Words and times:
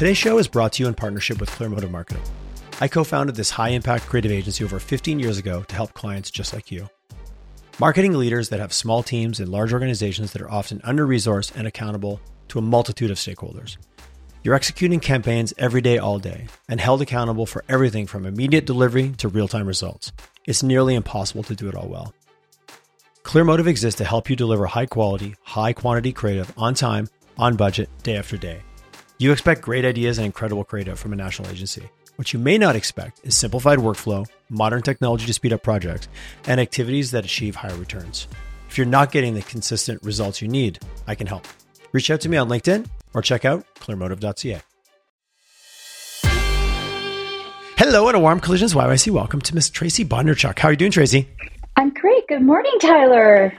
Today's 0.00 0.16
show 0.16 0.38
is 0.38 0.48
brought 0.48 0.72
to 0.72 0.82
you 0.82 0.88
in 0.88 0.94
partnership 0.94 1.38
with 1.38 1.50
Clearmotive 1.50 1.90
Marketing. 1.90 2.22
I 2.80 2.88
co 2.88 3.04
founded 3.04 3.36
this 3.36 3.50
high 3.50 3.68
impact 3.68 4.06
creative 4.06 4.32
agency 4.32 4.64
over 4.64 4.78
15 4.78 5.20
years 5.20 5.36
ago 5.36 5.62
to 5.64 5.74
help 5.74 5.92
clients 5.92 6.30
just 6.30 6.54
like 6.54 6.70
you. 6.72 6.88
Marketing 7.78 8.14
leaders 8.14 8.48
that 8.48 8.60
have 8.60 8.72
small 8.72 9.02
teams 9.02 9.40
and 9.40 9.50
large 9.50 9.74
organizations 9.74 10.32
that 10.32 10.40
are 10.40 10.50
often 10.50 10.80
under 10.84 11.06
resourced 11.06 11.54
and 11.54 11.66
accountable 11.66 12.18
to 12.48 12.58
a 12.58 12.62
multitude 12.62 13.10
of 13.10 13.18
stakeholders. 13.18 13.76
You're 14.42 14.54
executing 14.54 15.00
campaigns 15.00 15.52
every 15.58 15.82
day, 15.82 15.98
all 15.98 16.18
day, 16.18 16.46
and 16.66 16.80
held 16.80 17.02
accountable 17.02 17.44
for 17.44 17.62
everything 17.68 18.06
from 18.06 18.24
immediate 18.24 18.64
delivery 18.64 19.10
to 19.18 19.28
real 19.28 19.48
time 19.48 19.66
results. 19.66 20.12
It's 20.46 20.62
nearly 20.62 20.94
impossible 20.94 21.42
to 21.42 21.54
do 21.54 21.68
it 21.68 21.74
all 21.74 21.88
well. 21.88 22.14
Clearmotive 23.22 23.68
exists 23.68 23.98
to 23.98 24.06
help 24.06 24.30
you 24.30 24.36
deliver 24.36 24.64
high 24.64 24.86
quality, 24.86 25.34
high 25.42 25.74
quantity 25.74 26.14
creative 26.14 26.50
on 26.56 26.72
time, 26.72 27.08
on 27.36 27.56
budget, 27.56 27.90
day 28.02 28.16
after 28.16 28.38
day. 28.38 28.62
You 29.20 29.32
expect 29.32 29.60
great 29.60 29.84
ideas 29.84 30.16
and 30.16 30.24
incredible 30.24 30.64
creative 30.64 30.98
from 30.98 31.12
a 31.12 31.16
national 31.16 31.50
agency. 31.50 31.86
What 32.16 32.32
you 32.32 32.38
may 32.38 32.56
not 32.56 32.74
expect 32.74 33.20
is 33.22 33.36
simplified 33.36 33.78
workflow, 33.78 34.26
modern 34.48 34.80
technology 34.80 35.26
to 35.26 35.34
speed 35.34 35.52
up 35.52 35.62
projects, 35.62 36.08
and 36.46 36.58
activities 36.58 37.10
that 37.10 37.26
achieve 37.26 37.54
higher 37.54 37.76
returns. 37.76 38.28
If 38.70 38.78
you're 38.78 38.86
not 38.86 39.12
getting 39.12 39.34
the 39.34 39.42
consistent 39.42 40.02
results 40.02 40.40
you 40.40 40.48
need, 40.48 40.78
I 41.06 41.14
can 41.14 41.26
help. 41.26 41.46
Reach 41.92 42.10
out 42.10 42.22
to 42.22 42.30
me 42.30 42.38
on 42.38 42.48
LinkedIn 42.48 42.86
or 43.12 43.20
check 43.20 43.44
out 43.44 43.66
clearmotive.ca. 43.80 44.62
Hello 47.76 48.08
and 48.08 48.16
a 48.16 48.20
warm 48.20 48.40
collisions 48.40 48.72
YYC. 48.72 49.10
Welcome 49.10 49.42
to 49.42 49.54
Miss 49.54 49.68
Tracy 49.68 50.02
Bodnarchuk. 50.02 50.58
How 50.58 50.68
are 50.68 50.70
you 50.70 50.78
doing, 50.78 50.92
Tracy? 50.92 51.28
I'm 51.76 51.90
great. 51.90 52.26
Good 52.26 52.40
morning, 52.40 52.72
Tyler. 52.80 53.52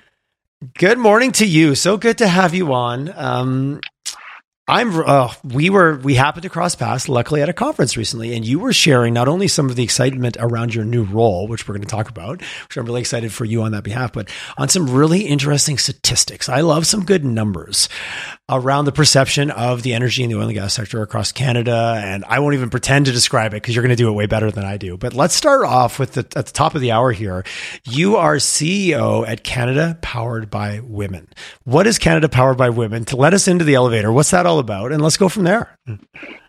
Good 0.79 0.97
morning 0.97 1.31
to 1.33 1.45
you. 1.45 1.75
So 1.75 1.97
good 1.97 2.17
to 2.17 2.27
have 2.27 2.55
you 2.55 2.73
on. 2.73 3.13
Um, 3.15 3.81
I'm 4.67 4.95
uh, 4.95 5.33
we 5.43 5.71
were 5.71 5.97
we 5.97 6.13
happened 6.13 6.43
to 6.43 6.49
cross 6.49 6.75
paths 6.75 7.09
luckily 7.09 7.41
at 7.41 7.49
a 7.49 7.53
conference 7.53 7.97
recently 7.97 8.35
and 8.35 8.45
you 8.45 8.59
were 8.59 8.71
sharing 8.71 9.11
not 9.11 9.27
only 9.27 9.47
some 9.47 9.69
of 9.69 9.75
the 9.75 9.83
excitement 9.83 10.37
around 10.39 10.75
your 10.75 10.85
new 10.85 11.03
role 11.03 11.47
which 11.47 11.67
we're 11.67 11.73
going 11.73 11.81
to 11.81 11.87
talk 11.87 12.09
about 12.09 12.41
which 12.41 12.77
I'm 12.77 12.85
really 12.85 13.01
excited 13.01 13.33
for 13.33 13.43
you 13.43 13.63
on 13.63 13.71
that 13.71 13.83
behalf 13.83 14.13
but 14.13 14.29
on 14.59 14.69
some 14.69 14.87
really 14.87 15.21
interesting 15.21 15.79
statistics. 15.79 16.47
I 16.47 16.61
love 16.61 16.85
some 16.85 17.03
good 17.03 17.25
numbers 17.25 17.89
around 18.49 18.85
the 18.85 18.91
perception 18.91 19.49
of 19.49 19.81
the 19.81 19.93
energy 19.93 20.23
in 20.23 20.29
the 20.29 20.35
oil 20.37 20.43
and 20.43 20.53
gas 20.53 20.75
sector 20.75 21.01
across 21.01 21.31
Canada 21.31 21.99
and 22.03 22.23
I 22.25 22.39
won't 22.39 22.53
even 22.53 22.69
pretend 22.69 23.07
to 23.07 23.11
describe 23.11 23.53
it 23.53 23.63
because 23.63 23.75
you're 23.75 23.83
going 23.83 23.95
to 23.95 23.95
do 23.95 24.09
it 24.09 24.13
way 24.13 24.27
better 24.27 24.51
than 24.51 24.63
I 24.63 24.77
do. 24.77 24.95
But 24.95 25.15
let's 25.15 25.33
start 25.33 25.65
off 25.65 25.97
with 25.97 26.13
the 26.13 26.27
at 26.35 26.45
the 26.45 26.53
top 26.53 26.75
of 26.75 26.81
the 26.81 26.91
hour 26.91 27.11
here. 27.11 27.43
You 27.85 28.17
are 28.17 28.35
CEO 28.35 29.27
at 29.27 29.43
Canada 29.43 29.97
Powered 30.01 30.51
by 30.51 30.81
Women. 30.81 31.27
What 31.63 31.87
is 31.87 31.97
Canada 31.97 32.29
Powered 32.29 32.57
by 32.57 32.69
Women? 32.69 33.05
To 33.05 33.15
let 33.15 33.33
us 33.33 33.47
into 33.47 33.65
the 33.65 33.75
elevator. 33.75 34.11
What's 34.11 34.31
that 34.31 34.45
all 34.45 34.50
about? 34.59 34.91
And 34.91 35.01
let's 35.01 35.17
go 35.17 35.29
from 35.29 35.43
there. 35.43 35.75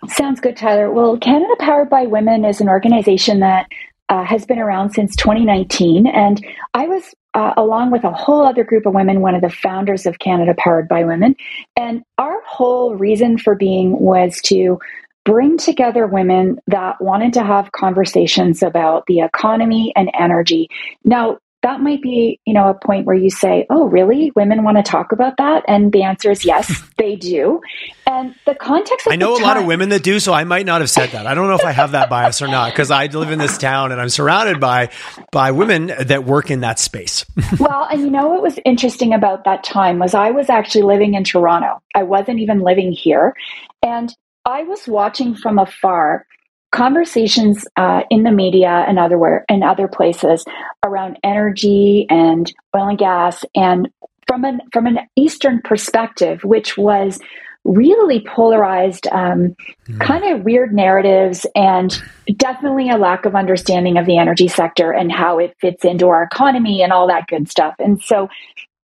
Sounds 0.08 0.41
good, 0.41 0.56
Tyler. 0.56 0.91
Well, 0.91 1.19
Canada 1.19 1.55
Powered 1.58 1.91
by 1.91 2.06
Women 2.06 2.44
is 2.44 2.61
an 2.61 2.69
organization 2.69 3.41
that 3.41 3.67
uh, 4.09 4.25
has 4.25 4.44
been 4.44 4.59
around 4.59 4.91
since 4.91 5.17
2019. 5.17 6.06
And 6.06 6.44
I 6.75 6.86
was, 6.86 7.14
uh, 7.34 7.55
along 7.56 7.91
with 7.91 8.05
a 8.05 8.12
whole 8.12 8.44
other 8.44 8.64
group 8.64 8.84
of 8.84 8.94
women, 8.94 9.20
one 9.20 9.34
of 9.34 9.41
the 9.41 9.50
founders 9.50 10.05
of 10.06 10.19
Canada 10.19 10.55
Powered 10.59 10.89
by 10.89 11.05
Women. 11.05 11.34
And 11.77 12.03
our 12.19 12.42
whole 12.47 12.94
reason 12.94 13.39
for 13.39 13.55
being 13.55 13.98
was 13.98 14.41
to 14.42 14.78
bring 15.25 15.56
together 15.56 16.06
women 16.06 16.59
that 16.66 17.00
wanted 17.00 17.33
to 17.34 17.44
have 17.44 17.72
conversations 17.72 18.62
about 18.62 19.05
the 19.06 19.20
economy 19.20 19.92
and 19.97 20.11
energy. 20.19 20.69
Now, 21.05 21.39
that 21.63 21.81
might 21.81 22.03
be, 22.03 22.41
you 22.45 22.55
know, 22.55 22.69
a 22.69 22.75
point 22.75 23.07
where 23.07 23.17
you 23.17 23.31
say, 23.31 23.67
"Oh, 23.71 23.85
really? 23.85 24.33
Women 24.35 24.65
want 24.65 24.77
to 24.79 24.83
talk 24.83 25.13
about 25.13 25.37
that?" 25.39 25.65
And 25.69 25.93
the 25.93 26.03
answer 26.03 26.31
is 26.31 26.45
yes, 26.45 26.83
they 26.99 27.17
do. 27.17 27.61
And 28.07 28.35
the 28.47 28.55
context 28.55 29.07
I 29.09 29.17
know 29.17 29.35
a 29.35 29.39
time- 29.39 29.47
lot 29.47 29.57
of 29.57 29.67
women 29.67 29.91
that 29.91 30.03
do, 30.03 30.19
so 30.19 30.33
I 30.33 30.45
might 30.45 30.67
not 30.67 30.81
have 30.81 30.91
said 30.91 31.11
that. 31.11 31.27
I 31.27 31.35
don't 31.35 31.49
know 31.49 31.55
if 31.55 31.65
I 31.65 31.73
have 31.73 31.93
that 31.93 32.11
bias 32.11 32.43
or 32.43 32.49
not 32.49 32.73
because 32.73 32.91
I 32.91 33.07
live 33.07 33.31
in 33.31 33.39
this 33.39 33.59
town 33.59 33.93
and 33.93 34.01
I'm 34.01 34.09
surrounded 34.09 34.61
by 34.61 34.91
by 35.31 35.53
women 35.53 35.93
that 36.01 36.25
work 36.25 36.51
in 36.51 36.61
that 36.61 36.78
space. 36.78 37.25
well, 37.61 37.87
and 37.91 38.01
you 38.01 38.11
know 38.11 38.28
what 38.28 38.43
was 38.43 38.59
interesting 38.65 39.15
about 39.15 39.45
that 39.45 39.65
time 39.65 39.99
was 39.99 40.15
I 40.15 40.31
was 40.33 40.51
actually 40.51 40.83
living 40.83 41.15
in 41.15 41.25
Toronto. 41.25 41.81
I 41.95 42.03
wasn't 42.03 42.41
even 42.41 42.61
living 42.61 42.93
here, 42.93 43.34
and 43.83 44.15
I 44.45 44.65
was 44.65 44.89
watching 44.89 45.37
from 45.37 45.59
afar 45.59 46.27
conversations 46.72 47.66
uh, 47.77 48.03
in 48.10 48.25
the 48.25 48.33
media 48.33 48.84
and 48.88 48.99
other 48.99 49.44
and 49.49 49.62
other 49.62 49.87
places 49.87 50.44
around 50.83 51.19
energy 51.22 52.06
and 52.10 52.53
oil 52.75 52.88
and 52.88 52.99
gas, 52.99 53.44
and 53.55 53.88
from 54.27 54.44
an 54.44 54.60
from 54.72 54.87
an 54.87 54.99
Eastern 55.15 55.60
perspective, 55.62 56.43
which 56.43 56.77
was 56.77 57.21
really 57.65 58.25
polarized, 58.27 59.06
um, 59.12 59.55
mm. 59.87 60.00
kind 60.00 60.25
of 60.25 60.44
weird 60.44 60.75
narratives, 60.75 61.47
and 61.55 62.03
definitely 62.37 62.91
a 62.91 62.97
lack 62.97 63.25
of 63.25 63.37
understanding 63.37 63.99
of 63.99 64.06
the 64.06 64.19
energy 64.19 64.49
sector 64.49 64.91
and 64.91 65.12
how 65.12 65.39
it 65.39 65.54
fits 65.60 65.84
into 65.84 66.09
our 66.09 66.25
economy 66.25 66.83
and 66.83 66.93
all 66.93 67.06
that 67.06 67.28
good 67.28 67.49
stuff. 67.49 67.75
And 67.78 68.03
so, 68.03 68.28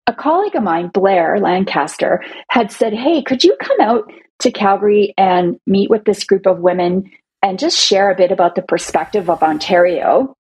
a 0.06 0.12
colleague 0.12 0.54
of 0.54 0.62
mine, 0.62 0.88
Blair 0.88 1.38
Lancaster, 1.40 2.22
had 2.50 2.70
said, 2.70 2.92
"Hey, 2.92 3.22
could 3.22 3.42
you 3.42 3.56
come 3.60 3.80
out?" 3.80 4.12
To 4.42 4.52
Calgary 4.52 5.14
and 5.18 5.58
meet 5.66 5.90
with 5.90 6.04
this 6.04 6.22
group 6.22 6.46
of 6.46 6.60
women 6.60 7.10
and 7.42 7.58
just 7.58 7.78
share 7.78 8.10
a 8.10 8.16
bit 8.16 8.32
about 8.32 8.54
the 8.54 8.62
perspective 8.62 9.30
of 9.30 9.42
Ontario 9.42 10.34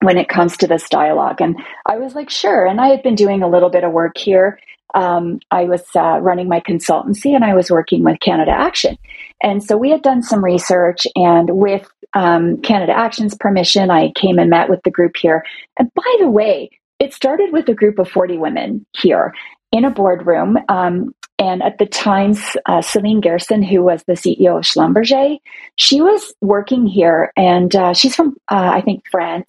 when 0.00 0.16
it 0.16 0.28
comes 0.28 0.56
to 0.56 0.66
this 0.66 0.88
dialogue. 0.88 1.40
And 1.40 1.56
I 1.86 1.96
was 1.98 2.14
like, 2.14 2.30
sure. 2.30 2.66
And 2.66 2.80
I 2.80 2.88
had 2.88 3.02
been 3.02 3.14
doing 3.14 3.42
a 3.42 3.48
little 3.48 3.70
bit 3.70 3.84
of 3.84 3.92
work 3.92 4.16
here. 4.16 4.60
Um, 4.94 5.40
I 5.50 5.64
was 5.64 5.84
uh, 5.94 6.18
running 6.20 6.48
my 6.48 6.60
consultancy 6.60 7.34
and 7.34 7.44
I 7.44 7.54
was 7.54 7.70
working 7.70 8.04
with 8.04 8.20
Canada 8.20 8.52
Action. 8.52 8.96
And 9.42 9.62
so 9.62 9.76
we 9.76 9.90
had 9.90 10.02
done 10.02 10.22
some 10.22 10.44
research, 10.44 11.06
and 11.14 11.50
with 11.50 11.88
um, 12.14 12.60
Canada 12.62 12.92
Action's 12.92 13.36
permission, 13.36 13.90
I 13.90 14.10
came 14.16 14.38
and 14.38 14.50
met 14.50 14.68
with 14.68 14.80
the 14.82 14.90
group 14.90 15.16
here. 15.16 15.44
And 15.78 15.92
by 15.94 16.16
the 16.18 16.28
way, 16.28 16.70
it 16.98 17.14
started 17.14 17.52
with 17.52 17.68
a 17.68 17.74
group 17.74 17.98
of 17.98 18.10
40 18.10 18.38
women 18.38 18.84
here 18.96 19.32
in 19.70 19.84
a 19.84 19.90
boardroom. 19.90 20.58
Um, 20.68 21.14
and 21.38 21.62
at 21.62 21.78
the 21.78 21.86
time, 21.86 22.34
uh, 22.66 22.82
Celine 22.82 23.20
Gerson, 23.20 23.62
who 23.62 23.82
was 23.82 24.02
the 24.04 24.14
CEO 24.14 24.58
of 24.58 24.64
Schlumberger, 24.64 25.38
she 25.76 26.00
was 26.00 26.34
working 26.40 26.86
here 26.86 27.32
and 27.36 27.74
uh, 27.76 27.94
she's 27.94 28.16
from, 28.16 28.36
uh, 28.50 28.70
I 28.74 28.80
think, 28.80 29.04
France. 29.10 29.48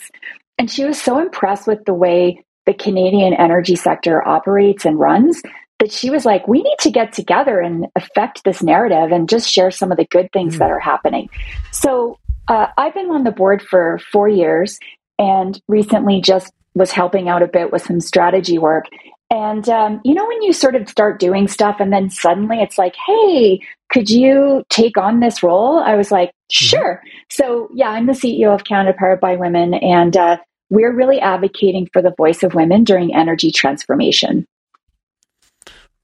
And 0.59 0.69
she 0.69 0.85
was 0.85 1.01
so 1.01 1.19
impressed 1.19 1.65
with 1.65 1.85
the 1.85 1.93
way 1.93 2.43
the 2.65 2.73
Canadian 2.73 3.33
energy 3.33 3.75
sector 3.75 4.25
operates 4.27 4.85
and 4.85 4.99
runs 4.99 5.41
that 5.79 5.91
she 5.91 6.09
was 6.09 6.25
like, 6.25 6.47
we 6.47 6.61
need 6.61 6.77
to 6.81 6.91
get 6.91 7.13
together 7.13 7.59
and 7.59 7.87
affect 7.95 8.43
this 8.43 8.61
narrative 8.61 9.11
and 9.11 9.29
just 9.29 9.49
share 9.49 9.71
some 9.71 9.91
of 9.91 9.97
the 9.97 10.05
good 10.05 10.31
things 10.31 10.53
mm-hmm. 10.53 10.59
that 10.59 10.71
are 10.71 10.79
happening. 10.79 11.29
So 11.71 12.19
uh, 12.47 12.67
I've 12.77 12.93
been 12.93 13.09
on 13.09 13.23
the 13.23 13.31
board 13.31 13.61
for 13.61 13.99
four 14.11 14.27
years 14.29 14.77
and 15.17 15.59
recently 15.67 16.21
just 16.21 16.53
was 16.75 16.91
helping 16.91 17.29
out 17.29 17.41
a 17.41 17.47
bit 17.47 17.71
with 17.71 17.81
some 17.81 17.99
strategy 17.99 18.59
work. 18.59 18.85
And, 19.31 19.69
um, 19.69 20.01
you 20.03 20.15
know, 20.15 20.27
when 20.27 20.41
you 20.41 20.53
sort 20.53 20.75
of 20.75 20.89
start 20.89 21.19
doing 21.19 21.47
stuff 21.47 21.77
and 21.79 21.93
then 21.93 22.09
suddenly 22.09 22.61
it's 22.61 22.79
like, 22.79 22.95
hey, 22.95 23.61
could 23.91 24.09
you 24.09 24.63
take 24.69 24.97
on 24.97 25.19
this 25.19 25.43
role? 25.43 25.79
I 25.79 25.95
was 25.95 26.11
like, 26.11 26.29
mm-hmm. 26.29 26.65
sure. 26.65 26.95
Mm-hmm. 26.95 27.17
So, 27.29 27.69
yeah, 27.73 27.89
I'm 27.89 28.07
the 28.07 28.13
CEO 28.13 28.53
of 28.53 28.63
Canada 28.63 28.95
Powered 28.97 29.19
by 29.19 29.35
Women, 29.35 29.73
and 29.75 30.17
uh, 30.17 30.37
we're 30.69 30.93
really 30.93 31.19
advocating 31.19 31.87
for 31.91 32.01
the 32.01 32.13
voice 32.17 32.43
of 32.43 32.53
women 32.53 32.83
during 32.83 33.13
energy 33.13 33.51
transformation. 33.51 34.45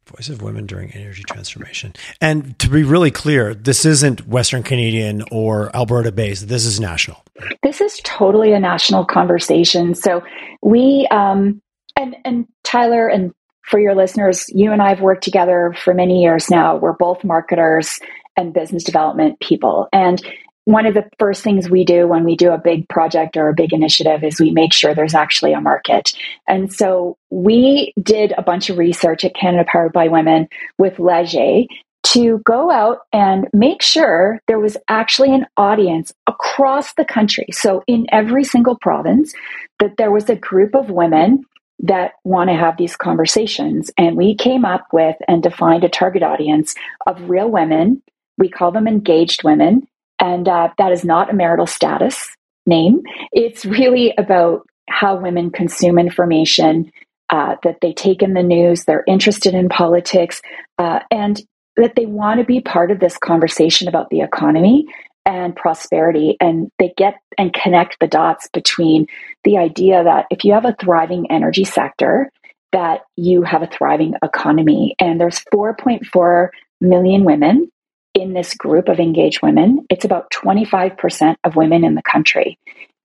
Voice 0.06 0.30
of 0.30 0.44
women 0.44 0.68
during 0.68 0.92
energy 0.92 1.24
transformation. 1.24 1.94
And 2.22 2.57
to 2.59 2.69
be 2.69 2.84
really 2.84 3.09
clear, 3.09 3.56
this 3.56 3.86
isn't 3.86 4.28
Western 4.28 4.62
Canadian 4.62 5.24
or 5.31 5.75
Alberta 5.75 6.12
based. 6.12 6.47
This 6.47 6.63
is 6.63 6.80
national. 6.80 7.24
This 7.63 7.81
is 7.81 8.00
totally 8.03 8.53
a 8.53 8.59
national 8.59 9.03
conversation. 9.06 9.96
So 9.96 10.24
we, 10.62 11.07
um, 11.09 11.59
and 11.97 12.16
and 12.25 12.47
Tyler 12.63 13.07
and 13.07 13.33
for 13.63 13.79
your 13.79 13.95
listeners, 13.95 14.45
you 14.50 14.72
and 14.72 14.81
I 14.81 14.89
have 14.89 15.01
worked 15.01 15.23
together 15.23 15.75
for 15.78 15.94
many 15.94 16.21
years 16.21 16.50
now. 16.51 16.75
We're 16.75 16.94
both 16.94 17.24
marketers 17.24 18.00
and 18.38 18.53
business 18.53 18.83
development 18.83 19.39
people. 19.39 19.88
And 19.92 20.21
one 20.65 20.86
of 20.86 20.94
the 20.94 21.09
first 21.19 21.44
things 21.44 21.69
we 21.69 21.83
do 21.83 22.07
when 22.07 22.24
we 22.24 22.36
do 22.36 22.51
a 22.51 22.57
big 22.57 22.88
project 22.89 23.38
or 23.38 23.50
a 23.50 23.53
big 23.53 23.71
initiative 23.71 24.24
is 24.24 24.39
we 24.39 24.51
make 24.51 24.74
sure 24.74 24.94
there's 24.94 25.15
actually 25.15 25.53
a 25.53 25.62
market. 25.62 26.13
And 26.47 26.74
so 26.74 27.18
we 27.30 27.94
did 28.01 28.33
a 28.38 28.42
bunch 28.42 28.69
of 28.69 28.77
research 28.77 29.24
at 29.24 29.36
Canada 29.36 29.68
Powered 29.71 29.94
by 29.94 30.07
Women 30.07 30.47
with 30.77 31.00
Leger 31.00 31.63
to 32.03 32.39
go 32.45 32.71
out 32.71 33.00
and 33.13 33.47
make 33.51 33.81
sure 33.81 34.39
there 34.47 34.59
was 34.59 34.77
actually 34.89 35.33
an 35.33 35.45
audience 35.57 36.13
across 36.27 36.94
the 36.94 37.06
country. 37.06 37.47
So 37.51 37.83
in 37.88 38.06
every 38.12 38.44
single 38.44 38.77
province, 38.80 39.33
that 39.80 39.97
there 39.97 40.12
was 40.12 40.30
a 40.30 40.36
group 40.36 40.75
of 40.75 40.89
women 40.89 41.45
that 41.80 42.13
want 42.24 42.50
to 42.50 42.56
have 42.56 42.77
these 42.77 42.95
conversations. 42.95 43.92
And 43.98 44.16
we 44.16 44.36
came 44.36 44.66
up 44.66 44.88
with 44.92 45.16
and 45.27 45.44
defined 45.44 45.83
a 45.83 45.89
target 45.89 46.24
audience 46.24 46.74
of 47.06 47.30
real 47.30 47.50
women. 47.50 48.01
We 48.38 48.50
call 48.50 48.72
them 48.72 48.88
engaged 48.88 49.44
women. 49.44 49.88
And 50.19 50.48
uh, 50.48 50.69
that 50.77 50.92
is 50.92 51.04
not 51.04 51.30
a 51.30 51.33
marital 51.36 51.68
status 51.68 52.27
name. 52.66 53.01
It's 53.31 53.66
really 53.66 54.13
about 54.18 54.66
how 54.89 55.16
women 55.16 55.51
consume 55.51 56.00
information, 56.00 56.92
uh, 57.30 57.56
that 57.63 57.80
they 57.81 57.92
take 57.92 58.21
in 58.21 58.33
the 58.33 58.44
news, 58.44 58.86
they're 58.86 59.04
interested 59.07 59.54
in 59.54 59.68
politics. 59.68 60.42
Uh, 60.78 61.00
and 61.12 61.42
that 61.78 61.95
they 61.95 62.06
want 62.06 62.39
to 62.39 62.45
be 62.45 62.62
part 62.62 62.92
of 62.92 63.00
this 63.00 63.18
conversation 63.18 63.88
about 63.88 64.10
the 64.10 64.21
economy 64.21 64.86
and 65.25 65.56
prosperity 65.56 66.38
and 66.39 66.69
they 66.77 66.94
get 66.95 67.16
and 67.38 67.54
connect 67.54 68.00
the 68.00 68.07
dots 68.07 68.48
between 68.54 69.07
the 69.44 69.57
idea 69.57 70.04
that 70.04 70.25
if 70.30 70.44
you 70.44 70.54
have 70.54 70.66
a 70.66 70.75
thriving 70.80 71.31
energy 71.31 71.63
sector 71.63 72.31
that 72.75 73.06
you 73.16 73.42
have 73.42 73.62
a 73.62 73.68
thriving 73.68 74.16
economy. 74.22 74.95
And 75.00 75.19
there's 75.19 75.39
4.4 75.54 76.50
million 76.81 77.24
women 77.24 77.72
in 78.13 78.33
this 78.33 78.54
group 78.54 78.89
of 78.89 79.00
engaged 79.00 79.42
women. 79.42 79.86
It's 79.89 80.04
about 80.04 80.30
25% 80.31 81.36
of 81.45 81.56
women 81.56 81.86
in 81.86 81.95
the 81.95 82.01
country. 82.01 82.60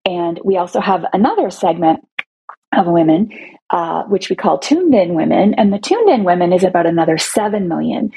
And 0.05 0.41
we 0.45 0.57
also 0.57 0.81
have 0.81 1.05
another 1.13 1.51
segment 1.51 2.01
of 2.77 2.87
women 2.87 3.31
uh, 3.71 4.03
which 4.05 4.29
we 4.29 4.35
call 4.35 4.59
tuned 4.59 4.93
in 4.93 5.15
women. 5.15 5.55
And 5.55 5.73
the 5.73 5.79
tuned 5.79 6.09
in 6.09 6.25
women 6.25 6.53
is 6.53 6.65
about 6.65 6.87
another 6.87 7.17
7 7.19 7.69
million. 7.69 8.11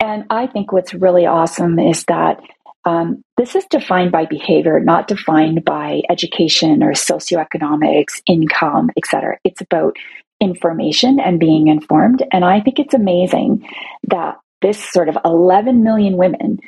And 0.00 0.24
i 0.30 0.46
think 0.46 0.72
what's 0.72 0.94
really 0.94 1.26
awesome 1.26 1.78
is 1.78 2.04
that 2.04 2.40
um, 2.88 3.22
this 3.36 3.54
is 3.54 3.66
defined 3.66 4.12
by 4.12 4.24
behavior, 4.24 4.80
not 4.80 5.08
defined 5.08 5.62
by 5.62 6.00
education 6.08 6.82
or 6.82 6.92
socioeconomics, 6.92 8.22
income, 8.26 8.88
et 8.96 9.04
cetera. 9.06 9.36
It's 9.44 9.60
about 9.60 9.96
information 10.40 11.20
and 11.20 11.38
being 11.38 11.68
informed. 11.68 12.24
And 12.32 12.46
I 12.46 12.60
think 12.60 12.78
it's 12.78 12.94
amazing 12.94 13.68
that 14.08 14.38
this 14.62 14.82
sort 14.82 15.10
of 15.10 15.18
11 15.22 15.82
million 15.82 16.16
women 16.16 16.60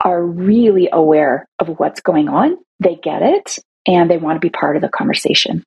are 0.00 0.20
really 0.20 0.88
aware 0.92 1.46
of 1.60 1.68
what's 1.78 2.00
going 2.00 2.28
on. 2.28 2.56
They 2.80 2.96
get 2.96 3.22
it 3.22 3.58
and 3.86 4.10
they 4.10 4.18
want 4.18 4.36
to 4.36 4.40
be 4.40 4.50
part 4.50 4.74
of 4.74 4.82
the 4.82 4.88
conversation. 4.88 5.62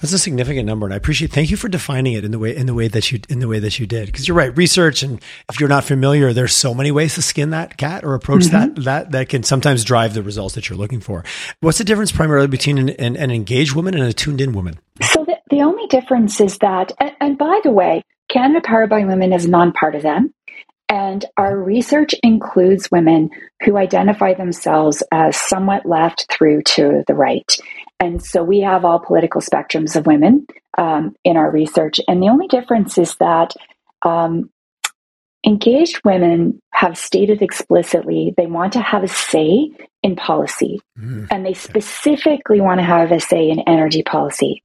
That's 0.00 0.12
a 0.12 0.18
significant 0.18 0.66
number, 0.66 0.86
and 0.86 0.92
I 0.92 0.96
appreciate. 0.96 1.32
Thank 1.32 1.50
you 1.50 1.56
for 1.56 1.68
defining 1.68 2.12
it 2.12 2.24
in 2.24 2.30
the 2.30 2.38
way 2.38 2.54
in 2.54 2.66
the 2.66 2.74
way 2.74 2.88
that 2.88 3.10
you 3.10 3.20
in 3.28 3.40
the 3.40 3.48
way 3.48 3.58
that 3.58 3.78
you 3.78 3.86
did. 3.86 4.06
Because 4.06 4.28
you're 4.28 4.36
right, 4.36 4.56
research, 4.56 5.02
and 5.02 5.20
if 5.48 5.58
you're 5.58 5.68
not 5.68 5.84
familiar, 5.84 6.32
there's 6.32 6.52
so 6.52 6.74
many 6.74 6.92
ways 6.92 7.14
to 7.14 7.22
skin 7.22 7.50
that 7.50 7.76
cat 7.76 8.04
or 8.04 8.14
approach 8.14 8.44
mm-hmm. 8.44 8.74
that 8.74 8.84
that 8.84 9.12
that 9.12 9.28
can 9.28 9.42
sometimes 9.42 9.82
drive 9.82 10.14
the 10.14 10.22
results 10.22 10.54
that 10.54 10.68
you're 10.68 10.78
looking 10.78 11.00
for. 11.00 11.24
What's 11.60 11.78
the 11.78 11.84
difference 11.84 12.12
primarily 12.12 12.46
between 12.46 12.78
an, 12.78 12.90
an, 12.90 13.16
an 13.16 13.30
engaged 13.30 13.74
woman 13.74 13.94
and 13.94 14.04
a 14.04 14.12
tuned 14.12 14.40
in 14.40 14.52
woman? 14.52 14.78
So 15.02 15.24
the, 15.24 15.38
the 15.50 15.62
only 15.62 15.86
difference 15.88 16.40
is 16.40 16.58
that, 16.58 16.92
and, 17.00 17.12
and 17.20 17.38
by 17.38 17.60
the 17.64 17.72
way, 17.72 18.04
Canada 18.28 18.60
Powered 18.62 18.90
by 18.90 19.04
Women 19.04 19.32
is 19.32 19.48
nonpartisan. 19.48 20.32
And 20.88 21.24
our 21.38 21.56
research 21.56 22.14
includes 22.22 22.90
women 22.90 23.30
who 23.64 23.76
identify 23.78 24.34
themselves 24.34 25.02
as 25.10 25.34
somewhat 25.36 25.86
left 25.86 26.26
through 26.30 26.62
to 26.62 27.02
the 27.06 27.14
right. 27.14 27.50
And 28.00 28.22
so 28.22 28.42
we 28.42 28.60
have 28.60 28.84
all 28.84 28.98
political 28.98 29.40
spectrums 29.40 29.96
of 29.96 30.06
women 30.06 30.46
um, 30.76 31.14
in 31.24 31.36
our 31.36 31.50
research. 31.50 32.00
And 32.08 32.22
the 32.22 32.28
only 32.28 32.48
difference 32.48 32.98
is 32.98 33.16
that 33.16 33.54
um, 34.02 34.50
engaged 35.46 36.00
women 36.04 36.60
have 36.72 36.98
stated 36.98 37.42
explicitly 37.42 38.34
they 38.36 38.46
want 38.46 38.72
to 38.74 38.80
have 38.80 39.04
a 39.04 39.08
say 39.08 39.70
in 40.02 40.16
policy. 40.16 40.80
Mm. 40.98 41.28
And 41.30 41.46
they 41.46 41.54
specifically 41.54 42.60
want 42.60 42.80
to 42.80 42.84
have 42.84 43.12
a 43.12 43.20
say 43.20 43.48
in 43.48 43.60
energy 43.60 44.02
policy. 44.02 44.62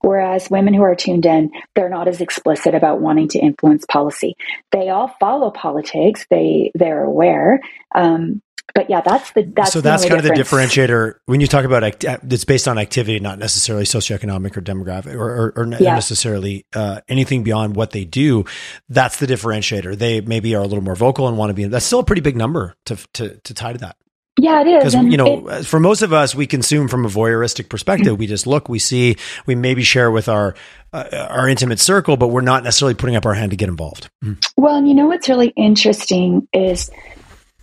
Whereas 0.00 0.50
women 0.50 0.74
who 0.74 0.82
are 0.82 0.94
tuned 0.94 1.26
in, 1.26 1.50
they're 1.74 1.88
not 1.88 2.08
as 2.08 2.20
explicit 2.20 2.74
about 2.74 3.00
wanting 3.00 3.28
to 3.28 3.38
influence 3.38 3.84
policy. 3.86 4.36
They 4.70 4.90
all 4.90 5.14
follow 5.20 5.50
politics. 5.50 6.26
They 6.30 6.72
they're 6.74 7.04
aware, 7.04 7.60
um, 7.94 8.42
but 8.74 8.88
yeah, 8.88 9.00
that's 9.02 9.32
the 9.32 9.42
that's 9.54 9.72
so 9.72 9.80
that's 9.80 10.04
kind 10.04 10.22
difference. 10.22 10.40
of 10.40 10.50
the 10.50 10.56
differentiator 10.56 11.14
when 11.26 11.40
you 11.40 11.46
talk 11.46 11.64
about 11.64 11.84
act- 11.84 12.04
it's 12.04 12.44
based 12.44 12.66
on 12.66 12.78
activity, 12.78 13.20
not 13.20 13.38
necessarily 13.38 13.84
socioeconomic 13.84 14.56
or 14.56 14.62
demographic 14.62 15.14
or, 15.14 15.28
or, 15.28 15.52
or 15.56 15.66
yeah. 15.78 15.94
necessarily 15.94 16.64
uh, 16.74 17.00
anything 17.08 17.42
beyond 17.42 17.76
what 17.76 17.90
they 17.90 18.04
do. 18.04 18.44
That's 18.88 19.18
the 19.18 19.26
differentiator. 19.26 19.96
They 19.96 20.20
maybe 20.20 20.54
are 20.54 20.62
a 20.62 20.66
little 20.66 20.84
more 20.84 20.96
vocal 20.96 21.28
and 21.28 21.36
want 21.36 21.50
to 21.50 21.54
be. 21.54 21.64
That's 21.64 21.84
still 21.84 22.00
a 22.00 22.04
pretty 22.04 22.22
big 22.22 22.36
number 22.36 22.74
to 22.86 22.96
to 23.14 23.36
to 23.36 23.54
tie 23.54 23.72
to 23.72 23.78
that. 23.78 23.96
Yeah, 24.38 24.62
it 24.62 24.66
is. 24.66 24.94
Because 24.94 25.12
you 25.12 25.18
know, 25.18 25.48
it, 25.48 25.66
for 25.66 25.78
most 25.78 26.00
of 26.00 26.14
us, 26.14 26.34
we 26.34 26.46
consume 26.46 26.88
from 26.88 27.04
a 27.04 27.08
voyeuristic 27.08 27.68
perspective. 27.68 28.18
we 28.18 28.26
just 28.26 28.46
look, 28.46 28.66
we 28.66 28.78
see, 28.78 29.16
we 29.44 29.54
maybe 29.54 29.82
share 29.82 30.10
with 30.10 30.28
our 30.28 30.54
uh, 30.94 31.26
our 31.28 31.48
intimate 31.48 31.80
circle, 31.80 32.16
but 32.16 32.28
we're 32.28 32.40
not 32.40 32.64
necessarily 32.64 32.94
putting 32.94 33.14
up 33.14 33.26
our 33.26 33.34
hand 33.34 33.50
to 33.50 33.56
get 33.58 33.68
involved. 33.68 34.08
Mm. 34.24 34.42
Well, 34.56 34.76
and 34.76 34.88
you 34.88 34.94
know 34.94 35.06
what's 35.06 35.28
really 35.28 35.48
interesting 35.48 36.48
is 36.54 36.90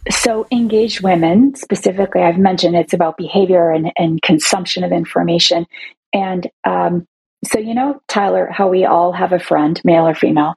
so, 0.09 0.47
engaged 0.51 1.01
women, 1.01 1.55
specifically, 1.55 2.21
I've 2.21 2.37
mentioned 2.37 2.75
it's 2.75 2.93
about 2.93 3.17
behavior 3.17 3.69
and, 3.69 3.91
and 3.95 4.21
consumption 4.21 4.83
of 4.83 4.91
information. 4.91 5.65
And 6.13 6.49
um, 6.65 7.07
so, 7.45 7.59
you 7.59 7.73
know, 7.73 8.01
Tyler, 8.07 8.49
how 8.51 8.69
we 8.69 8.85
all 8.85 9.11
have 9.11 9.31
a 9.31 9.39
friend, 9.39 9.79
male 9.83 10.07
or 10.07 10.15
female, 10.15 10.55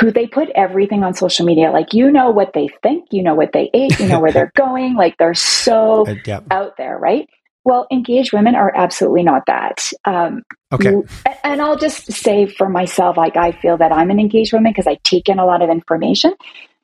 who 0.00 0.10
they 0.10 0.26
put 0.26 0.48
everything 0.50 1.04
on 1.04 1.14
social 1.14 1.46
media. 1.46 1.70
Like, 1.70 1.92
you 1.92 2.10
know 2.10 2.30
what 2.30 2.52
they 2.52 2.68
think, 2.82 3.06
you 3.10 3.22
know 3.22 3.34
what 3.34 3.52
they 3.52 3.70
ate, 3.74 3.98
you 3.98 4.06
know 4.06 4.20
where 4.20 4.32
they're 4.32 4.52
going. 4.56 4.94
Like, 4.94 5.16
they're 5.18 5.34
so 5.34 6.06
uh, 6.06 6.14
yeah. 6.24 6.40
out 6.50 6.76
there, 6.76 6.98
right? 6.98 7.28
Well, 7.64 7.86
engaged 7.90 8.32
women 8.32 8.54
are 8.54 8.72
absolutely 8.76 9.24
not 9.24 9.46
that. 9.46 9.90
Um, 10.04 10.42
okay. 10.72 10.94
And 11.42 11.60
I'll 11.60 11.76
just 11.76 12.12
say 12.12 12.46
for 12.46 12.68
myself, 12.68 13.16
like, 13.16 13.36
I 13.36 13.52
feel 13.52 13.76
that 13.78 13.90
I'm 13.90 14.10
an 14.10 14.20
engaged 14.20 14.52
woman 14.52 14.70
because 14.70 14.86
I 14.86 14.98
take 15.02 15.28
in 15.28 15.40
a 15.40 15.44
lot 15.44 15.62
of 15.62 15.70
information. 15.70 16.34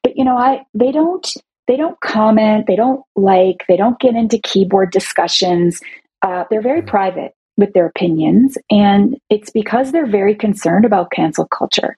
But, 0.03 0.17
you 0.17 0.25
know, 0.25 0.37
I, 0.37 0.65
they 0.75 0.91
don't, 0.91 1.25
they 1.67 1.77
don't 1.77 1.99
comment, 2.01 2.67
they 2.67 2.77
don't 2.77 3.03
like, 3.17 3.65
they 3.69 3.77
don't 3.77 3.99
get 4.01 4.15
into 4.15 4.39
keyboard 4.39 4.91
discussions. 4.91 5.81
Uh, 6.23 6.45
they're 6.51 6.63
very 6.63 6.81
mm-hmm. 6.81 6.89
private 6.89 7.33
with 7.57 7.73
their 7.75 7.87
opinions, 7.87 8.57
and 8.71 9.17
it's 9.29 9.51
because 9.51 9.93
they're 9.93 10.07
very 10.07 10.35
concerned 10.35 10.85
about 10.85 11.13
cancel 11.13 11.47
culture. 11.47 11.97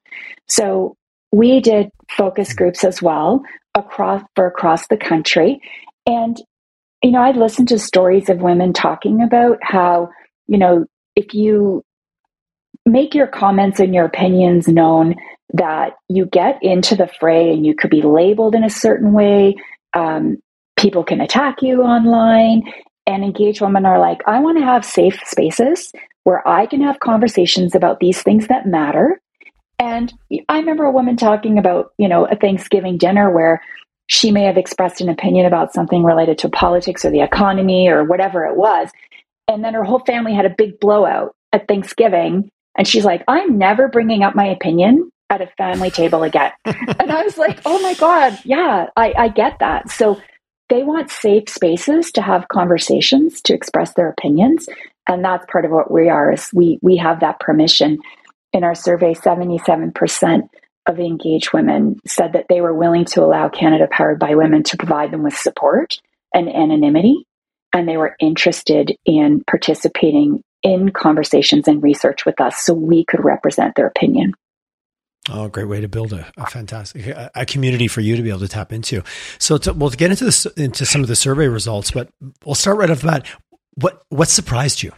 So 0.48 0.96
we 1.32 1.60
did 1.60 1.90
focus 2.10 2.50
mm-hmm. 2.50 2.58
groups 2.58 2.84
as 2.84 3.00
well 3.00 3.42
across 3.74 4.22
for 4.34 4.46
across 4.46 4.86
the 4.88 4.96
country, 4.96 5.60
and 6.06 6.36
you 7.02 7.10
know, 7.10 7.20
I 7.20 7.32
listened 7.32 7.68
to 7.68 7.78
stories 7.78 8.30
of 8.30 8.38
women 8.38 8.72
talking 8.72 9.22
about 9.22 9.58
how 9.62 10.10
you 10.46 10.58
know 10.58 10.86
if 11.16 11.34
you 11.34 11.82
make 12.86 13.14
your 13.14 13.26
comments 13.26 13.80
and 13.80 13.94
your 13.94 14.04
opinions 14.04 14.68
known 14.68 15.14
that 15.52 15.94
you 16.08 16.26
get 16.26 16.58
into 16.62 16.96
the 16.96 17.06
fray 17.06 17.52
and 17.52 17.64
you 17.64 17.74
could 17.74 17.90
be 17.90 18.02
labeled 18.02 18.54
in 18.54 18.64
a 18.64 18.70
certain 18.70 19.12
way. 19.12 19.54
Um, 19.92 20.38
people 20.76 21.04
can 21.04 21.20
attack 21.20 21.62
you 21.62 21.82
online. 21.82 22.62
And 23.06 23.22
engaged 23.22 23.60
women 23.60 23.84
are 23.84 23.98
like, 23.98 24.22
I 24.26 24.40
want 24.40 24.56
to 24.58 24.64
have 24.64 24.84
safe 24.84 25.20
spaces 25.26 25.92
where 26.22 26.46
I 26.48 26.64
can 26.64 26.80
have 26.80 27.00
conversations 27.00 27.74
about 27.74 28.00
these 28.00 28.22
things 28.22 28.48
that 28.48 28.66
matter. 28.66 29.20
And 29.78 30.12
I 30.48 30.58
remember 30.58 30.84
a 30.84 30.92
woman 30.92 31.16
talking 31.16 31.58
about, 31.58 31.92
you 31.98 32.08
know, 32.08 32.24
a 32.24 32.34
Thanksgiving 32.34 32.96
dinner 32.96 33.30
where 33.30 33.60
she 34.06 34.30
may 34.30 34.44
have 34.44 34.56
expressed 34.56 35.02
an 35.02 35.10
opinion 35.10 35.44
about 35.44 35.74
something 35.74 36.02
related 36.02 36.38
to 36.38 36.48
politics 36.48 37.04
or 37.04 37.10
the 37.10 37.20
economy 37.20 37.88
or 37.88 38.04
whatever 38.04 38.46
it 38.46 38.56
was. 38.56 38.90
And 39.48 39.62
then 39.62 39.74
her 39.74 39.84
whole 39.84 40.00
family 40.00 40.32
had 40.34 40.46
a 40.46 40.54
big 40.56 40.80
blowout 40.80 41.34
at 41.52 41.68
Thanksgiving. 41.68 42.50
And 42.76 42.88
she's 42.88 43.04
like, 43.04 43.22
I'm 43.28 43.58
never 43.58 43.88
bringing 43.88 44.22
up 44.22 44.34
my 44.34 44.46
opinion 44.46 45.10
at 45.30 45.40
a 45.40 45.46
family 45.58 45.90
table 45.90 46.22
again. 46.22 46.52
and 46.64 47.10
I 47.10 47.22
was 47.22 47.38
like, 47.38 47.60
oh 47.64 47.80
my 47.80 47.94
God, 47.94 48.38
yeah, 48.44 48.86
I, 48.96 49.14
I 49.16 49.28
get 49.28 49.58
that. 49.60 49.90
So 49.90 50.20
they 50.68 50.82
want 50.82 51.10
safe 51.10 51.48
spaces 51.48 52.12
to 52.12 52.22
have 52.22 52.48
conversations, 52.48 53.40
to 53.42 53.54
express 53.54 53.94
their 53.94 54.08
opinions. 54.08 54.68
And 55.06 55.24
that's 55.24 55.46
part 55.50 55.64
of 55.64 55.70
what 55.70 55.90
we 55.90 56.08
are 56.08 56.32
is 56.32 56.50
we 56.52 56.78
we 56.82 56.96
have 56.96 57.20
that 57.20 57.40
permission. 57.40 57.98
In 58.52 58.64
our 58.64 58.74
survey, 58.74 59.14
77% 59.14 60.48
of 60.86 60.96
the 60.96 61.06
engaged 61.06 61.52
women 61.52 61.98
said 62.06 62.34
that 62.34 62.46
they 62.48 62.60
were 62.60 62.74
willing 62.74 63.04
to 63.06 63.22
allow 63.22 63.48
Canada 63.48 63.88
Powered 63.90 64.18
by 64.18 64.34
Women 64.34 64.62
to 64.64 64.76
provide 64.76 65.10
them 65.10 65.22
with 65.22 65.34
support 65.34 65.98
and 66.32 66.48
anonymity. 66.48 67.26
And 67.72 67.88
they 67.88 67.96
were 67.96 68.14
interested 68.20 68.96
in 69.04 69.42
participating 69.44 70.42
in 70.62 70.90
conversations 70.90 71.68
and 71.68 71.82
research 71.82 72.24
with 72.24 72.40
us 72.40 72.58
so 72.58 72.72
we 72.72 73.04
could 73.04 73.24
represent 73.24 73.74
their 73.74 73.86
opinion. 73.86 74.34
Oh, 75.30 75.48
great 75.48 75.68
way 75.68 75.80
to 75.80 75.88
build 75.88 76.12
a, 76.12 76.30
a 76.36 76.46
fantastic 76.46 77.06
a, 77.06 77.46
community 77.46 77.88
for 77.88 78.02
you 78.02 78.14
to 78.16 78.22
be 78.22 78.28
able 78.28 78.40
to 78.40 78.48
tap 78.48 78.72
into. 78.72 79.02
So, 79.38 79.56
to, 79.58 79.72
we'll 79.72 79.90
get 79.90 80.10
into 80.10 80.24
this 80.24 80.44
into 80.44 80.84
some 80.84 81.00
of 81.00 81.08
the 81.08 81.16
survey 81.16 81.48
results, 81.48 81.90
but 81.90 82.10
we'll 82.44 82.54
start 82.54 82.76
right 82.76 82.90
off 82.90 83.00
the 83.00 83.06
bat. 83.06 83.26
What 83.74 84.02
what 84.10 84.28
surprised 84.28 84.82
you? 84.82 84.92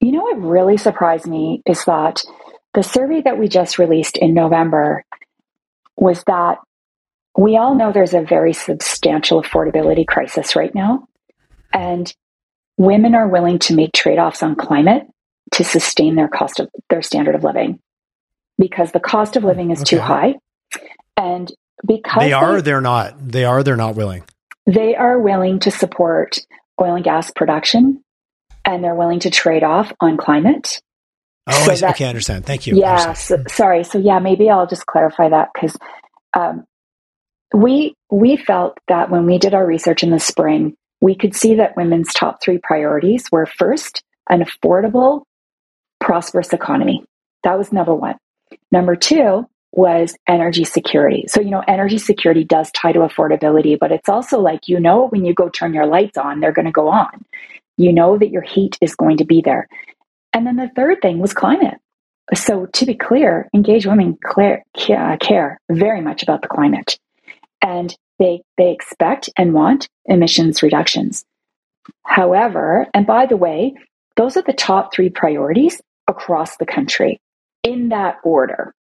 You 0.00 0.12
know, 0.12 0.22
what 0.22 0.40
really 0.40 0.76
surprised 0.76 1.26
me 1.26 1.60
is 1.66 1.84
that 1.86 2.22
the 2.72 2.82
survey 2.82 3.20
that 3.22 3.36
we 3.36 3.48
just 3.48 3.78
released 3.78 4.16
in 4.16 4.32
November 4.32 5.04
was 5.96 6.22
that 6.28 6.58
we 7.36 7.56
all 7.56 7.74
know 7.74 7.92
there's 7.92 8.14
a 8.14 8.22
very 8.22 8.52
substantial 8.52 9.42
affordability 9.42 10.06
crisis 10.06 10.54
right 10.54 10.74
now, 10.74 11.08
and 11.72 12.14
women 12.76 13.16
are 13.16 13.26
willing 13.26 13.58
to 13.58 13.74
make 13.74 13.92
trade 13.92 14.20
offs 14.20 14.44
on 14.44 14.54
climate 14.54 15.02
to 15.52 15.64
sustain 15.64 16.14
their 16.14 16.28
cost 16.28 16.60
of 16.60 16.70
their 16.88 17.02
standard 17.02 17.34
of 17.34 17.42
living 17.42 17.80
because 18.60 18.92
the 18.92 19.00
cost 19.00 19.36
of 19.36 19.42
living 19.42 19.70
is 19.70 19.80
okay. 19.80 19.96
too 19.96 20.00
high. 20.00 20.34
And 21.16 21.52
because 21.84 22.20
they 22.20 22.32
are, 22.32 22.56
they, 22.56 22.60
they're 22.62 22.80
not. 22.80 23.16
They 23.18 23.44
are, 23.44 23.62
they're 23.62 23.76
not 23.76 23.96
willing. 23.96 24.22
They 24.66 24.94
are 24.94 25.18
willing 25.18 25.58
to 25.60 25.70
support 25.70 26.38
oil 26.80 26.94
and 26.94 27.04
gas 27.04 27.30
production 27.30 28.04
and 28.64 28.84
they're 28.84 28.94
willing 28.94 29.20
to 29.20 29.30
trade 29.30 29.64
off 29.64 29.92
on 30.00 30.16
climate. 30.16 30.80
Oh, 31.46 31.64
so 31.64 31.72
I, 31.72 31.76
that, 31.76 31.94
okay, 31.94 32.04
I 32.04 32.08
understand. 32.08 32.44
Thank 32.44 32.66
you. 32.66 32.76
Yeah, 32.76 33.14
so, 33.14 33.42
sorry. 33.48 33.82
So, 33.84 33.98
yeah, 33.98 34.18
maybe 34.18 34.50
I'll 34.50 34.66
just 34.66 34.86
clarify 34.86 35.30
that 35.30 35.48
because 35.54 35.76
um, 36.34 36.64
we 37.54 37.94
we 38.10 38.36
felt 38.36 38.78
that 38.88 39.10
when 39.10 39.26
we 39.26 39.38
did 39.38 39.54
our 39.54 39.66
research 39.66 40.02
in 40.02 40.10
the 40.10 40.20
spring, 40.20 40.76
we 41.00 41.14
could 41.14 41.34
see 41.34 41.54
that 41.56 41.76
women's 41.76 42.12
top 42.12 42.42
three 42.42 42.60
priorities 42.62 43.24
were 43.32 43.46
first, 43.46 44.02
an 44.28 44.44
affordable, 44.44 45.22
prosperous 45.98 46.52
economy. 46.52 47.02
That 47.42 47.56
was 47.56 47.72
number 47.72 47.94
one. 47.94 48.16
Number 48.70 48.96
two 48.96 49.46
was 49.72 50.16
energy 50.26 50.64
security. 50.64 51.24
So, 51.28 51.40
you 51.40 51.50
know, 51.50 51.62
energy 51.66 51.98
security 51.98 52.44
does 52.44 52.70
tie 52.72 52.92
to 52.92 53.00
affordability, 53.00 53.78
but 53.78 53.92
it's 53.92 54.08
also 54.08 54.40
like, 54.40 54.68
you 54.68 54.80
know, 54.80 55.08
when 55.08 55.24
you 55.24 55.32
go 55.32 55.48
turn 55.48 55.74
your 55.74 55.86
lights 55.86 56.18
on, 56.18 56.40
they're 56.40 56.52
going 56.52 56.66
to 56.66 56.72
go 56.72 56.88
on. 56.88 57.24
You 57.76 57.92
know 57.92 58.18
that 58.18 58.30
your 58.30 58.42
heat 58.42 58.76
is 58.80 58.94
going 58.94 59.18
to 59.18 59.24
be 59.24 59.42
there. 59.42 59.68
And 60.32 60.46
then 60.46 60.56
the 60.56 60.70
third 60.74 61.00
thing 61.00 61.18
was 61.18 61.32
climate. 61.32 61.78
So, 62.34 62.66
to 62.66 62.86
be 62.86 62.94
clear, 62.94 63.48
engaged 63.54 63.86
women 63.86 64.18
care, 64.34 64.64
uh, 64.88 65.16
care 65.16 65.60
very 65.70 66.00
much 66.00 66.22
about 66.22 66.42
the 66.42 66.48
climate. 66.48 66.98
And 67.62 67.94
they, 68.18 68.42
they 68.56 68.70
expect 68.72 69.30
and 69.36 69.54
want 69.54 69.88
emissions 70.04 70.62
reductions. 70.62 71.24
However, 72.04 72.86
and 72.94 73.06
by 73.06 73.26
the 73.26 73.36
way, 73.36 73.74
those 74.16 74.36
are 74.36 74.42
the 74.42 74.52
top 74.52 74.92
three 74.94 75.10
priorities 75.10 75.80
across 76.06 76.56
the 76.56 76.66
country 76.66 77.20
in 77.62 77.90
that 77.90 78.16
order. 78.24 78.74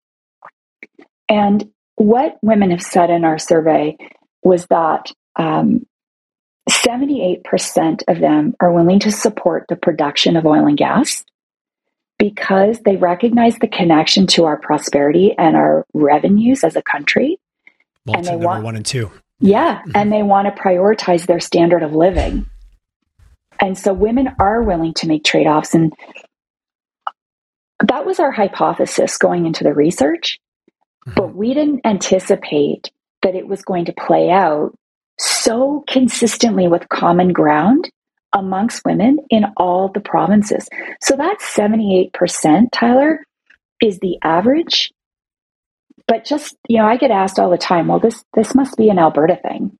And 1.29 1.71
what 1.95 2.37
women 2.41 2.71
have 2.71 2.81
said 2.81 3.09
in 3.09 3.25
our 3.25 3.39
survey 3.39 3.97
was 4.43 4.65
that 4.67 5.11
um, 5.35 5.85
78% 6.69 8.03
of 8.07 8.19
them 8.19 8.53
are 8.59 8.71
willing 8.71 8.99
to 9.01 9.11
support 9.11 9.65
the 9.67 9.75
production 9.75 10.35
of 10.35 10.45
oil 10.45 10.67
and 10.67 10.77
gas 10.77 11.23
because 12.19 12.79
they 12.83 12.95
recognize 12.95 13.57
the 13.59 13.67
connection 13.67 14.27
to 14.27 14.45
our 14.45 14.57
prosperity 14.57 15.35
and 15.37 15.55
our 15.55 15.85
revenues 15.93 16.63
as 16.63 16.75
a 16.75 16.81
country. 16.81 17.37
and 18.07 18.25
they 18.25 18.35
want 18.35 18.63
one 18.63 18.75
and 18.75 18.85
two. 18.85 19.11
Yeah, 19.39 19.79
mm-hmm. 19.79 19.91
and 19.93 20.11
they 20.11 20.23
want 20.23 20.53
to 20.53 20.61
prioritize 20.61 21.27
their 21.27 21.39
standard 21.39 21.83
of 21.83 21.93
living. 21.93 22.47
And 23.59 23.77
so 23.77 23.93
women 23.93 24.29
are 24.39 24.61
willing 24.63 24.93
to 24.95 25.07
make 25.07 25.23
trade 25.23 25.47
offs. 25.47 25.73
And 25.73 25.93
that 27.85 28.05
was 28.05 28.19
our 28.19 28.31
hypothesis 28.31 29.17
going 29.17 29.45
into 29.45 29.63
the 29.63 29.73
research. 29.73 30.39
Mm-hmm. 31.07 31.15
But 31.15 31.35
we 31.35 31.53
didn't 31.53 31.81
anticipate 31.85 32.91
that 33.23 33.35
it 33.35 33.47
was 33.47 33.63
going 33.63 33.85
to 33.85 33.93
play 33.93 34.29
out 34.29 34.77
so 35.19 35.83
consistently 35.87 36.67
with 36.67 36.89
common 36.89 37.33
ground 37.33 37.89
amongst 38.33 38.85
women 38.85 39.17
in 39.29 39.45
all 39.57 39.89
the 39.89 39.99
provinces. 39.99 40.67
So 41.01 41.15
that 41.15 41.37
78%, 41.39 42.67
Tyler, 42.71 43.25
is 43.81 43.99
the 43.99 44.17
average. 44.21 44.91
But 46.07 46.25
just, 46.25 46.55
you 46.67 46.77
know, 46.77 46.85
I 46.85 46.97
get 46.97 47.11
asked 47.11 47.39
all 47.39 47.49
the 47.49 47.57
time, 47.57 47.87
well, 47.87 47.99
this 47.99 48.23
this 48.33 48.55
must 48.55 48.77
be 48.77 48.89
an 48.89 48.99
Alberta 48.99 49.37
thing. 49.41 49.77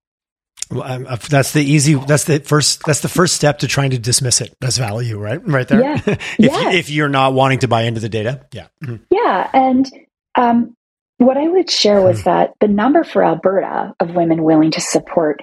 Well, 0.70 0.84
um, 0.84 1.08
uh, 1.08 1.16
that's 1.30 1.54
the 1.54 1.64
easy. 1.64 1.94
That's 1.94 2.26
the 2.26 2.40
first. 2.40 2.82
That's 2.86 3.00
the 3.00 3.10
first 3.10 3.36
step 3.36 3.60
to 3.60 3.68
trying 3.68 3.92
to 3.92 4.00
dismiss 4.00 4.42
it 4.42 4.54
as 4.62 4.78
value, 4.78 5.18
right? 5.18 5.46
Right 5.48 5.68
there. 5.68 5.82
Yeah. 5.82 6.02
if, 6.06 6.20
yeah. 6.40 6.72
if 6.72 6.90
you're 6.90 7.10
not 7.10 7.34
wanting 7.34 7.60
to 7.60 7.68
buy 7.68 7.84
into 7.84 8.02
the 8.02 8.10
data, 8.10 8.46
yeah. 8.52 8.68
Mm-hmm. 8.84 9.04
Yeah, 9.10 9.50
and 9.54 9.90
um, 10.36 10.76
what 11.18 11.38
I 11.38 11.48
would 11.48 11.70
share 11.70 12.02
was 12.02 12.20
hmm. 12.20 12.30
that 12.30 12.54
the 12.60 12.68
number 12.68 13.04
for 13.04 13.24
Alberta 13.24 13.94
of 14.00 14.16
women 14.16 14.44
willing 14.44 14.72
to 14.72 14.82
support 14.82 15.40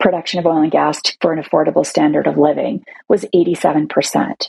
production 0.00 0.40
of 0.40 0.46
oil 0.46 0.62
and 0.62 0.72
gas 0.72 1.00
for 1.20 1.32
an 1.32 1.42
affordable 1.42 1.84
standard 1.84 2.26
of 2.26 2.38
living 2.38 2.82
was 3.08 3.24
87%. 3.34 4.48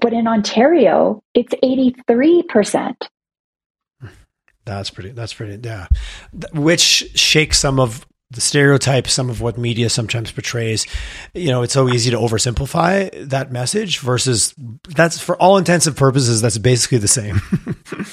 But 0.00 0.12
in 0.12 0.26
Ontario, 0.26 1.22
it's 1.34 1.54
83%. 1.62 2.94
That's 4.64 4.90
pretty, 4.90 5.10
that's 5.10 5.32
pretty, 5.32 5.60
yeah. 5.62 5.86
Which 6.52 6.80
shakes 7.14 7.58
some 7.58 7.78
of 7.78 8.04
the 8.30 8.40
stereotypes, 8.40 9.12
some 9.12 9.30
of 9.30 9.40
what 9.40 9.56
media 9.56 9.88
sometimes 9.88 10.32
portrays. 10.32 10.86
You 11.34 11.50
know, 11.50 11.62
it's 11.62 11.72
so 11.72 11.88
easy 11.88 12.10
to 12.10 12.16
oversimplify 12.16 13.28
that 13.28 13.52
message 13.52 14.00
versus 14.00 14.54
that's 14.88 15.20
for 15.20 15.36
all 15.36 15.58
intents 15.58 15.86
and 15.86 15.96
purposes, 15.96 16.40
that's 16.40 16.58
basically 16.58 16.98
the 16.98 17.08
same. 17.08 17.40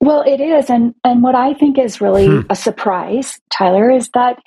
Well, 0.00 0.22
it 0.26 0.40
is. 0.40 0.70
And, 0.70 0.94
and 1.04 1.22
what 1.22 1.34
I 1.34 1.54
think 1.54 1.78
is 1.78 2.00
really 2.00 2.26
hmm. 2.26 2.40
a 2.50 2.54
surprise, 2.54 3.40
Tyler, 3.50 3.90
is 3.90 4.10
that 4.14 4.38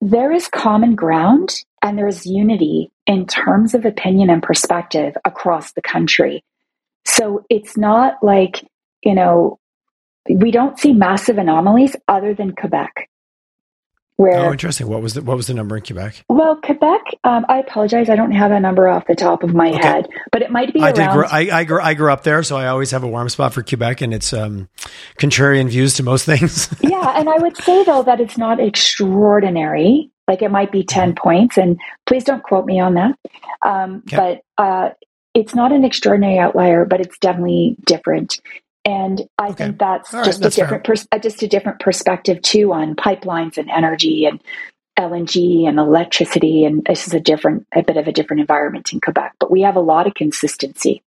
there 0.00 0.32
is 0.32 0.48
common 0.48 0.94
ground 0.94 1.54
and 1.82 1.98
there's 1.98 2.26
unity 2.26 2.90
in 3.06 3.26
terms 3.26 3.74
of 3.74 3.84
opinion 3.84 4.30
and 4.30 4.42
perspective 4.42 5.14
across 5.24 5.72
the 5.72 5.82
country. 5.82 6.42
So 7.06 7.44
it's 7.50 7.76
not 7.76 8.14
like, 8.22 8.64
you 9.02 9.14
know, 9.14 9.58
we 10.28 10.50
don't 10.50 10.78
see 10.78 10.92
massive 10.92 11.38
anomalies 11.38 11.96
other 12.08 12.34
than 12.34 12.54
Quebec. 12.54 13.09
Where, 14.20 14.38
oh, 14.38 14.52
interesting. 14.52 14.86
What 14.86 15.00
was 15.00 15.14
the 15.14 15.22
what 15.22 15.38
was 15.38 15.46
the 15.46 15.54
number 15.54 15.78
in 15.78 15.82
Quebec? 15.82 16.26
Well, 16.28 16.56
Quebec. 16.56 17.00
Um, 17.24 17.46
I 17.48 17.58
apologize. 17.60 18.10
I 18.10 18.16
don't 18.16 18.32
have 18.32 18.50
a 18.50 18.60
number 18.60 18.86
off 18.86 19.06
the 19.06 19.14
top 19.14 19.42
of 19.42 19.54
my 19.54 19.70
okay. 19.70 19.78
head, 19.78 20.08
but 20.30 20.42
it 20.42 20.50
might 20.50 20.74
be. 20.74 20.80
I 20.80 20.90
around... 20.90 20.94
did. 20.94 21.10
Grow, 21.10 21.26
I, 21.26 21.48
I, 21.50 21.64
grew, 21.64 21.80
I 21.80 21.94
grew 21.94 22.12
up 22.12 22.22
there, 22.22 22.42
so 22.42 22.58
I 22.58 22.66
always 22.66 22.90
have 22.90 23.02
a 23.02 23.08
warm 23.08 23.30
spot 23.30 23.54
for 23.54 23.62
Quebec, 23.62 24.02
and 24.02 24.12
it's 24.12 24.34
um, 24.34 24.68
contrarian 25.18 25.70
views 25.70 25.94
to 25.94 26.02
most 26.02 26.24
things. 26.26 26.68
yeah, 26.82 27.18
and 27.18 27.30
I 27.30 27.38
would 27.38 27.56
say 27.56 27.82
though 27.82 28.02
that 28.02 28.20
it's 28.20 28.36
not 28.36 28.60
extraordinary. 28.60 30.10
Like 30.28 30.42
it 30.42 30.50
might 30.50 30.70
be 30.70 30.84
ten 30.84 31.14
mm-hmm. 31.14 31.22
points, 31.22 31.56
and 31.56 31.80
please 32.04 32.24
don't 32.24 32.42
quote 32.42 32.66
me 32.66 32.78
on 32.78 32.92
that. 32.96 33.16
Um, 33.64 34.02
okay. 34.06 34.40
But 34.58 34.62
uh, 34.62 34.90
it's 35.32 35.54
not 35.54 35.72
an 35.72 35.82
extraordinary 35.82 36.38
outlier, 36.38 36.84
but 36.84 37.00
it's 37.00 37.18
definitely 37.20 37.74
different. 37.86 38.38
And 38.84 39.22
I 39.38 39.48
okay. 39.48 39.64
think 39.64 39.78
that's 39.78 40.12
right, 40.12 40.24
just 40.24 40.40
that's 40.40 40.56
a 40.56 40.60
different 40.60 40.84
pers- 40.84 41.06
just 41.22 41.42
a 41.42 41.48
different 41.48 41.80
perspective 41.80 42.40
too 42.42 42.72
on 42.72 42.96
pipelines 42.96 43.58
and 43.58 43.68
energy 43.70 44.24
and 44.24 44.42
LNG 44.98 45.68
and 45.68 45.78
electricity. 45.78 46.64
And 46.64 46.84
this 46.84 47.06
is 47.06 47.14
a 47.14 47.20
different, 47.20 47.66
a 47.74 47.82
bit 47.82 47.96
of 47.96 48.08
a 48.08 48.12
different 48.12 48.40
environment 48.40 48.92
in 48.92 49.00
Quebec, 49.00 49.34
but 49.38 49.50
we 49.50 49.62
have 49.62 49.76
a 49.76 49.80
lot 49.80 50.06
of 50.06 50.14
consistency. 50.14 51.02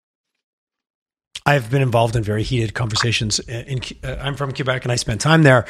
I've 1.45 1.71
been 1.71 1.81
involved 1.81 2.15
in 2.15 2.21
very 2.21 2.43
heated 2.43 2.75
conversations. 2.75 3.39
In, 3.39 3.81
uh, 4.03 4.17
I'm 4.19 4.35
from 4.35 4.51
Quebec 4.51 4.85
and 4.85 4.91
I 4.91 4.97
spent 4.97 5.21
time 5.21 5.41
there. 5.41 5.65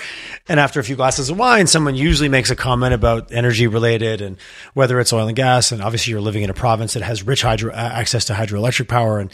And 0.50 0.60
after 0.60 0.80
a 0.80 0.84
few 0.84 0.98
glasses 0.98 1.30
of 1.30 1.38
wine, 1.38 1.68
someone 1.68 1.96
usually 1.96 2.28
makes 2.28 2.50
a 2.50 2.56
comment 2.56 2.94
about 2.94 3.32
energy 3.32 3.68
related 3.68 4.22
and 4.22 4.38
whether 4.74 5.00
it's 5.00 5.14
oil 5.14 5.28
and 5.28 5.38
gas. 5.38 5.72
And 5.72 5.82
obviously, 5.82 6.12
you're 6.12 6.22
living 6.22 6.44
in 6.44 6.50
a 6.50 6.54
province 6.54 6.96
that 6.96 7.04
has 7.04 7.24
rich 7.24 7.44
hydro 7.44 7.72
uh, 7.72 7.76
access 7.76 8.26
to 8.26 8.34
hydroelectric 8.34 8.90
power. 8.90 9.20
And 9.20 9.32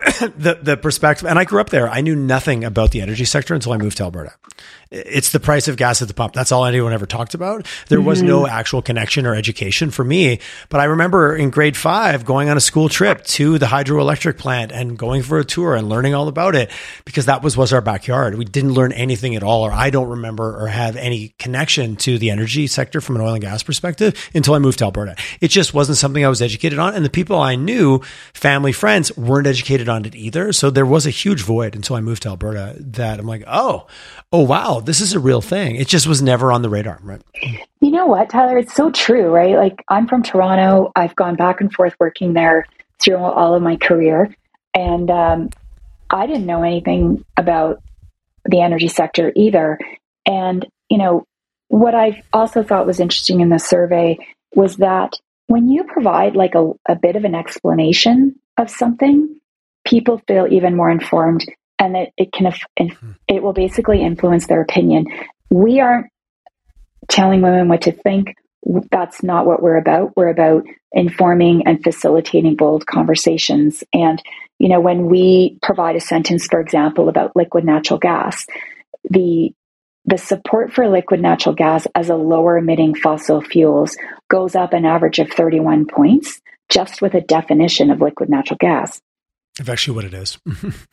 the 0.20 0.58
the 0.60 0.76
perspective, 0.76 1.26
and 1.26 1.38
I 1.38 1.44
grew 1.44 1.60
up 1.60 1.70
there. 1.70 1.88
I 1.88 2.00
knew 2.00 2.16
nothing 2.16 2.64
about 2.64 2.90
the 2.90 3.00
energy 3.00 3.24
sector 3.24 3.54
until 3.54 3.72
I 3.72 3.78
moved 3.78 3.96
to 3.98 4.02
Alberta. 4.02 4.34
It's 4.94 5.32
the 5.32 5.40
price 5.40 5.66
of 5.66 5.76
gas 5.76 6.02
at 6.02 6.08
the 6.08 6.14
pump. 6.14 6.34
That's 6.34 6.52
all 6.52 6.64
anyone 6.64 6.92
ever 6.92 7.06
talked 7.06 7.34
about. 7.34 7.66
There 7.88 8.00
was 8.00 8.18
mm-hmm. 8.18 8.28
no 8.28 8.46
actual 8.46 8.80
connection 8.80 9.26
or 9.26 9.34
education 9.34 9.90
for 9.90 10.04
me. 10.04 10.38
But 10.68 10.80
I 10.80 10.84
remember 10.84 11.34
in 11.34 11.50
grade 11.50 11.76
five 11.76 12.24
going 12.24 12.48
on 12.48 12.56
a 12.56 12.60
school 12.60 12.88
trip 12.88 13.24
to 13.24 13.58
the 13.58 13.66
hydroelectric 13.66 14.38
plant 14.38 14.70
and 14.70 14.96
going 14.96 15.22
for 15.22 15.38
a 15.38 15.44
tour 15.44 15.74
and 15.74 15.88
learning 15.88 16.14
all 16.14 16.28
about 16.28 16.54
it 16.54 16.70
because 17.04 17.26
that 17.26 17.42
was 17.42 17.56
was 17.56 17.72
our 17.72 17.80
backyard. 17.80 18.36
We 18.36 18.44
didn't 18.44 18.72
learn 18.72 18.92
anything 18.92 19.34
at 19.34 19.42
all, 19.42 19.62
or 19.62 19.72
I 19.72 19.90
don't 19.90 20.08
remember 20.08 20.62
or 20.62 20.68
have 20.68 20.96
any 20.96 21.34
connection 21.38 21.96
to 21.96 22.18
the 22.18 22.30
energy 22.30 22.66
sector 22.66 23.00
from 23.00 23.16
an 23.16 23.22
oil 23.22 23.34
and 23.34 23.42
gas 23.42 23.62
perspective 23.62 24.30
until 24.34 24.54
I 24.54 24.58
moved 24.58 24.78
to 24.78 24.84
Alberta. 24.84 25.16
It 25.40 25.48
just 25.48 25.74
wasn't 25.74 25.98
something 25.98 26.24
I 26.24 26.28
was 26.28 26.42
educated 26.42 26.78
on, 26.78 26.94
and 26.94 27.04
the 27.04 27.10
people 27.10 27.40
I 27.40 27.56
knew, 27.56 28.00
family, 28.32 28.72
friends, 28.72 29.16
weren't 29.16 29.46
educated 29.46 29.88
on 29.88 30.04
it 30.04 30.14
either. 30.14 30.52
So 30.52 30.70
there 30.70 30.86
was 30.86 31.06
a 31.06 31.10
huge 31.10 31.42
void 31.42 31.74
until 31.74 31.96
I 31.96 32.00
moved 32.00 32.22
to 32.22 32.28
Alberta 32.28 32.76
that 32.78 33.18
I'm 33.18 33.26
like, 33.26 33.44
oh, 33.46 33.86
oh 34.32 34.42
wow, 34.42 34.80
this 34.84 35.00
is 35.00 35.12
a 35.12 35.20
real 35.20 35.40
thing. 35.40 35.76
It 35.76 35.88
just 35.88 36.06
was 36.06 36.22
never 36.22 36.52
on 36.52 36.62
the 36.62 36.68
radar, 36.68 36.98
right? 37.02 37.22
You 37.80 37.90
know 37.90 38.06
what, 38.06 38.30
Tyler? 38.30 38.58
It's 38.58 38.74
so 38.74 38.90
true, 38.90 39.28
right? 39.30 39.56
Like 39.56 39.84
I'm 39.88 40.06
from 40.06 40.22
Toronto. 40.22 40.92
I've 40.96 41.16
gone 41.16 41.36
back 41.36 41.60
and 41.60 41.72
forth 41.72 41.94
working 41.98 42.32
there 42.32 42.66
through 43.00 43.16
all 43.16 43.54
of 43.54 43.62
my 43.62 43.76
career, 43.76 44.34
and 44.74 45.10
um, 45.10 45.50
I 46.10 46.26
didn't 46.26 46.46
know 46.46 46.62
anything 46.62 47.24
about 47.36 47.82
the 48.44 48.60
energy 48.60 48.88
sector 48.88 49.32
either. 49.34 49.78
And 50.26 50.66
you 50.88 50.98
know 50.98 51.26
what 51.68 51.94
I 51.94 52.22
also 52.32 52.62
thought 52.62 52.86
was 52.86 53.00
interesting 53.00 53.40
in 53.40 53.48
the 53.48 53.58
survey 53.58 54.18
was 54.54 54.76
that 54.76 55.14
when 55.46 55.68
you 55.68 55.84
provide 55.84 56.36
like 56.36 56.54
a, 56.54 56.72
a 56.88 56.96
bit 56.96 57.16
of 57.16 57.24
an 57.24 57.34
explanation 57.34 58.36
of 58.56 58.70
something, 58.70 59.40
people 59.84 60.22
feel 60.26 60.46
even 60.50 60.76
more 60.76 60.90
informed 60.90 61.44
and 61.78 61.94
that 61.94 62.08
it 62.16 62.32
can 62.32 62.52
hmm. 62.78 63.10
it 63.28 63.42
will 63.42 63.52
basically 63.52 64.02
influence 64.02 64.46
their 64.46 64.60
opinion. 64.60 65.06
We 65.50 65.80
aren't 65.80 66.06
telling 67.08 67.42
women 67.42 67.68
what 67.68 67.82
to 67.82 67.92
think. 67.92 68.34
That's 68.90 69.22
not 69.22 69.46
what 69.46 69.62
we're 69.62 69.76
about. 69.76 70.16
We're 70.16 70.28
about 70.28 70.64
informing 70.92 71.66
and 71.66 71.82
facilitating 71.82 72.56
bold 72.56 72.86
conversations. 72.86 73.84
And 73.92 74.22
you 74.58 74.68
know, 74.68 74.80
when 74.80 75.06
we 75.06 75.58
provide 75.62 75.96
a 75.96 76.00
sentence, 76.00 76.46
for 76.46 76.60
example, 76.60 77.08
about 77.08 77.36
liquid 77.36 77.64
natural 77.64 77.98
gas, 77.98 78.46
the 79.10 79.52
the 80.06 80.18
support 80.18 80.72
for 80.72 80.88
liquid 80.88 81.20
natural 81.20 81.54
gas 81.54 81.86
as 81.94 82.10
a 82.10 82.14
lower 82.14 82.58
emitting 82.58 82.94
fossil 82.94 83.40
fuels 83.40 83.96
goes 84.28 84.54
up 84.54 84.72
an 84.72 84.84
average 84.84 85.18
of 85.18 85.30
31 85.30 85.86
points 85.86 86.40
just 86.68 87.00
with 87.00 87.14
a 87.14 87.20
definition 87.22 87.90
of 87.90 88.00
liquid 88.00 88.28
natural 88.28 88.58
gas 88.58 89.00
of 89.60 89.68
actually 89.68 89.94
what 89.94 90.04
it 90.04 90.14
is. 90.14 90.38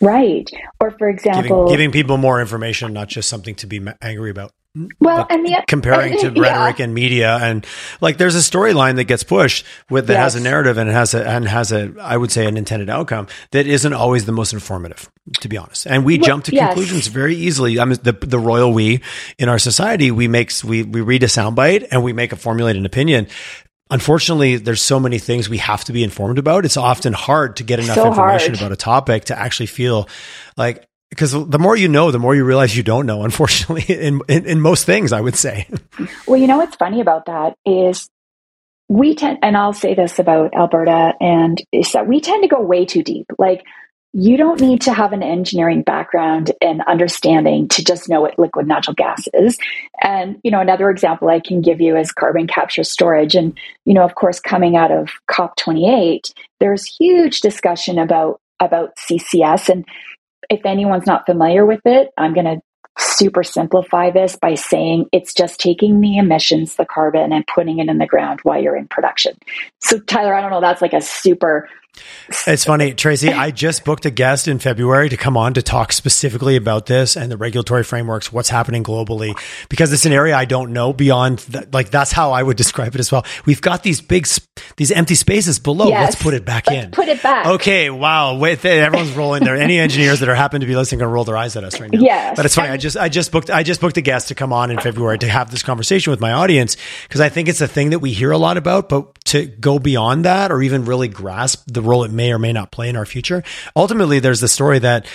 right. 0.01 0.50
Or 0.80 0.91
for 0.91 1.10
example, 1.10 1.65
giving, 1.65 1.68
giving, 1.68 1.91
people 1.91 2.18
more 2.18 2.39
information, 2.39 2.94
not 2.94 3.08
just 3.08 3.27
something 3.27 3.56
to 3.56 3.68
be 3.68 3.84
angry 4.01 4.30
about. 4.30 4.51
well, 5.00 5.18
like, 5.18 5.32
and 5.32 5.46
the, 5.46 5.63
comparing 5.68 6.18
to 6.20 6.32
yeah. 6.36 6.41
rhetoric 6.41 6.80
and 6.80 6.94
media, 6.94 7.38
and 7.41 7.65
like 8.01 8.18
there's 8.18 8.36
a 8.36 8.39
storyline 8.39 8.98
that 8.98 9.06
gets 9.06 9.24
pushed 9.24 9.65
with 9.89 10.08
that 10.08 10.13
yes. 10.13 10.34
has 10.34 10.36
a 10.36 10.39
narrative 10.41 10.77
and 10.77 10.89
it 10.89 10.94
has 10.94 11.13
a 11.13 11.27
and 11.27 11.48
has 11.48 11.72
a 11.72 11.94
I 12.00 12.18
would 12.18 12.32
say 12.32 12.46
an 12.46 12.56
intended 12.56 12.89
outcome 12.89 13.27
that 13.50 13.65
isn't 13.65 13.94
always 13.94 14.25
the 14.25 14.32
most 14.32 14.53
informative, 14.53 15.10
to 15.39 15.50
be 15.50 15.58
honest. 15.58 15.88
And 15.88 16.06
we 16.06 16.20
well, 16.20 16.27
jump 16.27 16.46
to 16.46 16.53
yes. 16.53 16.68
conclusions 16.74 17.08
very 17.08 17.36
easily. 17.36 17.80
I 17.80 17.86
mean, 17.86 17.98
the 18.03 18.13
the 18.13 18.39
royal 18.39 18.72
we 18.72 19.01
in 19.39 19.50
our 19.50 19.60
society 19.60 20.12
we 20.12 20.27
makes 20.27 20.63
we 20.63 20.84
we 20.84 21.01
read 21.01 21.24
a 21.24 21.27
soundbite 21.27 21.88
and 21.89 22.03
we 22.03 22.13
make 22.13 22.32
a 22.32 22.38
formulated 22.38 22.86
opinion 22.86 23.27
unfortunately 23.91 24.55
there's 24.55 24.81
so 24.81 25.00
many 25.00 25.19
things 25.19 25.48
we 25.48 25.60
have 25.60 25.83
to 25.83 25.93
be 25.93 26.03
informed 26.03 26.39
about 26.39 26.65
it's 26.65 26.77
often 26.77 27.13
hard 27.13 27.57
to 27.57 27.63
get 27.63 27.79
enough 27.79 27.95
so 27.95 28.07
information 28.07 28.55
hard. 28.55 28.62
about 28.62 28.71
a 28.71 28.75
topic 28.75 29.25
to 29.25 29.38
actually 29.38 29.67
feel 29.67 30.10
like 30.57 30.88
because 31.12 31.33
the 31.33 31.60
more 31.60 31.75
you 31.75 31.89
know, 31.89 32.10
the 32.10 32.19
more 32.19 32.33
you 32.33 32.43
realize 32.43 32.75
you 32.75 32.83
don't 32.83 33.05
know. 33.05 33.24
Unfortunately, 33.24 33.83
in, 33.95 34.21
in, 34.27 34.45
in 34.45 34.62
most 34.62 34.86
things, 34.86 35.12
I 35.12 35.21
would 35.21 35.36
say. 35.36 35.67
Well, 36.27 36.39
you 36.39 36.48
know 36.48 36.57
what's 36.57 36.77
funny 36.77 37.01
about 37.01 37.25
that 37.25 37.55
is 37.65 38.10
we 38.88 39.15
tend, 39.15 39.39
and 39.41 39.57
I'll 39.57 39.74
say 39.74 39.95
this 39.95 40.17
about 40.17 40.53
Alberta, 40.55 41.13
and 41.19 41.62
is 41.74 41.91
that 41.91 42.07
we 42.07 42.21
tend 42.21 42.43
to 42.43 42.48
go 42.48 42.62
way 42.62 42.86
too 42.86 43.03
deep. 43.03 43.25
Like 43.38 43.63
you 44.13 44.36
don't 44.36 44.60
need 44.60 44.82
to 44.82 44.94
have 44.94 45.13
an 45.13 45.24
engineering 45.24 45.84
background 45.84 46.51
and 46.62 46.82
understanding 46.88 47.68
to 47.70 47.84
just 47.84 48.10
know 48.10 48.22
what 48.22 48.38
liquid 48.38 48.68
natural 48.68 48.94
gas 48.94 49.27
is. 49.34 49.58
And, 50.01 50.38
you 50.44 50.51
know, 50.51 50.60
another 50.60 50.89
example 50.89 51.30
I 51.30 51.39
can 51.39 51.62
give 51.62 51.80
you 51.80 51.96
is 51.96 52.12
carbon 52.12 52.48
capture 52.48 52.84
storage. 52.84 53.36
And, 53.36 53.58
you 53.86 53.94
know, 53.94 54.03
of 54.03 54.15
course, 54.15 54.39
coming 54.39 54.75
out 54.75 54.91
of 54.91 55.10
COP28, 55.30 56.34
there's 56.60 56.86
huge 56.86 57.39
discussion 57.41 57.98
about 57.98 58.39
about 58.60 58.91
CCS 59.10 59.70
and 59.70 59.86
if 60.51 60.65
anyone's 60.65 61.06
not 61.06 61.25
familiar 61.25 61.65
with 61.65 61.80
it, 61.86 62.10
I'm 62.18 62.34
going 62.34 62.46
to 62.46 62.62
super 63.00 63.41
simplify 63.41 64.12
this 64.12 64.36
by 64.36 64.56
saying 64.56 65.06
it's 65.13 65.34
just 65.34 65.60
taking 65.60 66.01
the 66.01 66.18
emissions, 66.18 66.75
the 66.75 66.86
carbon, 66.86 67.32
and 67.32 67.48
putting 67.48 67.80
it 67.80 67.88
in 67.88 67.98
the 68.00 68.06
ground 68.06 68.41
while 68.44 68.62
you're 68.62 68.75
in 68.75 68.88
production. 68.88 69.38
So, 69.80 70.00
Tyler, 70.00 70.34
I 70.34 70.41
don't 70.41 70.51
know, 70.51 70.60
that's 70.60 70.82
like 70.82 70.94
a 70.94 71.01
super 71.01 71.70
it's 72.48 72.63
funny, 72.65 72.93
Tracy. 72.93 73.29
I 73.29 73.51
just 73.51 73.83
booked 73.83 74.05
a 74.05 74.10
guest 74.10 74.48
in 74.48 74.60
February 74.60 75.10
to 75.10 75.17
come 75.17 75.36
on 75.36 75.53
to 75.55 75.62
talk 75.62 75.91
specifically 75.91 76.55
about 76.55 76.86
this 76.86 77.17
and 77.17 77.31
the 77.31 77.38
regulatory 77.38 77.83
frameworks, 77.83 78.31
what's 78.31 78.50
happening 78.50 78.83
globally, 78.83 79.38
because 79.69 79.91
it's 79.91 80.05
an 80.05 80.13
area 80.13 80.36
I 80.36 80.45
don't 80.45 80.71
know 80.71 80.93
beyond. 80.93 81.39
That, 81.39 81.74
like 81.74 81.89
that's 81.91 82.12
how 82.12 82.31
I 82.31 82.41
would 82.43 82.57
describe 82.62 82.95
it 82.95 83.00
as 83.00 83.12
well. 83.12 83.25
We've 83.45 83.62
got 83.62 83.83
these 83.83 84.00
big, 84.01 84.27
these 84.77 84.91
empty 84.91 85.15
spaces 85.15 85.60
below. 85.60 85.89
Yes. 85.89 86.12
Let's 86.12 86.24
put 86.24 86.33
it 86.33 86.45
back 86.45 86.67
Let's 86.67 86.86
in. 86.86 86.91
Put 86.91 87.10
it 87.10 87.21
back. 87.21 87.45
Okay. 87.45 87.89
Wow. 87.89 88.38
Wait, 88.38 88.63
everyone's 88.63 89.12
rolling 89.12 89.43
there. 89.43 89.55
Any 89.55 89.77
engineers 89.77 90.21
that 90.21 90.29
are 90.29 90.36
happen 90.36 90.62
to 90.62 90.67
be 90.67 90.75
listening 90.75 91.00
going 91.00 91.10
to 91.10 91.13
roll 91.13 91.25
their 91.25 91.38
eyes 91.38 91.55
at 91.55 91.63
us 91.63 91.79
right 91.79 91.91
now. 91.91 92.00
Yes. 92.00 92.36
But 92.36 92.45
it's 92.45 92.55
funny. 92.55 92.69
I 92.69 92.77
just, 92.77 92.95
I 92.95 93.10
just 93.10 93.31
booked, 93.31 93.50
I 93.50 93.63
just 93.63 93.81
booked 93.81 93.98
a 93.98 94.01
guest 94.01 94.29
to 94.29 94.36
come 94.36 94.53
on 94.53 94.71
in 94.71 94.79
February 94.79 95.17
to 95.19 95.27
have 95.27 95.51
this 95.51 95.63
conversation 95.63 96.12
with 96.12 96.21
my 96.21 96.31
audience 96.31 96.77
because 97.03 97.21
I 97.21 97.29
think 97.29 97.50
it's 97.50 97.62
a 97.62 97.67
thing 97.67 97.89
that 97.89 98.00
we 98.00 98.13
hear 98.13 98.31
a 98.31 98.38
lot 98.38 98.57
about, 98.57 98.88
but 98.88 99.13
to 99.25 99.45
go 99.45 99.79
beyond 99.79 100.25
that 100.25 100.51
or 100.51 100.62
even 100.62 100.86
really 100.86 101.07
grasp 101.07 101.63
the 101.67 101.80
role 101.81 102.03
it 102.03 102.11
may 102.11 102.31
or 102.31 102.39
may 102.39 102.53
not 102.53 102.71
play 102.71 102.89
in 102.89 102.95
our 102.95 103.05
future. 103.05 103.43
Ultimately, 103.75 104.19
there's 104.19 104.39
the 104.39 104.47
story 104.47 104.79
that 104.79 105.05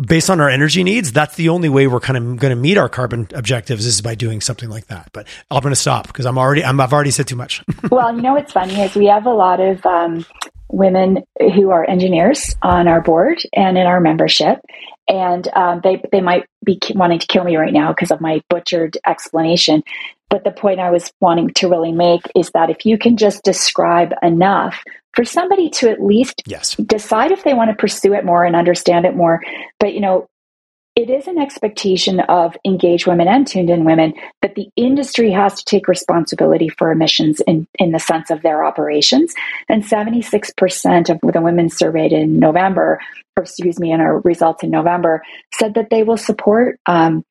based 0.00 0.30
on 0.30 0.40
our 0.40 0.48
energy 0.48 0.82
needs, 0.82 1.12
that's 1.12 1.36
the 1.36 1.48
only 1.48 1.68
way 1.68 1.86
we're 1.86 2.00
kind 2.00 2.16
of 2.16 2.24
going 2.38 2.50
to 2.50 2.60
meet 2.60 2.78
our 2.78 2.88
carbon 2.88 3.28
objectives 3.34 3.86
is 3.86 4.00
by 4.00 4.14
doing 4.14 4.40
something 4.40 4.68
like 4.68 4.86
that. 4.86 5.10
But 5.12 5.26
I'm 5.50 5.60
going 5.62 5.72
to 5.72 5.80
stop 5.80 6.06
because 6.06 6.26
I'm 6.26 6.38
already, 6.38 6.64
i 6.64 6.72
have 6.72 6.92
already 6.92 7.10
said 7.10 7.28
too 7.28 7.36
much. 7.36 7.62
well, 7.90 8.14
you 8.14 8.22
know, 8.22 8.34
what's 8.34 8.52
funny 8.52 8.80
is 8.80 8.94
we 8.94 9.06
have 9.06 9.26
a 9.26 9.32
lot 9.32 9.60
of 9.60 9.84
um, 9.84 10.24
women 10.70 11.24
who 11.38 11.70
are 11.70 11.88
engineers 11.88 12.56
on 12.62 12.88
our 12.88 13.00
board 13.00 13.38
and 13.52 13.76
in 13.76 13.86
our 13.86 14.00
membership. 14.00 14.60
And 15.08 15.48
um, 15.54 15.80
they, 15.82 16.02
they 16.12 16.20
might 16.20 16.46
be 16.64 16.78
wanting 16.94 17.18
to 17.18 17.26
kill 17.26 17.44
me 17.44 17.56
right 17.56 17.72
now 17.72 17.92
because 17.92 18.10
of 18.10 18.20
my 18.20 18.40
butchered 18.48 18.96
explanation. 19.06 19.82
But 20.30 20.44
the 20.44 20.52
point 20.52 20.80
I 20.80 20.90
was 20.90 21.12
wanting 21.20 21.50
to 21.56 21.68
really 21.68 21.92
make 21.92 22.22
is 22.34 22.50
that 22.54 22.70
if 22.70 22.86
you 22.86 22.96
can 22.96 23.16
just 23.16 23.42
describe 23.42 24.14
enough 24.22 24.82
for 25.14 25.24
somebody 25.24 25.68
to 25.70 25.90
at 25.90 26.02
least 26.02 26.42
yes. 26.46 26.74
decide 26.76 27.32
if 27.32 27.44
they 27.44 27.52
want 27.52 27.70
to 27.70 27.76
pursue 27.76 28.14
it 28.14 28.24
more 28.24 28.44
and 28.44 28.56
understand 28.56 29.04
it 29.04 29.14
more. 29.14 29.42
But, 29.78 29.92
you 29.92 30.00
know, 30.00 30.28
it 30.94 31.08
is 31.08 31.26
an 31.26 31.38
expectation 31.38 32.20
of 32.20 32.54
engaged 32.66 33.06
women 33.06 33.26
and 33.26 33.46
tuned 33.46 33.70
in 33.70 33.84
women 33.84 34.12
that 34.42 34.54
the 34.54 34.68
industry 34.76 35.30
has 35.30 35.54
to 35.54 35.64
take 35.64 35.88
responsibility 35.88 36.68
for 36.68 36.92
emissions 36.92 37.40
in, 37.46 37.66
in 37.78 37.92
the 37.92 37.98
sense 37.98 38.30
of 38.30 38.42
their 38.42 38.64
operations. 38.64 39.34
And 39.70 39.82
76% 39.82 41.08
of 41.08 41.32
the 41.32 41.40
women 41.40 41.70
surveyed 41.70 42.12
in 42.12 42.38
November, 42.38 43.00
or 43.36 43.42
excuse 43.42 43.80
me, 43.80 43.90
in 43.90 44.00
our 44.00 44.20
results 44.20 44.62
in 44.62 44.70
November, 44.70 45.22
said 45.54 45.74
that 45.74 45.88
they 45.90 46.02
will 46.02 46.18
support 46.18 46.78
um, 46.84 47.24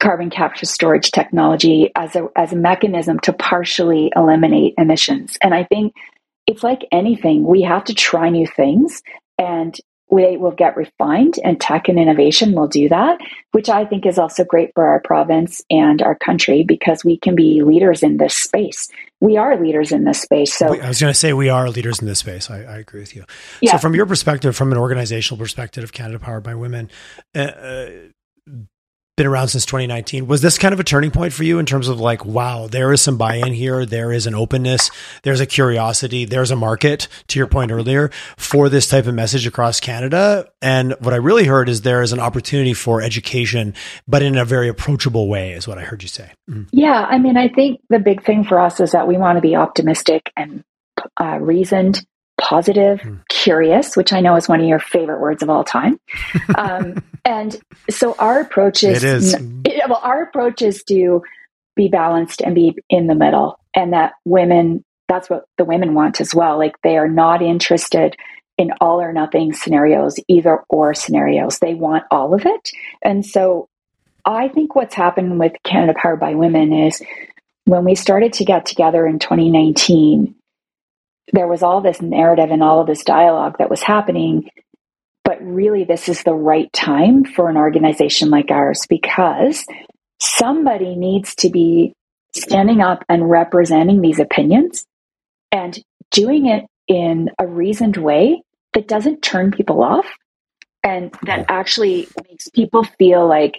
carbon 0.00 0.28
capture 0.28 0.66
storage 0.66 1.12
technology 1.12 1.90
as 1.94 2.16
a 2.16 2.28
as 2.36 2.52
a 2.52 2.56
mechanism 2.56 3.18
to 3.20 3.32
partially 3.32 4.12
eliminate 4.16 4.74
emissions. 4.76 5.38
And 5.40 5.54
I 5.54 5.64
think 5.64 5.94
it's 6.46 6.62
like 6.62 6.86
anything, 6.92 7.44
we 7.44 7.62
have 7.62 7.84
to 7.84 7.94
try 7.94 8.30
new 8.30 8.46
things 8.46 9.02
and 9.38 9.78
we 10.08 10.36
will 10.36 10.52
get 10.52 10.76
refined 10.76 11.34
and 11.42 11.60
tech 11.60 11.88
and 11.88 11.98
innovation 11.98 12.52
will 12.52 12.68
do 12.68 12.88
that, 12.88 13.18
which 13.52 13.68
I 13.68 13.84
think 13.84 14.06
is 14.06 14.18
also 14.18 14.44
great 14.44 14.70
for 14.74 14.86
our 14.86 15.00
province 15.00 15.62
and 15.68 16.00
our 16.00 16.14
country 16.14 16.62
because 16.62 17.04
we 17.04 17.18
can 17.18 17.34
be 17.34 17.62
leaders 17.62 18.02
in 18.02 18.16
this 18.16 18.34
space. 18.34 18.88
We 19.20 19.36
are 19.36 19.60
leaders 19.60 19.92
in 19.92 20.04
this 20.04 20.20
space. 20.20 20.54
So 20.54 20.78
I 20.80 20.88
was 20.88 21.00
going 21.00 21.12
to 21.12 21.18
say 21.18 21.32
we 21.32 21.48
are 21.48 21.68
leaders 21.70 22.00
in 22.00 22.06
this 22.06 22.20
space. 22.20 22.50
I, 22.50 22.58
I 22.58 22.78
agree 22.78 23.00
with 23.00 23.16
you. 23.16 23.24
Yeah. 23.60 23.72
So 23.72 23.78
from 23.78 23.94
your 23.94 24.06
perspective, 24.06 24.54
from 24.54 24.70
an 24.72 24.78
organizational 24.78 25.38
perspective 25.38 25.82
of 25.82 25.92
Canada 25.92 26.18
Powered 26.18 26.44
by 26.44 26.54
Women, 26.54 26.90
uh, 27.34 27.38
uh 27.38 27.90
been 29.16 29.26
around 29.26 29.48
since 29.48 29.64
2019. 29.64 30.26
Was 30.26 30.42
this 30.42 30.58
kind 30.58 30.74
of 30.74 30.80
a 30.80 30.84
turning 30.84 31.10
point 31.10 31.32
for 31.32 31.42
you 31.42 31.58
in 31.58 31.64
terms 31.64 31.88
of 31.88 31.98
like, 31.98 32.26
wow, 32.26 32.66
there 32.66 32.92
is 32.92 33.00
some 33.00 33.16
buy 33.16 33.36
in 33.36 33.54
here. 33.54 33.86
There 33.86 34.12
is 34.12 34.26
an 34.26 34.34
openness. 34.34 34.90
There's 35.22 35.40
a 35.40 35.46
curiosity. 35.46 36.26
There's 36.26 36.50
a 36.50 36.56
market, 36.56 37.08
to 37.28 37.38
your 37.38 37.46
point 37.46 37.70
earlier, 37.70 38.10
for 38.36 38.68
this 38.68 38.86
type 38.86 39.06
of 39.06 39.14
message 39.14 39.46
across 39.46 39.80
Canada. 39.80 40.50
And 40.60 40.94
what 41.00 41.14
I 41.14 41.16
really 41.16 41.44
heard 41.44 41.70
is 41.70 41.80
there 41.80 42.02
is 42.02 42.12
an 42.12 42.20
opportunity 42.20 42.74
for 42.74 43.00
education, 43.00 43.72
but 44.06 44.22
in 44.22 44.36
a 44.36 44.44
very 44.44 44.68
approachable 44.68 45.28
way, 45.28 45.52
is 45.52 45.66
what 45.66 45.78
I 45.78 45.82
heard 45.82 46.02
you 46.02 46.08
say. 46.08 46.32
Mm. 46.50 46.68
Yeah. 46.70 47.06
I 47.08 47.18
mean, 47.18 47.38
I 47.38 47.48
think 47.48 47.80
the 47.88 47.98
big 47.98 48.22
thing 48.22 48.44
for 48.44 48.60
us 48.60 48.80
is 48.80 48.92
that 48.92 49.08
we 49.08 49.16
want 49.16 49.38
to 49.38 49.42
be 49.42 49.56
optimistic 49.56 50.30
and 50.36 50.62
uh, 51.18 51.38
reasoned 51.40 52.04
positive, 52.38 53.00
mm. 53.00 53.26
curious, 53.28 53.96
which 53.96 54.12
I 54.12 54.20
know 54.20 54.36
is 54.36 54.48
one 54.48 54.60
of 54.60 54.66
your 54.66 54.78
favorite 54.78 55.20
words 55.20 55.42
of 55.42 55.50
all 55.50 55.64
time. 55.64 55.98
Um, 56.56 57.02
and 57.24 57.60
so 57.90 58.14
our 58.18 58.40
approach 58.40 58.82
is, 58.82 59.02
it 59.02 59.04
is. 59.04 59.36
well, 59.88 60.00
our 60.02 60.22
approach 60.22 60.62
is 60.62 60.82
to 60.84 61.22
be 61.74 61.88
balanced 61.88 62.40
and 62.40 62.54
be 62.54 62.76
in 62.88 63.08
the 63.08 63.14
middle, 63.14 63.58
and 63.74 63.92
that 63.92 64.12
women, 64.24 64.84
that's 65.08 65.28
what 65.28 65.44
the 65.58 65.64
women 65.64 65.94
want 65.94 66.20
as 66.20 66.34
well. 66.34 66.56
Like 66.56 66.80
they 66.82 66.96
are 66.96 67.08
not 67.08 67.42
interested 67.42 68.16
in 68.58 68.70
all 68.80 69.00
or 69.00 69.12
nothing 69.12 69.52
scenarios, 69.52 70.16
either 70.28 70.60
or 70.68 70.94
scenarios. 70.94 71.58
They 71.58 71.74
want 71.74 72.04
all 72.10 72.32
of 72.32 72.46
it. 72.46 72.70
And 73.02 73.26
so 73.26 73.68
I 74.24 74.48
think 74.48 74.74
what's 74.74 74.94
happened 74.94 75.38
with 75.38 75.52
Canada 75.62 75.94
Powered 76.00 76.20
by 76.20 76.34
Women 76.34 76.72
is 76.72 77.02
when 77.64 77.84
we 77.84 77.94
started 77.94 78.32
to 78.34 78.44
get 78.44 78.66
together 78.66 79.06
in 79.06 79.18
2019, 79.18 80.34
there 81.32 81.48
was 81.48 81.62
all 81.62 81.80
this 81.80 82.00
narrative 82.00 82.50
and 82.50 82.62
all 82.62 82.80
of 82.80 82.86
this 82.86 83.04
dialogue 83.04 83.56
that 83.58 83.70
was 83.70 83.82
happening. 83.82 84.50
But 85.24 85.38
really, 85.42 85.84
this 85.84 86.08
is 86.08 86.22
the 86.22 86.34
right 86.34 86.72
time 86.72 87.24
for 87.24 87.48
an 87.48 87.56
organization 87.56 88.30
like 88.30 88.50
ours 88.50 88.86
because 88.88 89.64
somebody 90.20 90.94
needs 90.94 91.34
to 91.36 91.50
be 91.50 91.92
standing 92.34 92.80
up 92.80 93.04
and 93.08 93.28
representing 93.28 94.00
these 94.00 94.20
opinions 94.20 94.84
and 95.50 95.78
doing 96.10 96.46
it 96.46 96.64
in 96.86 97.30
a 97.38 97.46
reasoned 97.46 97.96
way 97.96 98.42
that 98.74 98.86
doesn't 98.86 99.22
turn 99.22 99.50
people 99.50 99.82
off 99.82 100.06
and 100.84 101.12
that 101.22 101.46
actually 101.48 102.06
makes 102.28 102.48
people 102.48 102.84
feel 102.84 103.26
like 103.26 103.54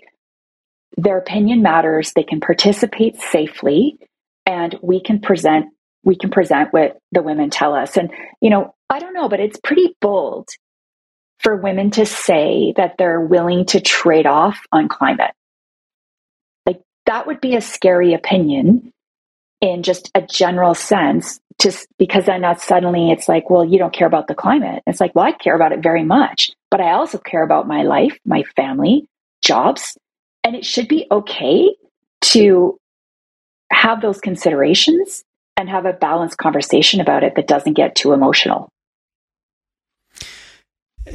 their 0.95 1.17
opinion 1.17 1.61
matters, 1.61 2.13
they 2.15 2.23
can 2.23 2.39
participate 2.39 3.17
safely, 3.17 3.97
and 4.45 4.77
we 4.81 5.01
can 5.01 5.19
present 5.19 5.67
we 6.03 6.15
can 6.15 6.29
present 6.29 6.73
what 6.73 6.97
the 7.11 7.21
women 7.21 7.49
tell 7.49 7.73
us. 7.73 7.97
And, 7.97 8.11
you 8.41 8.49
know, 8.49 8.73
I 8.89 8.99
don't 8.99 9.13
know, 9.13 9.29
but 9.29 9.39
it's 9.39 9.59
pretty 9.59 9.95
bold 9.99 10.47
for 11.39 11.55
women 11.55 11.91
to 11.91 12.05
say 12.05 12.73
that 12.77 12.95
they're 12.97 13.21
willing 13.21 13.65
to 13.67 13.81
trade 13.81 14.25
off 14.25 14.59
on 14.71 14.87
climate. 14.89 15.31
Like 16.65 16.81
that 17.05 17.27
would 17.27 17.41
be 17.41 17.55
a 17.55 17.61
scary 17.61 18.13
opinion 18.13 18.91
in 19.61 19.83
just 19.83 20.11
a 20.15 20.21
general 20.21 20.75
sense 20.75 21.39
just 21.59 21.87
because 21.97 22.25
then 22.25 22.41
not 22.41 22.61
suddenly 22.61 23.09
it's 23.11 23.27
like 23.27 23.49
well 23.49 23.65
you 23.65 23.79
don't 23.79 23.93
care 23.93 24.05
about 24.05 24.27
the 24.27 24.35
climate 24.35 24.83
it's 24.85 24.99
like 24.99 25.15
well 25.15 25.25
i 25.25 25.31
care 25.31 25.55
about 25.55 25.71
it 25.71 25.81
very 25.81 26.03
much 26.03 26.51
but 26.69 26.79
i 26.79 26.91
also 26.91 27.17
care 27.17 27.43
about 27.43 27.67
my 27.67 27.81
life 27.81 28.17
my 28.25 28.43
family 28.55 29.07
jobs 29.41 29.97
and 30.43 30.55
it 30.55 30.63
should 30.63 30.87
be 30.87 31.07
okay 31.09 31.75
to 32.21 32.77
have 33.71 34.01
those 34.01 34.19
considerations 34.19 35.23
and 35.57 35.67
have 35.69 35.85
a 35.85 35.93
balanced 35.93 36.37
conversation 36.37 37.01
about 37.01 37.23
it 37.23 37.35
that 37.35 37.47
doesn't 37.47 37.73
get 37.73 37.95
too 37.95 38.13
emotional. 38.13 38.69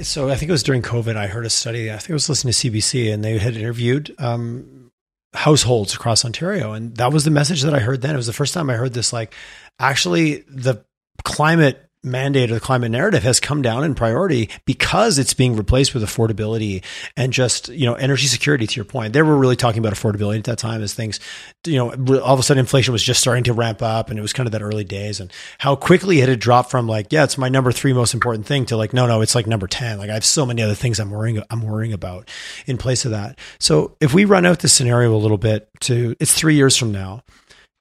So 0.03 0.29
I 0.29 0.37
think 0.37 0.49
it 0.49 0.53
was 0.53 0.63
during 0.63 0.83
COVID. 0.83 1.17
I 1.17 1.27
heard 1.27 1.47
a 1.47 1.51
study. 1.51 1.93
I 1.93 1.99
think 1.99 2.11
I 2.11 2.15
was 2.15 2.29
listening 2.29 2.53
to 2.53 2.71
CBC, 2.71 3.13
and 3.13 3.23
they 3.23 3.39
had 3.39 3.57
interviewed 3.57 4.15
um, 4.19 4.91
households 5.35 5.95
across 5.95 6.25
Ontario. 6.25 6.73
And 6.73 6.97
that 6.97 7.13
was 7.13 7.25
the 7.25 7.31
message 7.31 7.63
that 7.63 7.75
I 7.75 7.79
heard 7.79 8.01
then. 8.01 8.15
It 8.15 8.17
was 8.17 8.27
the 8.27 8.33
first 8.33 8.55
time 8.55 8.71
I 8.71 8.75
heard 8.75 8.95
this 8.95 9.13
like, 9.13 9.35
actually, 9.79 10.45
the 10.49 10.85
climate 11.25 11.89
mandate 12.05 12.51
or 12.51 12.55
the 12.55 12.61
climate 12.61 12.91
narrative 12.91 13.23
has 13.23 13.41
come 13.41 13.63
down 13.63 13.85
in 13.85 13.95
priority 13.95 14.51
because 14.65 15.19
it's 15.19 15.35
being 15.35 15.57
replaced 15.57 15.95
with 15.95 16.03
affordability 16.03 16.83
and 17.17 17.33
just 17.33 17.69
you 17.69 17.87
know 17.87 17.95
energy 17.95 18.27
security 18.27 18.67
to 18.67 18.77
your 18.77 18.85
point. 18.85 19.13
They 19.13 19.23
were 19.23 19.37
really 19.37 19.57
talking 19.57 19.79
about 19.79 19.93
affordability 19.93 20.39
at 20.39 20.45
that 20.45 20.59
time 20.59 20.83
as 20.83 20.95
things 20.95 21.21
you 21.67 21.77
know 21.77 21.91
all 22.21 22.35
of 22.35 22.41
a 22.41 22.43
sudden 22.43 22.61
inflation 22.61 22.93
was 22.93 23.03
just 23.03 23.21
starting 23.21 23.45
to 23.45 23.53
ramp 23.53 23.83
up 23.83 24.11
and 24.11 24.19
it 24.19 24.23
was 24.23 24.33
kind 24.33 24.47
of 24.47 24.53
that 24.53 24.63
early 24.63 24.85
days. 24.85 25.21
And 25.21 25.33
how 25.59 25.77
quickly 25.77 26.21
it 26.21 26.29
had 26.29 26.41
dropped 26.41 26.71
from 26.71 26.87
like 26.87 27.13
yeah 27.13 27.25
it's 27.25 27.39
my 27.39 27.49
number 27.49 27.73
three 27.73 27.93
most 27.93 28.15
important 28.15 28.47
thing 28.47 28.67
to 28.67 28.77
like 28.77 28.93
no 28.93 29.07
no 29.07 29.21
it's 29.21 29.35
like 29.35 29.47
number 29.47 29.67
10 29.67 29.99
like 29.99 30.11
i 30.11 30.15
have 30.15 30.25
so 30.25 30.45
many 30.45 30.63
other 30.63 30.75
things 30.75 30.99
i'm 30.99 31.11
worrying 31.11 31.43
i'm 31.51 31.63
worrying 31.63 31.93
about 31.93 32.29
in 32.67 32.79
place 32.79 33.05
of 33.05 33.11
that. 33.13 33.39
So 33.59 33.97
if 34.01 34.13
we 34.15 34.25
run 34.25 34.47
out 34.47 34.61
the 34.61 34.69
scenario 34.69 35.15
a 35.15 35.19
little 35.19 35.39
bit 35.39 35.69
to 35.83 36.17
it's 36.21 36.33
three 36.33 36.55
years 36.55 36.77
from 36.77 36.93
now. 36.93 37.23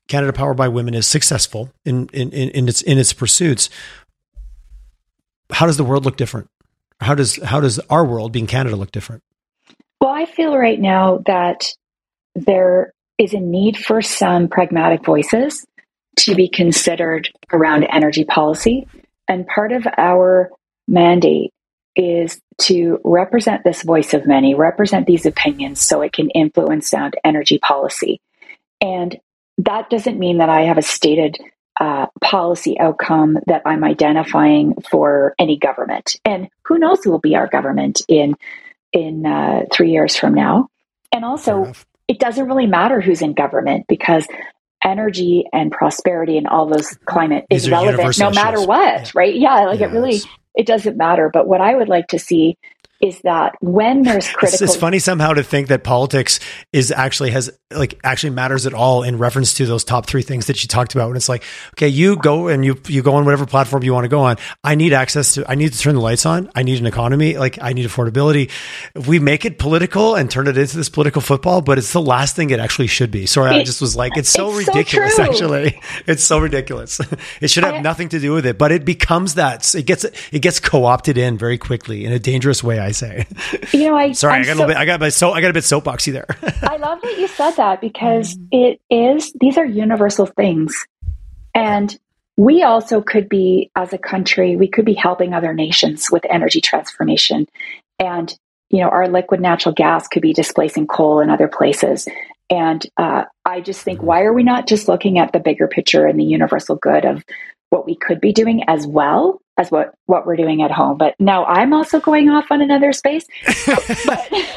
Canada 0.08 0.34
Powered 0.34 0.58
by 0.58 0.68
Women 0.68 0.94
is 0.94 1.08
successful 1.08 1.72
in, 1.86 2.10
in, 2.12 2.32
in, 2.32 2.68
its 2.68 2.82
in 2.82 2.98
its 2.98 3.14
pursuits 3.14 3.70
how 5.52 5.66
does 5.66 5.78
the 5.78 5.84
world 5.84 6.06
look 6.06 6.18
different? 6.18 6.50
How 7.00 7.16
does 7.16 7.42
how 7.44 7.60
does 7.60 7.80
our 7.90 8.06
world, 8.06 8.32
being 8.32 8.48
Canada, 8.48 8.76
look 8.76 8.92
different? 8.92 9.24
Well, 10.00 10.12
I 10.12 10.26
feel 10.26 10.58
right 10.58 10.80
now 10.80 11.22
that 11.26 11.66
there 12.36 12.94
is 13.18 13.34
a 13.34 13.40
need 13.40 13.78
for 13.78 14.02
some 14.02 14.48
pragmatic 14.48 15.06
voices 15.06 15.66
to 16.20 16.36
be 16.36 16.50
considered 16.50 17.30
around 17.52 17.84
energy 17.84 18.26
policy. 18.26 18.88
And 19.28 19.48
part 19.48 19.72
of 19.72 19.88
our 19.98 20.52
mandate 20.88 21.52
is 21.96 22.40
to 22.60 23.00
represent 23.04 23.64
this 23.64 23.84
voice 23.84 24.14
of 24.14 24.26
many, 24.26 24.56
represent 24.56 25.08
these 25.08 25.26
opinions 25.26 25.82
so 25.82 26.02
it 26.02 26.14
can 26.14 26.30
influence 26.30 26.90
sound 26.90 27.16
energy 27.24 27.60
policy. 27.60 28.20
And 28.80 29.20
that 29.60 29.90
doesn't 29.90 30.20
mean 30.20 30.40
that 30.40 30.50
I 30.50 30.62
have 30.62 30.78
a 30.78 30.82
stated 30.82 31.38
uh, 31.80 32.08
policy 32.22 32.80
outcome 32.80 33.38
that 33.48 33.62
I'm 33.66 33.84
identifying 33.84 34.76
for 34.90 35.34
any 35.40 35.58
government. 35.58 36.18
And 36.26 36.50
who 36.66 36.78
knows 36.78 37.04
who 37.04 37.12
will 37.12 37.20
be 37.20 37.36
our 37.36 37.48
government 37.48 38.02
in 38.08 38.36
in 38.94 39.26
uh, 39.26 39.64
three 39.72 39.92
years 39.92 40.16
from 40.16 40.34
now. 40.34 40.68
And 41.14 41.24
also, 41.24 41.72
it 42.08 42.20
doesn't 42.20 42.46
really 42.46 42.68
matter 42.68 43.00
who's 43.00 43.22
in 43.22 43.34
government 43.34 43.86
because 43.88 44.28
energy 44.84 45.46
and 45.54 45.72
prosperity 45.72 46.38
and 46.38 46.48
all 46.48 46.66
those 46.66 46.98
climate 47.06 47.46
These 47.50 47.64
is 47.64 47.72
relevant 47.72 48.18
no 48.20 48.32
matter 48.32 48.58
issues. 48.58 48.68
what, 48.68 49.02
yeah. 49.06 49.12
right? 49.14 49.36
Yeah, 49.36 49.60
like 49.66 49.80
yes. 49.80 49.90
it 49.90 49.94
really 49.94 50.22
it 50.56 50.66
doesn't 50.66 50.98
matter. 50.98 51.30
But 51.32 51.48
what 51.48 51.62
I 51.62 51.76
would 51.76 51.90
like 51.90 52.08
to 52.08 52.20
see 52.20 52.58
is 53.02 53.20
that 53.22 53.56
when 53.62 54.04
there's 54.04 54.30
critical 54.30 54.66
it's, 54.66 54.76
funny 54.76 55.00
somehow 55.00 55.34
to 55.34 55.44
think 55.44 55.70
that 55.70 55.84
politics 55.84 56.40
is 56.72 56.92
actually 56.92 57.32
has 57.32 57.52
like 57.72 58.00
actually 58.04 58.30
matters 58.30 58.66
at 58.66 58.74
all 58.74 59.04
in 59.04 59.18
reference 59.18 59.56
to 59.56 59.66
those 59.66 59.84
top 59.84 60.06
three 60.06 60.22
things 60.22 60.48
that 60.48 60.62
you 60.62 60.68
talked 60.68 60.94
about. 60.94 61.08
When 61.08 61.18
it's 61.18 61.30
like 61.30 61.44
okay 61.74 61.88
you 61.88 62.16
go 62.18 62.48
and 62.48 62.64
you 62.64 62.80
you 62.88 63.02
go 63.02 63.16
on 63.16 63.26
whatever 63.26 63.46
platform 63.46 63.84
you 63.84 63.94
want 63.94 64.06
to 64.06 64.10
go 64.10 64.22
on. 64.22 64.38
I 64.64 64.76
need 64.76 64.94
access 64.94 65.36
to 65.36 65.50
i 65.50 65.56
need 65.56 65.74
to 65.74 65.80
turn 65.80 65.96
the 65.96 66.02
lights 66.02 66.26
on. 66.26 66.50
I 66.56 66.64
need 66.64 66.80
an 66.80 66.86
economy. 66.86 67.38
Like 67.38 67.62
i 67.62 67.74
need 67.74 67.88
affordability. 67.88 68.52
We 69.08 69.20
make 69.20 69.46
it 69.46 69.58
political 69.58 70.16
and 70.16 70.30
turn 70.30 70.48
it 70.48 70.58
into 70.58 70.78
this 70.78 70.90
political 70.90 71.22
football 71.22 71.62
but 71.62 71.78
it's 71.78 71.94
the 71.94 72.02
last 72.02 72.36
thing 72.36 72.52
it 72.52 72.60
actually 72.60 72.88
should 72.88 73.12
be. 73.12 73.26
Sorry 73.26 73.56
it, 73.56 73.60
i 73.62 73.64
just 73.64 73.82
was 73.82 73.96
like 73.96 74.16
it's 74.16 74.30
so 74.30 74.58
it's 74.58 74.68
ridiculous 74.68 75.16
so 75.16 75.24
actually. 75.24 75.80
It's 76.08 76.24
so 76.24 76.40
ridiculous. 76.40 77.00
It 77.42 77.50
should 77.50 77.64
have 77.64 77.76
I, 77.76 77.82
nothing 77.82 78.10
to 78.10 78.20
do 78.20 78.34
with 78.34 78.46
it 78.46 78.58
but 78.58 78.72
it 78.72 78.86
becomes 78.86 79.36
that. 79.36 79.74
It 79.74 79.86
gets 79.86 80.04
it 80.04 80.40
gets 80.42 80.60
co-opted 80.60 81.18
in 81.18 81.38
very 81.38 81.58
quickly 81.58 82.06
in 82.06 82.12
a 82.12 82.20
dangerous 82.20 82.64
way 82.64 82.80
i 82.80 82.91
I 82.92 82.94
say. 82.94 83.28
You 83.74 83.90
know, 83.90 83.96
I 83.96 84.12
sorry, 84.12 84.36
I'm 84.36 84.42
i 84.42 84.46
got 84.46 84.58
so, 84.58 84.64
a 84.64 84.68
bit, 84.68 84.78
I 84.78 84.86
got 84.86 84.96
a 84.96 85.00
bit 85.00 85.14
so 85.14 85.32
I 85.32 85.42
got 85.42 85.50
a 85.50 85.54
bit 85.54 85.64
soapboxy 85.64 86.12
there. 86.12 86.28
I 86.64 86.78
love 86.78 87.02
that 87.02 87.18
you 87.18 87.28
said 87.28 87.52
that 87.52 87.82
because 87.82 88.36
mm. 88.36 88.48
it 88.52 88.82
is 88.90 89.34
these 89.40 89.58
are 89.58 89.66
universal 89.66 90.26
things, 90.26 90.86
and 91.56 91.98
we 92.38 92.64
also 92.64 93.02
could 93.02 93.30
be 93.30 93.72
as 93.76 93.94
a 93.94 93.98
country 93.98 94.56
we 94.56 94.68
could 94.68 94.86
be 94.86 94.94
helping 94.94 95.34
other 95.34 95.54
nations 95.54 96.10
with 96.12 96.24
energy 96.30 96.62
transformation, 96.62 97.48
and 98.00 98.38
you 98.70 98.80
know 98.80 98.90
our 98.90 99.08
liquid 99.08 99.42
natural 99.42 99.74
gas 99.74 100.08
could 100.08 100.22
be 100.22 100.34
displacing 100.34 100.88
coal 100.88 101.22
in 101.22 101.30
other 101.30 101.48
places. 101.48 102.08
And 102.50 102.86
uh, 102.98 103.24
I 103.46 103.62
just 103.62 103.82
think, 103.82 104.00
mm-hmm. 104.00 104.08
why 104.08 104.24
are 104.24 104.34
we 104.34 104.44
not 104.44 104.68
just 104.68 104.90
looking 104.90 105.18
at 105.18 105.32
the 105.32 105.40
bigger 105.40 105.70
picture 105.70 106.06
and 106.06 106.20
the 106.20 106.26
universal 106.26 106.76
good 106.76 107.06
of 107.06 107.24
what 107.72 107.86
we 107.86 107.96
could 107.96 108.22
be 108.22 108.32
doing 108.32 108.64
as 108.68 108.86
well 108.86 109.42
as 109.58 109.72
what 109.72 109.94
what 110.06 110.26
we're 110.26 110.36
doing 110.36 110.62
at 110.62 110.72
home. 110.72 110.98
But 110.98 111.16
now 111.20 111.46
I'm 111.46 111.74
also 111.74 112.00
going 112.00 112.30
off 112.30 112.52
on 112.52 112.62
another 112.62 112.94
space. 112.94 113.26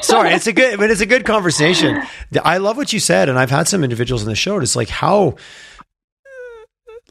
Sorry, 0.03 0.31
it's 0.31 0.47
a 0.47 0.53
good 0.53 0.79
but 0.79 0.91
it's 0.91 1.01
a 1.01 1.07
good 1.07 1.25
conversation. 1.25 2.03
I 2.43 2.59
love 2.59 2.77
what 2.77 2.93
you 2.93 3.01
said, 3.01 3.29
and 3.29 3.39
I've 3.39 3.51
had 3.51 3.69
some 3.69 3.83
individuals 3.83 4.23
in 4.23 4.29
the 4.29 4.35
show. 4.35 4.59
It's 4.59 4.77
like 4.77 4.89
how 4.89 5.37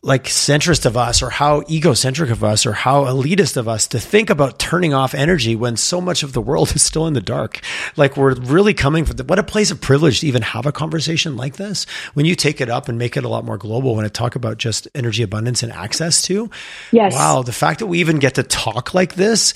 like 0.05 0.25
centrist 0.25 0.85
of 0.85 0.97
us 0.97 1.21
or 1.21 1.29
how 1.29 1.63
egocentric 1.69 2.29
of 2.29 2.43
us 2.43 2.65
or 2.65 2.73
how 2.73 3.05
elitist 3.05 3.55
of 3.55 3.69
us 3.69 3.87
to 3.87 3.99
think 3.99 4.29
about 4.29 4.59
turning 4.59 4.93
off 4.93 5.15
energy 5.15 5.55
when 5.55 5.77
so 5.77 6.01
much 6.01 6.23
of 6.23 6.33
the 6.33 6.41
world 6.41 6.71
is 6.75 6.83
still 6.83 7.07
in 7.07 7.13
the 7.13 7.21
dark. 7.21 7.61
Like 7.95 8.17
we're 8.17 8.35
really 8.35 8.73
coming 8.73 9.05
from 9.05 9.15
the, 9.15 9.23
what 9.23 9.39
a 9.39 9.43
place 9.43 9.71
of 9.71 9.79
privilege 9.79 10.19
to 10.19 10.27
even 10.27 10.41
have 10.41 10.65
a 10.65 10.73
conversation 10.73 11.37
like 11.37 11.55
this. 11.55 11.85
When 12.13 12.25
you 12.25 12.35
take 12.35 12.59
it 12.59 12.69
up 12.69 12.89
and 12.89 12.99
make 12.99 13.15
it 13.15 13.23
a 13.23 13.29
lot 13.29 13.45
more 13.45 13.57
global, 13.57 13.95
when 13.95 14.03
I 14.03 14.09
talk 14.09 14.35
about 14.35 14.57
just 14.57 14.89
energy 14.93 15.23
abundance 15.23 15.63
and 15.63 15.71
access 15.71 16.21
to, 16.23 16.49
yes. 16.91 17.13
wow, 17.13 17.41
the 17.41 17.53
fact 17.53 17.79
that 17.79 17.87
we 17.87 17.99
even 17.99 18.19
get 18.19 18.35
to 18.35 18.43
talk 18.43 18.93
like 18.93 19.15
this 19.15 19.53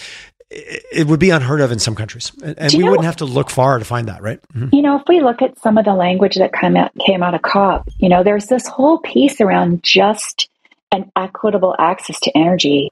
it 0.50 1.08
would 1.08 1.20
be 1.20 1.30
unheard 1.30 1.60
of 1.60 1.72
in 1.72 1.80
some 1.80 1.96
countries, 1.96 2.32
and 2.42 2.74
we 2.74 2.80
know, 2.80 2.92
wouldn't 2.92 3.06
have 3.06 3.18
to 3.18 3.26
look 3.26 3.50
far 3.50 3.80
to 3.80 3.86
find 3.86 4.08
that, 4.08 4.22
right? 4.22 4.40
Mm-hmm. 4.54 4.74
You 4.74 4.82
know, 4.82 4.98
if 4.98 5.04
we 5.08 5.20
look 5.20 5.42
at 5.42 5.60
some 5.60 5.78
of 5.78 5.86
the 5.86 5.94
language 5.94 6.36
that 6.36 6.54
came 6.54 6.78
out, 6.78 6.92
came 7.06 7.22
out 7.22 7.34
of 7.34 7.42
COP, 7.42 7.90
you 7.98 8.08
know, 8.08 8.24
there's 8.24 8.48
this 8.48 8.66
whole 8.66 9.00
piece 9.00 9.42
around 9.42 9.84
just 9.84 10.50
an 10.92 11.12
equitable 11.18 11.76
access 11.78 12.20
to 12.22 12.38
energy, 12.38 12.90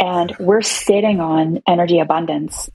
and 0.00 0.34
we're 0.40 0.62
sitting 0.62 1.20
on 1.20 1.62
energy 1.68 2.00
abundance, 2.00 2.68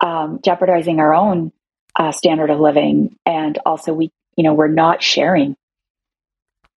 um, 0.00 0.40
jeopardizing 0.44 1.00
our 1.00 1.14
own 1.14 1.50
uh, 1.96 2.12
standard 2.12 2.50
of 2.50 2.60
living, 2.60 3.16
and 3.24 3.58
also 3.64 3.94
we, 3.94 4.10
you 4.36 4.44
know, 4.44 4.52
we're 4.52 4.68
not 4.68 5.02
sharing. 5.02 5.56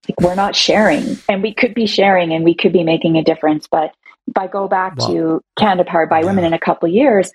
Like 0.07 0.21
we're 0.21 0.35
not 0.35 0.55
sharing, 0.55 1.17
and 1.27 1.43
we 1.43 1.53
could 1.53 1.73
be 1.73 1.85
sharing, 1.85 2.33
and 2.33 2.45
we 2.45 2.55
could 2.55 2.71
be 2.71 2.83
making 2.83 3.17
a 3.17 3.23
difference, 3.23 3.67
but 3.67 3.93
if 4.27 4.37
I 4.37 4.47
go 4.47 4.67
back 4.67 4.97
to 4.97 5.41
Canada 5.57 5.89
Powered 5.89 6.09
by 6.09 6.21
yeah. 6.21 6.25
Women 6.27 6.45
in 6.45 6.53
a 6.53 6.59
couple 6.59 6.87
of 6.87 6.95
years, 6.95 7.31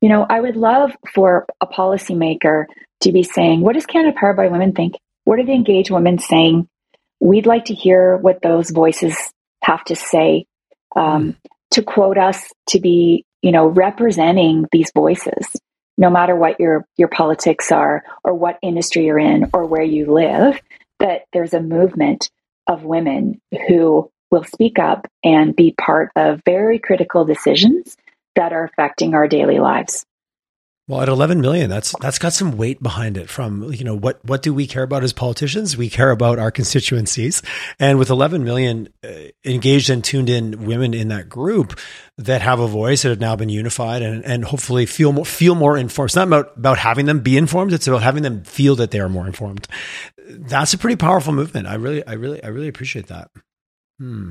you 0.00 0.08
know, 0.08 0.26
I 0.28 0.40
would 0.40 0.56
love 0.56 0.92
for 1.14 1.46
a 1.60 1.66
policymaker 1.66 2.64
to 3.00 3.12
be 3.12 3.22
saying, 3.22 3.60
what 3.60 3.74
does 3.74 3.86
Canada 3.86 4.16
Powered 4.18 4.36
by 4.36 4.48
Women 4.48 4.72
think? 4.72 4.94
What 5.24 5.38
are 5.38 5.44
the 5.44 5.52
engaged 5.52 5.90
women 5.90 6.18
saying? 6.18 6.68
We'd 7.20 7.46
like 7.46 7.66
to 7.66 7.74
hear 7.74 8.16
what 8.16 8.42
those 8.42 8.70
voices 8.70 9.16
have 9.62 9.84
to 9.84 9.96
say. 9.96 10.46
Um, 10.96 11.32
mm. 11.32 11.36
To 11.72 11.82
quote 11.82 12.18
us, 12.18 12.50
to 12.70 12.80
be, 12.80 13.24
you 13.42 13.52
know, 13.52 13.66
representing 13.66 14.66
these 14.72 14.90
voices, 14.92 15.46
no 15.96 16.10
matter 16.10 16.34
what 16.34 16.58
your 16.58 16.84
your 16.96 17.06
politics 17.06 17.70
are, 17.70 18.02
or 18.24 18.34
what 18.34 18.58
industry 18.60 19.04
you're 19.04 19.20
in, 19.20 19.50
or 19.52 19.66
where 19.66 19.84
you 19.84 20.12
live, 20.12 20.58
that 20.98 21.26
there's 21.32 21.54
a 21.54 21.60
movement 21.60 22.28
of 22.66 22.82
women 22.82 23.40
who 23.68 24.10
will 24.30 24.44
speak 24.44 24.78
up 24.78 25.06
and 25.24 25.54
be 25.54 25.72
part 25.72 26.10
of 26.16 26.40
very 26.44 26.78
critical 26.78 27.24
decisions 27.24 27.96
that 28.36 28.52
are 28.52 28.64
affecting 28.64 29.14
our 29.14 29.28
daily 29.28 29.58
lives. 29.58 30.06
Well, 30.90 31.02
at 31.02 31.08
11 31.08 31.40
million, 31.40 31.70
that's 31.70 31.94
that's 32.00 32.18
got 32.18 32.32
some 32.32 32.56
weight 32.56 32.82
behind 32.82 33.16
it. 33.16 33.30
From 33.30 33.72
you 33.72 33.84
know 33.84 33.94
what 33.94 34.24
what 34.24 34.42
do 34.42 34.52
we 34.52 34.66
care 34.66 34.82
about 34.82 35.04
as 35.04 35.12
politicians? 35.12 35.76
We 35.76 35.88
care 35.88 36.10
about 36.10 36.40
our 36.40 36.50
constituencies, 36.50 37.42
and 37.78 37.96
with 37.96 38.10
11 38.10 38.42
million 38.42 38.88
uh, 39.04 39.28
engaged 39.44 39.88
and 39.88 40.02
tuned 40.02 40.28
in 40.28 40.66
women 40.66 40.92
in 40.92 41.06
that 41.06 41.28
group 41.28 41.78
that 42.18 42.42
have 42.42 42.58
a 42.58 42.66
voice 42.66 43.02
that 43.02 43.10
have 43.10 43.20
now 43.20 43.36
been 43.36 43.50
unified 43.50 44.02
and 44.02 44.24
and 44.24 44.44
hopefully 44.44 44.84
feel 44.84 45.12
more 45.12 45.24
feel 45.24 45.54
more 45.54 45.76
informed. 45.76 46.08
It's 46.08 46.16
not 46.16 46.26
about 46.26 46.56
about 46.56 46.78
having 46.78 47.06
them 47.06 47.20
be 47.20 47.36
informed; 47.36 47.72
it's 47.72 47.86
about 47.86 48.02
having 48.02 48.24
them 48.24 48.42
feel 48.42 48.74
that 48.74 48.90
they 48.90 48.98
are 48.98 49.08
more 49.08 49.28
informed. 49.28 49.68
That's 50.28 50.74
a 50.74 50.78
pretty 50.78 50.96
powerful 50.96 51.32
movement. 51.32 51.68
I 51.68 51.74
really, 51.74 52.04
I 52.04 52.14
really, 52.14 52.42
I 52.42 52.48
really 52.48 52.66
appreciate 52.66 53.06
that. 53.06 53.30
Hmm. 54.00 54.30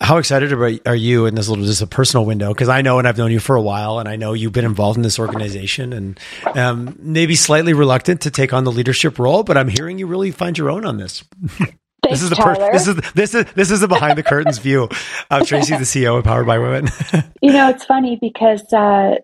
How 0.00 0.18
excited 0.18 0.52
are 0.86 0.94
you 0.94 1.26
in 1.26 1.34
this 1.34 1.48
little 1.48 1.64
just 1.64 1.82
a 1.82 1.86
personal 1.86 2.24
window? 2.24 2.54
Because 2.54 2.68
I 2.68 2.80
know, 2.80 3.00
and 3.00 3.08
I've 3.08 3.18
known 3.18 3.32
you 3.32 3.40
for 3.40 3.56
a 3.56 3.60
while, 3.60 3.98
and 3.98 4.08
I 4.08 4.14
know 4.14 4.32
you've 4.32 4.52
been 4.52 4.64
involved 4.64 4.96
in 4.96 5.02
this 5.02 5.18
organization, 5.18 5.92
and 5.92 6.20
um, 6.54 6.96
maybe 7.00 7.34
slightly 7.34 7.72
reluctant 7.72 8.20
to 8.20 8.30
take 8.30 8.52
on 8.52 8.62
the 8.62 8.70
leadership 8.70 9.18
role. 9.18 9.42
But 9.42 9.56
I'm 9.56 9.66
hearing 9.66 9.98
you 9.98 10.06
really 10.06 10.30
find 10.30 10.56
your 10.56 10.70
own 10.70 10.84
on 10.84 10.98
this. 10.98 11.24
Thanks, 11.48 11.76
this 12.04 12.22
is 12.22 12.30
the 12.30 12.36
per- 12.36 12.70
this 12.72 12.86
is 12.86 12.94
this 13.14 13.34
is 13.34 13.44
this 13.54 13.70
is 13.72 13.80
the 13.80 13.88
behind 13.88 14.16
the 14.16 14.22
curtains 14.22 14.58
view 14.58 14.88
of 15.32 15.46
Tracy, 15.48 15.74
the 15.74 15.82
CEO 15.82 16.16
of 16.16 16.24
Powered 16.24 16.46
by 16.46 16.58
Women. 16.58 16.88
you 17.42 17.52
know, 17.52 17.68
it's 17.68 17.84
funny 17.84 18.16
because 18.20 18.72
uh, 18.72 19.16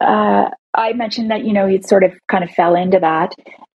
uh, 0.00 0.50
I 0.74 0.92
mentioned 0.94 1.30
that 1.30 1.44
you 1.44 1.52
know 1.52 1.66
you 1.66 1.80
sort 1.82 2.02
of 2.02 2.12
kind 2.28 2.42
of 2.42 2.50
fell 2.50 2.74
into 2.74 2.98
that, 2.98 3.32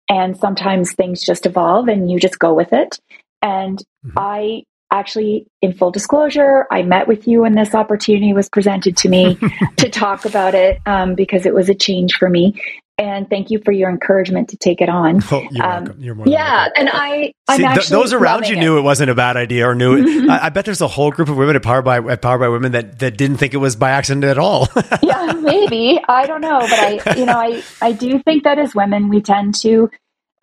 and 0.10 0.38
sometimes 0.38 0.92
things 0.92 1.22
just 1.22 1.46
evolve, 1.46 1.88
and 1.88 2.12
you 2.12 2.20
just 2.20 2.40
go 2.40 2.54
with 2.54 2.74
it. 2.74 3.00
And 3.42 3.80
mm-hmm. 4.06 4.18
I 4.18 4.64
actually, 4.92 5.48
in 5.62 5.74
full 5.74 5.92
disclosure, 5.92 6.66
I 6.70 6.84
met 6.84 7.08
with 7.08 7.28
you 7.28 7.42
when 7.42 7.56
this 7.56 7.74
opportunity 7.74 8.34
was 8.34 8.50
presented 8.50 8.98
to 8.98 9.10
me 9.10 9.38
to 9.78 9.90
talk 9.90 10.26
about 10.26 10.54
it 10.54 10.80
um, 10.86 11.16
because 11.16 11.46
it 11.46 11.54
was 11.54 11.70
a 11.70 11.76
change 11.76 12.16
for 12.16 12.30
me. 12.30 12.62
and 12.98 13.28
thank 13.30 13.50
you 13.50 13.60
for 13.66 13.72
your 13.72 13.90
encouragement 13.90 14.50
to 14.50 14.58
take 14.58 14.80
it 14.80 14.90
on. 14.90 15.22
Oh, 15.32 15.48
you're 15.50 15.66
um, 15.66 15.86
welcome. 15.86 16.04
You're 16.04 16.16
more 16.16 16.28
yeah, 16.28 16.66
welcome. 16.66 16.74
and 16.76 16.90
I, 16.94 17.34
I'm 17.48 17.58
See, 17.58 17.68
th- 17.68 17.90
those 17.90 18.14
around 18.14 18.48
you 18.48 18.56
it. 18.56 18.60
knew 18.60 18.78
it 18.78 18.82
wasn't 18.82 19.10
a 19.10 19.16
bad 19.16 19.38
idea 19.38 19.68
or 19.68 19.74
knew 19.74 19.98
it. 19.98 20.30
I, 20.30 20.46
I, 20.46 20.50
bet 20.50 20.66
there's 20.66 20.82
a 20.82 20.88
whole 20.88 21.10
group 21.10 21.30
of 21.30 21.38
women 21.38 21.56
at 21.56 21.64
Power 21.64 21.82
by 21.82 21.98
at 21.98 22.22
Power 22.22 22.38
by 22.38 22.50
Women 22.50 22.74
that 22.74 23.00
that 23.00 23.18
didn't 23.18 23.38
think 23.38 23.54
it 23.54 23.58
was 23.58 23.76
by 23.76 23.92
accident 23.92 24.26
at 24.26 24.38
all. 24.38 24.68
yeah, 25.02 25.34
maybe 25.34 26.00
I 26.08 26.28
don't 26.28 26.42
know, 26.42 26.60
but 26.60 26.74
I, 26.74 27.16
you 27.18 27.26
know, 27.26 27.40
I 27.40 27.64
I 27.82 27.92
do 27.94 28.20
think 28.20 28.44
that 28.44 28.60
as 28.60 28.76
women 28.76 29.10
we 29.10 29.22
tend 29.22 29.56
to, 29.62 29.90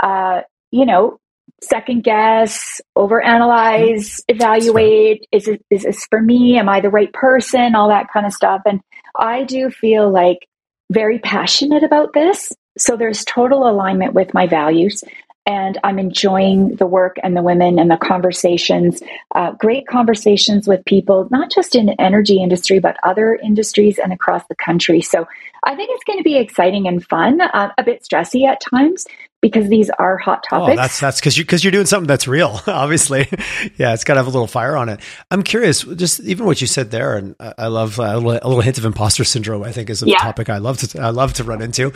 uh, 0.02 0.40
you 0.72 0.84
know, 0.84 1.18
second 1.62 2.04
guess, 2.04 2.80
overanalyze, 2.96 4.20
evaluate. 4.28 5.20
Right. 5.20 5.28
Is 5.32 5.48
it 5.48 5.64
is 5.70 5.82
this 5.82 6.06
for 6.10 6.20
me? 6.20 6.58
Am 6.58 6.68
I 6.68 6.80
the 6.80 6.90
right 6.90 7.12
person? 7.12 7.74
All 7.74 7.88
that 7.88 8.08
kind 8.12 8.26
of 8.26 8.32
stuff. 8.32 8.62
And 8.66 8.80
I 9.18 9.44
do 9.44 9.70
feel 9.70 10.10
like 10.10 10.46
very 10.90 11.18
passionate 11.18 11.82
about 11.82 12.12
this. 12.12 12.52
So 12.78 12.96
there's 12.96 13.24
total 13.24 13.68
alignment 13.68 14.14
with 14.14 14.32
my 14.34 14.46
values. 14.46 15.02
And 15.46 15.78
I'm 15.82 15.98
enjoying 15.98 16.76
the 16.76 16.86
work 16.86 17.16
and 17.22 17.34
the 17.34 17.42
women 17.42 17.78
and 17.78 17.90
the 17.90 17.96
conversations, 17.96 19.02
uh, 19.34 19.52
great 19.52 19.86
conversations 19.86 20.68
with 20.68 20.84
people, 20.84 21.26
not 21.30 21.50
just 21.50 21.74
in 21.74 21.86
the 21.86 21.98
energy 21.98 22.42
industry, 22.42 22.80
but 22.80 22.98
other 23.02 23.34
industries 23.34 23.98
and 23.98 24.12
across 24.12 24.42
the 24.50 24.54
country. 24.56 25.00
So 25.00 25.26
I 25.64 25.74
think 25.74 25.88
it's 25.90 26.04
going 26.04 26.18
to 26.18 26.22
be 26.22 26.36
exciting 26.36 26.86
and 26.86 27.02
fun, 27.02 27.40
uh, 27.40 27.70
a 27.78 27.82
bit 27.82 28.04
stressy 28.04 28.46
at 28.46 28.60
times, 28.60 29.06
because 29.40 29.68
these 29.68 29.90
are 29.98 30.16
hot 30.18 30.44
oh, 30.52 30.58
topics. 30.58 30.72
Oh, 30.72 30.82
that's 30.82 31.00
that's 31.00 31.20
because 31.20 31.38
you 31.38 31.44
because 31.44 31.62
you're 31.62 31.70
doing 31.70 31.86
something 31.86 32.06
that's 32.06 32.26
real. 32.26 32.60
Obviously, 32.66 33.28
yeah, 33.76 33.94
it's 33.94 34.04
got 34.04 34.14
to 34.14 34.20
have 34.20 34.26
a 34.26 34.30
little 34.30 34.46
fire 34.46 34.76
on 34.76 34.88
it. 34.88 35.00
I'm 35.30 35.42
curious, 35.42 35.82
just 35.82 36.20
even 36.20 36.46
what 36.46 36.60
you 36.60 36.66
said 36.66 36.90
there, 36.90 37.16
and 37.16 37.36
I 37.40 37.68
love 37.68 38.00
uh, 38.00 38.04
a, 38.04 38.16
little, 38.16 38.32
a, 38.32 38.48
little, 38.48 38.60
hint 38.60 38.78
of 38.78 38.84
imposter 38.84 39.24
syndrome. 39.24 39.62
I 39.62 39.72
think 39.72 39.90
is 39.90 40.02
a 40.02 40.08
yeah. 40.08 40.18
topic 40.18 40.48
I 40.50 40.58
love 40.58 40.78
to 40.78 41.00
I 41.00 41.10
love 41.10 41.34
to 41.34 41.44
run 41.44 41.62
into. 41.62 41.88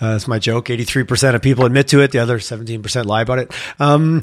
Uh, 0.00 0.14
it's 0.16 0.28
my 0.28 0.38
joke. 0.38 0.70
Eighty 0.70 0.84
three 0.84 1.04
percent 1.04 1.36
of 1.36 1.42
people 1.42 1.64
admit 1.64 1.88
to 1.88 2.00
it. 2.00 2.10
The 2.10 2.18
other 2.18 2.40
seventeen 2.40 2.82
percent 2.82 3.06
lie 3.06 3.22
about 3.22 3.38
it. 3.38 3.52
Um, 3.78 4.22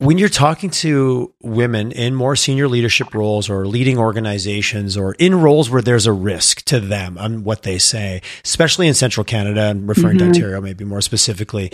when 0.00 0.16
you're 0.16 0.28
talking 0.28 0.70
to 0.70 1.34
women 1.42 1.90
in 1.90 2.14
more 2.14 2.36
senior 2.36 2.68
leadership 2.68 3.12
roles 3.14 3.50
or 3.50 3.66
leading 3.66 3.98
organizations 3.98 4.96
or 4.96 5.14
in 5.14 5.40
roles 5.40 5.68
where 5.70 5.82
there's 5.82 6.06
a 6.06 6.12
risk 6.12 6.62
to 6.62 6.78
them 6.78 7.18
on 7.18 7.42
what 7.42 7.64
they 7.64 7.78
say, 7.78 8.22
especially 8.44 8.86
in 8.86 8.94
central 8.94 9.24
Canada 9.24 9.62
and 9.62 9.88
referring 9.88 10.16
mm-hmm. 10.16 10.30
to 10.30 10.38
Ontario 10.38 10.60
maybe 10.60 10.84
more 10.84 11.00
specifically, 11.00 11.72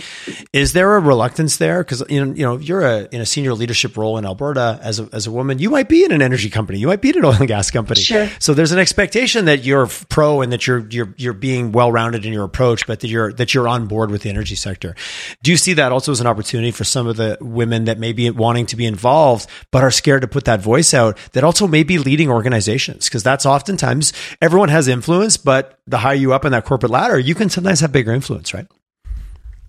is 0.53 0.73
there 0.73 0.95
a 0.95 0.99
reluctance 0.99 1.57
there? 1.57 1.83
Because 1.83 2.03
you 2.09 2.25
know, 2.25 2.33
you 2.33 2.43
know 2.43 2.57
you're 2.57 2.81
a, 2.81 3.07
in 3.11 3.21
a 3.21 3.27
senior 3.27 3.53
leadership 3.53 3.95
role 3.95 4.17
in 4.17 4.25
Alberta 4.25 4.79
as 4.81 4.99
a, 4.99 5.07
as 5.13 5.27
a 5.27 5.31
woman, 5.31 5.59
you 5.59 5.69
might 5.69 5.87
be 5.87 6.03
in 6.03 6.11
an 6.11 6.23
energy 6.23 6.49
company, 6.49 6.79
you 6.79 6.87
might 6.87 7.01
be 7.01 7.09
in 7.09 7.19
an 7.19 7.25
oil 7.25 7.33
and 7.33 7.47
gas 7.47 7.69
company. 7.69 8.01
Sure. 8.01 8.27
So 8.39 8.55
there's 8.55 8.71
an 8.71 8.79
expectation 8.79 9.45
that 9.45 9.63
you're 9.63 9.85
pro 10.09 10.41
and 10.41 10.51
that 10.51 10.65
you're 10.65 10.87
you're 10.89 11.13
you're 11.17 11.33
being 11.33 11.71
well 11.73 11.91
rounded 11.91 12.25
in 12.25 12.33
your 12.33 12.45
approach, 12.45 12.87
but 12.87 13.01
that 13.01 13.07
you're 13.07 13.31
that 13.33 13.53
you're 13.53 13.67
on 13.67 13.85
board 13.85 14.09
with 14.09 14.23
the 14.23 14.31
energy 14.31 14.55
sector. 14.55 14.95
Do 15.43 15.51
you 15.51 15.57
see 15.57 15.73
that 15.73 15.91
also 15.91 16.11
as 16.11 16.21
an 16.21 16.27
opportunity 16.27 16.71
for 16.71 16.85
some 16.85 17.05
of 17.05 17.17
the 17.17 17.37
women 17.39 17.85
that 17.85 17.99
maybe 17.99 18.14
be 18.15 18.29
wanting 18.29 18.65
to 18.67 18.75
be 18.75 18.85
involved, 18.85 19.49
but 19.71 19.83
are 19.83 19.91
scared 19.91 20.21
to 20.21 20.27
put 20.27 20.45
that 20.45 20.61
voice 20.61 20.93
out 20.93 21.17
that 21.33 21.43
also 21.43 21.67
may 21.67 21.83
be 21.83 21.97
leading 21.97 22.29
organizations. 22.29 23.09
Cause 23.09 23.23
that's 23.23 23.45
oftentimes 23.45 24.13
everyone 24.41 24.69
has 24.69 24.87
influence, 24.87 25.37
but 25.37 25.79
the 25.85 25.99
higher 25.99 26.15
you 26.15 26.33
up 26.33 26.45
in 26.45 26.51
that 26.51 26.65
corporate 26.65 26.91
ladder, 26.91 27.19
you 27.19 27.35
can 27.35 27.49
sometimes 27.49 27.81
have 27.81 27.91
bigger 27.91 28.13
influence, 28.13 28.53
right? 28.53 28.67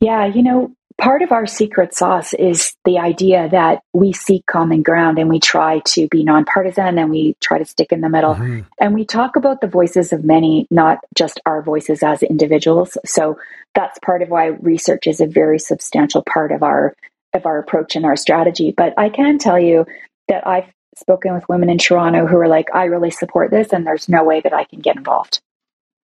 Yeah. 0.00 0.26
You 0.26 0.42
know, 0.42 0.76
part 0.98 1.22
of 1.22 1.32
our 1.32 1.46
secret 1.46 1.94
sauce 1.94 2.32
is 2.35 2.74
the 2.85 2.98
idea 2.98 3.48
that 3.50 3.80
we 3.92 4.12
seek 4.12 4.46
common 4.46 4.82
ground 4.82 5.18
and 5.18 5.28
we 5.28 5.38
try 5.38 5.80
to 5.80 6.09
be 6.09 6.24
nonpartisan 6.24 6.98
and 6.98 7.11
we 7.11 7.37
try 7.40 7.59
to 7.59 7.64
stick 7.64 7.92
in 7.92 8.00
the 8.00 8.09
middle. 8.09 8.35
Mm-hmm. 8.35 8.61
And 8.80 8.94
we 8.94 9.04
talk 9.04 9.37
about 9.37 9.61
the 9.61 9.66
voices 9.66 10.12
of 10.12 10.24
many, 10.24 10.66
not 10.70 10.98
just 11.14 11.40
our 11.44 11.62
voices 11.62 12.02
as 12.02 12.22
individuals. 12.22 12.96
So 13.04 13.38
that's 13.74 13.98
part 13.98 14.22
of 14.22 14.30
why 14.30 14.46
research 14.46 15.06
is 15.06 15.20
a 15.20 15.26
very 15.26 15.59
substantial 15.59 16.22
part 16.22 16.50
of 16.50 16.62
our 16.62 16.94
of 17.37 17.46
our 17.46 17.59
approach 17.59 17.94
and 17.96 18.05
our 18.05 18.16
strategy. 18.16 18.75
But 18.77 18.94
I 18.96 19.09
can 19.09 19.38
tell 19.38 19.59
you 19.59 19.87
that 20.29 20.46
I've 20.46 20.66
spoken 20.96 21.35
with 21.35 21.49
women 21.49 21.68
in 21.68 21.79
Toronto 21.79 22.27
who 22.27 22.37
are 22.38 22.49
like, 22.49 22.75
I 22.75 22.85
really 22.85 23.11
support 23.11 23.51
this, 23.51 23.72
and 23.72 23.87
there's 23.87 24.09
no 24.09 24.25
way 24.25 24.40
that 24.40 24.53
I 24.53 24.64
can 24.64 24.81
get 24.81 24.96
involved 24.96 25.40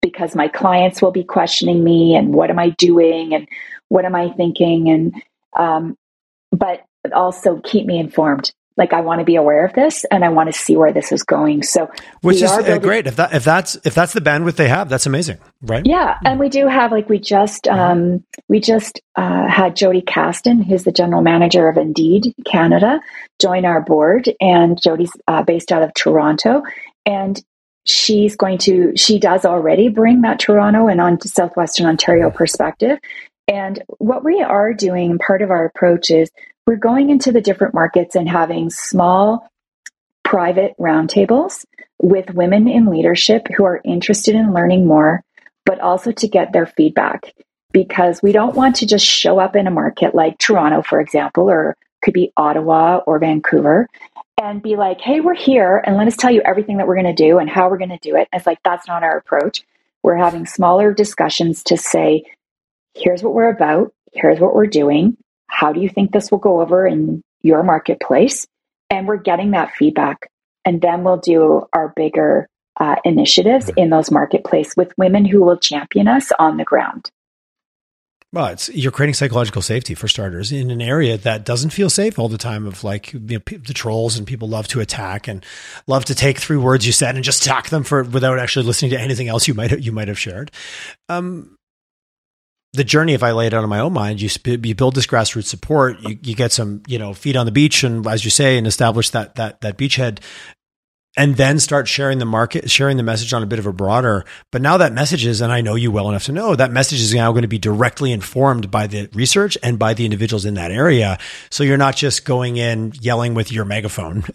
because 0.03 0.35
my 0.35 0.49
clients 0.49 1.01
will 1.01 1.13
be 1.13 1.25
questioning 1.25 1.83
me 1.83 2.15
and 2.15 2.35
what 2.35 2.51
am 2.51 2.59
I 2.59 2.71
doing 2.71 3.35
and 3.35 3.49
what 3.89 4.05
am 4.05 4.15
I 4.15 4.31
thinking 4.31 4.91
and 4.91 5.15
um, 5.57 5.97
but 6.51 6.85
also 7.15 7.61
keep 7.61 7.87
me 7.87 7.99
informed 7.99 8.53
like 8.77 8.93
I 8.93 9.01
want 9.01 9.21
to 9.21 9.25
be 9.25 9.37
aware 9.37 9.65
of 9.65 9.73
this 9.75 10.05
and 10.11 10.25
I 10.25 10.29
want 10.31 10.53
to 10.53 10.59
see 10.59 10.77
where 10.77 10.93
this 10.93 11.13
is 11.13 11.23
going. 11.23 11.63
So 11.63 11.91
which 12.23 12.37
is 12.37 12.51
uh, 12.51 12.63
building- 12.63 12.81
great. 12.81 13.07
If 13.07 13.17
that 13.17 13.35
if 13.35 13.45
that's 13.45 13.77
if 13.85 13.95
that's 13.95 14.13
the 14.13 14.21
bandwidth 14.21 14.57
they 14.57 14.69
have, 14.69 14.89
that's 14.89 15.07
amazing, 15.07 15.39
right? 15.63 15.85
Yeah, 15.85 16.19
and 16.25 16.41
we 16.41 16.49
do 16.49 16.67
have 16.67 16.93
like 16.93 17.09
we 17.09 17.19
just 17.19 17.69
um, 17.69 18.25
we 18.49 18.61
just 18.61 19.01
uh, 19.17 19.49
had 19.49 19.77
Jody 19.77 20.03
Caston, 20.03 20.63
who's 20.63 20.85
the 20.85 20.93
general 20.93 21.23
manager 21.23 21.69
of 21.69 21.77
Indeed 21.77 22.35
Canada, 22.47 23.01
join 23.41 23.65
our 23.65 23.81
board, 23.81 24.31
and 24.41 24.81
Jody's 24.81 25.13
uh, 25.29 25.43
based 25.43 25.73
out 25.73 25.83
of 25.83 25.93
Toronto, 25.95 26.63
and 27.07 27.43
she's 27.85 28.37
going 28.37 28.59
to 28.59 28.93
she 28.97 29.19
does 29.19 29.45
already 29.45 29.89
bring 29.89 30.23
that 30.23 30.39
Toronto 30.39 30.87
and 30.89 31.01
on 31.01 31.19
to 31.19 31.29
southwestern 31.29 31.87
Ontario 31.87 32.31
perspective. 32.31 32.99
And 33.49 33.83
what 33.99 34.25
we 34.25 34.41
are 34.41 34.73
doing, 34.73 35.19
part 35.19 35.43
of 35.43 35.51
our 35.51 35.65
approach 35.65 36.11
is 36.11 36.31
we're 36.67 36.77
going 36.77 37.11
into 37.11 37.33
the 37.33 37.41
different 37.41 37.75
markets 37.75 38.15
and 38.15 38.29
having 38.29 38.71
small 38.71 39.49
private 40.25 40.75
roundtables 40.79 41.65
with 42.01 42.35
women 42.35 42.69
in 42.69 42.87
leadership 42.87 43.47
who 43.57 43.65
are 43.65 43.81
interested 43.85 44.35
in 44.35 44.53
learning 44.53 44.87
more, 44.87 45.23
but 45.67 45.81
also 45.81 46.13
to 46.13 46.29
get 46.29 46.53
their 46.53 46.67
feedback. 46.67 47.35
Because 47.73 48.21
we 48.23 48.33
don't 48.33 48.55
want 48.55 48.77
to 48.77 48.87
just 48.87 49.07
show 49.07 49.39
up 49.39 49.57
in 49.57 49.67
a 49.67 49.71
market 49.71 50.15
like 50.15 50.39
Toronto, 50.39 50.83
for 50.83 51.01
example, 51.01 51.51
or 51.51 51.77
could 52.03 52.13
be 52.13 52.33
Ottawa 52.37 52.99
or 53.07 53.19
Vancouver, 53.19 53.89
and 54.41 54.63
be 54.63 54.77
like, 54.77 55.01
hey, 55.01 55.21
we're 55.21 55.35
here, 55.35 55.83
and 55.87 55.97
let 55.97 56.07
us 56.07 56.17
tell 56.17 56.31
you 56.31 56.43
everything 56.45 56.79
that 56.79 56.87
we're 56.87 57.01
going 57.01 57.15
to 57.15 57.15
do 57.15 57.39
and 57.39 57.49
how 57.49 57.71
we're 57.71 57.79
going 57.79 57.89
to 57.91 57.99
do 57.99 58.17
it. 58.17 58.29
It's 58.33 58.47
like, 58.47 58.59
that's 58.63 58.87
not 58.89 59.03
our 59.03 59.17
approach. 59.17 59.63
We're 60.03 60.17
having 60.17 60.47
smaller 60.47 60.93
discussions 60.93 61.63
to 61.65 61.77
say, 61.77 62.25
here's 62.95 63.23
what 63.23 63.35
we're 63.35 63.51
about, 63.51 63.95
here's 64.13 64.41
what 64.41 64.55
we're 64.55 64.67
doing, 64.67 65.17
how 65.53 65.73
do 65.73 65.81
you 65.81 65.89
think 65.89 66.13
this 66.13 66.31
will 66.31 66.39
go 66.39 66.63
over 66.63 66.87
in 66.87 67.23
your 67.43 67.63
marketplace? 67.63 68.47
And 68.89 69.07
we're 69.07 69.19
getting 69.19 69.51
that 69.51 69.73
feedback. 69.73 70.29
And 70.65 70.81
then 70.81 71.05
we'll 71.05 71.19
do 71.19 71.67
our 71.73 71.93
bigger 71.95 72.49
uh, 72.81 72.97
initiatives 73.05 73.71
in 73.77 73.91
those 73.91 74.11
marketplace 74.11 74.75
with 74.77 74.93
women 74.97 75.27
who 75.27 75.43
will 75.43 75.59
champion 75.59 76.09
us 76.09 76.33
on 76.39 76.57
the 76.57 76.65
ground. 76.65 77.11
Well, 78.33 78.47
it's 78.47 78.71
you're 78.71 78.93
creating 78.93 79.13
psychological 79.13 79.61
safety 79.61 79.95
for 79.95 80.09
starters 80.09 80.53
in 80.53 80.71
an 80.71 80.81
area 80.81 81.19
that 81.19 81.45
doesn't 81.45 81.69
feel 81.69 81.91
safe 81.91 82.19
all 82.19 82.31
the 82.31 82.39
time. 82.39 82.67
Of 82.67 82.83
like 82.83 83.13
you 83.13 83.21
know, 83.21 83.39
the 83.47 83.75
trolls 83.75 84.17
and 84.17 84.27
people 84.27 84.49
love 84.49 84.69
to 84.69 84.81
attack 84.81 85.29
and 85.29 85.45
love 85.87 86.07
to 86.07 86.15
take 86.15 86.39
three 86.39 86.57
words 86.57 86.87
you 86.87 86.93
said 86.93 87.15
and 87.15 87.23
just 87.23 87.45
attack 87.45 87.69
them 87.69 87.85
for 87.85 88.03
without 88.03 88.39
actually 88.39 88.65
listening 88.65 88.93
to 88.93 88.99
anything 88.99 89.29
else 89.29 89.47
you 89.47 89.53
might 89.53 89.79
you 89.81 89.93
might 89.93 90.09
have 90.09 90.19
shared. 90.19 90.51
Um, 91.11 91.59
the 92.75 92.85
journey, 92.85 93.13
if 93.13 93.23
I 93.23 93.33
lay 93.33 93.47
it 93.47 93.55
out 93.55 93.65
in 93.65 93.71
my 93.71 93.81
own 93.81 93.93
mind, 93.93 94.21
you 94.23 94.31
you 94.45 94.75
build 94.75 94.95
this 94.95 95.07
grassroots 95.07 95.45
support, 95.45 96.01
you, 96.01 96.19
you 96.23 96.35
get 96.35 96.53
some, 96.53 96.83
you 96.87 96.99
know, 96.99 97.13
feet 97.13 97.37
on 97.37 97.45
the 97.47 97.53
beach, 97.53 97.85
and 97.85 98.07
as 98.07 98.25
you 98.25 98.31
say, 98.31 98.57
and 98.57 98.67
establish 98.67 99.11
that 99.11 99.35
that 99.35 99.61
that 99.61 99.77
beachhead 99.77 100.21
and 101.17 101.37
then 101.37 101.59
start 101.59 101.89
sharing 101.89 102.19
the 102.19 102.25
market, 102.25 102.71
sharing 102.71 102.97
the 102.97 103.03
message 103.03 103.35
on 103.35 103.43
a 103.43 103.47
bit 103.47 103.59
of 103.59 103.67
a 103.67 103.73
broader. 103.73 104.25
But 104.51 104.63
now 104.63 104.79
that 104.79 104.95
message 104.95 105.27
is, 105.27 105.43
and 105.43 105.53
I 105.53 105.61
know 105.61 105.75
you 105.75 105.91
well 105.91 106.09
enough 106.09 106.25
to 106.25 106.33
know 106.33 106.57
that 106.57 106.71
message 106.71 107.01
is 107.01 107.13
now 107.13 107.33
going 107.33 107.43
to 107.43 107.49
be 107.49 107.59
directly 107.59 108.13
informed 108.13 108.71
by 108.71 108.87
the 108.87 109.11
research 109.13 109.59
and 109.63 109.79
by 109.79 109.93
the 109.93 110.07
individuals 110.07 110.47
in 110.47 110.55
that 110.55 110.71
area. 110.71 111.19
So 111.51 111.65
you're 111.65 111.77
not 111.77 111.97
just 111.97 112.25
going 112.25 112.57
in 112.57 112.93
yelling 113.01 113.35
with 113.35 113.53
your 113.53 113.67
megaphone. 113.67 114.25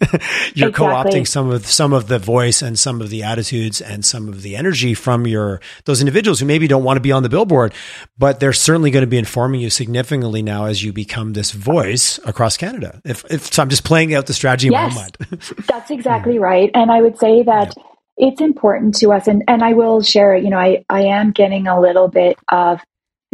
you're 0.54 0.68
exactly. 0.68 0.70
co-opting 0.70 1.26
some 1.26 1.50
of 1.50 1.66
some 1.66 1.92
of 1.92 2.06
the 2.06 2.20
voice 2.20 2.62
and 2.62 2.78
some 2.78 3.00
of 3.00 3.10
the 3.10 3.24
attitudes 3.24 3.80
and 3.80 4.04
some 4.04 4.28
of 4.28 4.42
the 4.42 4.54
energy 4.54 4.94
from 4.94 5.26
your 5.26 5.60
those 5.84 6.00
individuals 6.00 6.38
who 6.38 6.46
maybe 6.46 6.68
don't 6.68 6.84
want 6.84 6.96
to 6.96 7.00
be 7.00 7.10
on 7.10 7.24
the 7.24 7.28
billboard, 7.28 7.74
but 8.18 8.38
they're 8.38 8.52
certainly 8.52 8.92
going 8.92 9.02
to 9.02 9.08
be 9.08 9.18
informing 9.18 9.60
you 9.60 9.70
significantly 9.70 10.42
now 10.42 10.66
as 10.66 10.84
you 10.84 10.92
become 10.92 11.32
this 11.32 11.50
voice 11.50 12.20
across 12.24 12.56
Canada. 12.56 13.00
If, 13.04 13.24
if 13.30 13.52
so, 13.52 13.62
I'm 13.62 13.68
just 13.68 13.84
playing 13.84 14.14
out 14.14 14.26
the 14.26 14.34
strategy 14.34 14.68
yes, 14.68 14.92
in 14.92 14.94
my 14.94 15.02
mind. 15.02 15.16
that's 15.66 15.90
exactly 15.90 16.38
right 16.38 16.67
right? 16.74 16.82
And 16.82 16.90
I 16.90 17.00
would 17.00 17.18
say 17.18 17.42
that 17.42 17.74
yeah. 17.76 18.28
it's 18.28 18.40
important 18.40 18.96
to 18.96 19.12
us. 19.12 19.26
And, 19.26 19.44
and 19.48 19.62
I 19.62 19.74
will 19.74 20.02
share, 20.02 20.36
you 20.36 20.50
know, 20.50 20.58
I, 20.58 20.84
I 20.88 21.02
am 21.02 21.32
getting 21.32 21.66
a 21.66 21.80
little 21.80 22.08
bit 22.08 22.38
of 22.50 22.80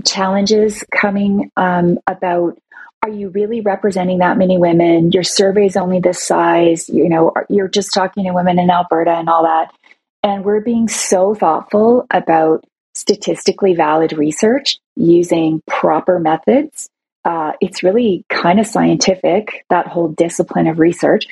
challenges 0.04 0.84
coming 0.90 1.50
um, 1.56 1.98
about 2.06 2.58
are 3.02 3.10
you 3.10 3.28
really 3.28 3.60
representing 3.60 4.18
that 4.18 4.38
many 4.38 4.56
women? 4.56 5.12
Your 5.12 5.22
survey 5.22 5.66
is 5.66 5.76
only 5.76 6.00
this 6.00 6.22
size. 6.22 6.88
You 6.88 7.06
know, 7.10 7.32
you're 7.50 7.68
just 7.68 7.92
talking 7.92 8.24
to 8.24 8.32
women 8.32 8.58
in 8.58 8.70
Alberta 8.70 9.10
and 9.10 9.28
all 9.28 9.42
that. 9.42 9.70
And 10.22 10.42
we're 10.42 10.62
being 10.62 10.88
so 10.88 11.34
thoughtful 11.34 12.06
about 12.10 12.64
statistically 12.94 13.74
valid 13.74 14.14
research 14.14 14.78
using 14.96 15.60
proper 15.66 16.18
methods. 16.18 16.88
Uh, 17.26 17.52
it's 17.60 17.82
really 17.82 18.24
kind 18.30 18.58
of 18.58 18.66
scientific, 18.66 19.66
that 19.68 19.86
whole 19.86 20.08
discipline 20.08 20.66
of 20.66 20.78
research 20.78 21.26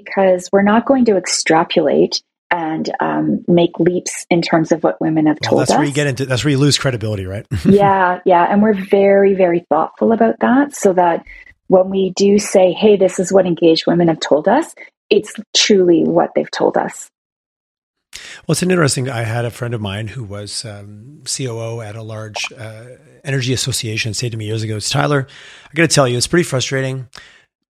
because 0.00 0.48
we're 0.52 0.62
not 0.62 0.86
going 0.86 1.04
to 1.04 1.16
extrapolate 1.18 2.22
and 2.50 2.90
um, 3.00 3.44
make 3.46 3.78
leaps 3.78 4.26
in 4.30 4.40
terms 4.40 4.72
of 4.72 4.82
what 4.82 5.00
women 5.00 5.26
have 5.26 5.38
well, 5.42 5.50
told 5.50 5.60
that's 5.60 5.70
us. 5.72 5.76
where 5.76 5.86
you 5.86 5.92
get 5.92 6.06
into 6.06 6.24
that's 6.24 6.44
where 6.44 6.50
you 6.50 6.58
lose 6.58 6.78
credibility, 6.78 7.26
right? 7.26 7.46
yeah, 7.64 8.20
yeah, 8.24 8.46
and 8.50 8.62
we're 8.62 8.74
very, 8.74 9.34
very 9.34 9.66
thoughtful 9.68 10.12
about 10.12 10.38
that, 10.40 10.74
so 10.74 10.92
that 10.94 11.24
when 11.68 11.90
we 11.90 12.12
do 12.16 12.38
say, 12.38 12.72
"Hey, 12.72 12.96
this 12.96 13.18
is 13.18 13.32
what 13.32 13.46
engaged 13.46 13.86
women 13.86 14.08
have 14.08 14.20
told 14.20 14.48
us," 14.48 14.74
it's 15.10 15.34
truly 15.54 16.04
what 16.04 16.30
they've 16.34 16.50
told 16.50 16.76
us. 16.76 17.10
Well, 18.14 18.52
it's 18.52 18.62
an 18.62 18.70
interesting. 18.70 19.08
I 19.08 19.22
had 19.22 19.44
a 19.44 19.50
friend 19.50 19.72
of 19.72 19.80
mine 19.80 20.08
who 20.08 20.24
was 20.24 20.64
um, 20.64 21.22
COO 21.24 21.80
at 21.80 21.96
a 21.96 22.02
large 22.02 22.52
uh, 22.52 22.84
energy 23.24 23.52
association 23.52 24.14
say 24.14 24.28
to 24.28 24.36
me 24.36 24.46
years 24.46 24.62
ago, 24.62 24.76
"It's 24.76 24.90
Tyler. 24.90 25.26
I 25.70 25.74
got 25.74 25.88
to 25.88 25.94
tell 25.94 26.08
you, 26.08 26.16
it's 26.16 26.26
pretty 26.26 26.44
frustrating." 26.44 27.08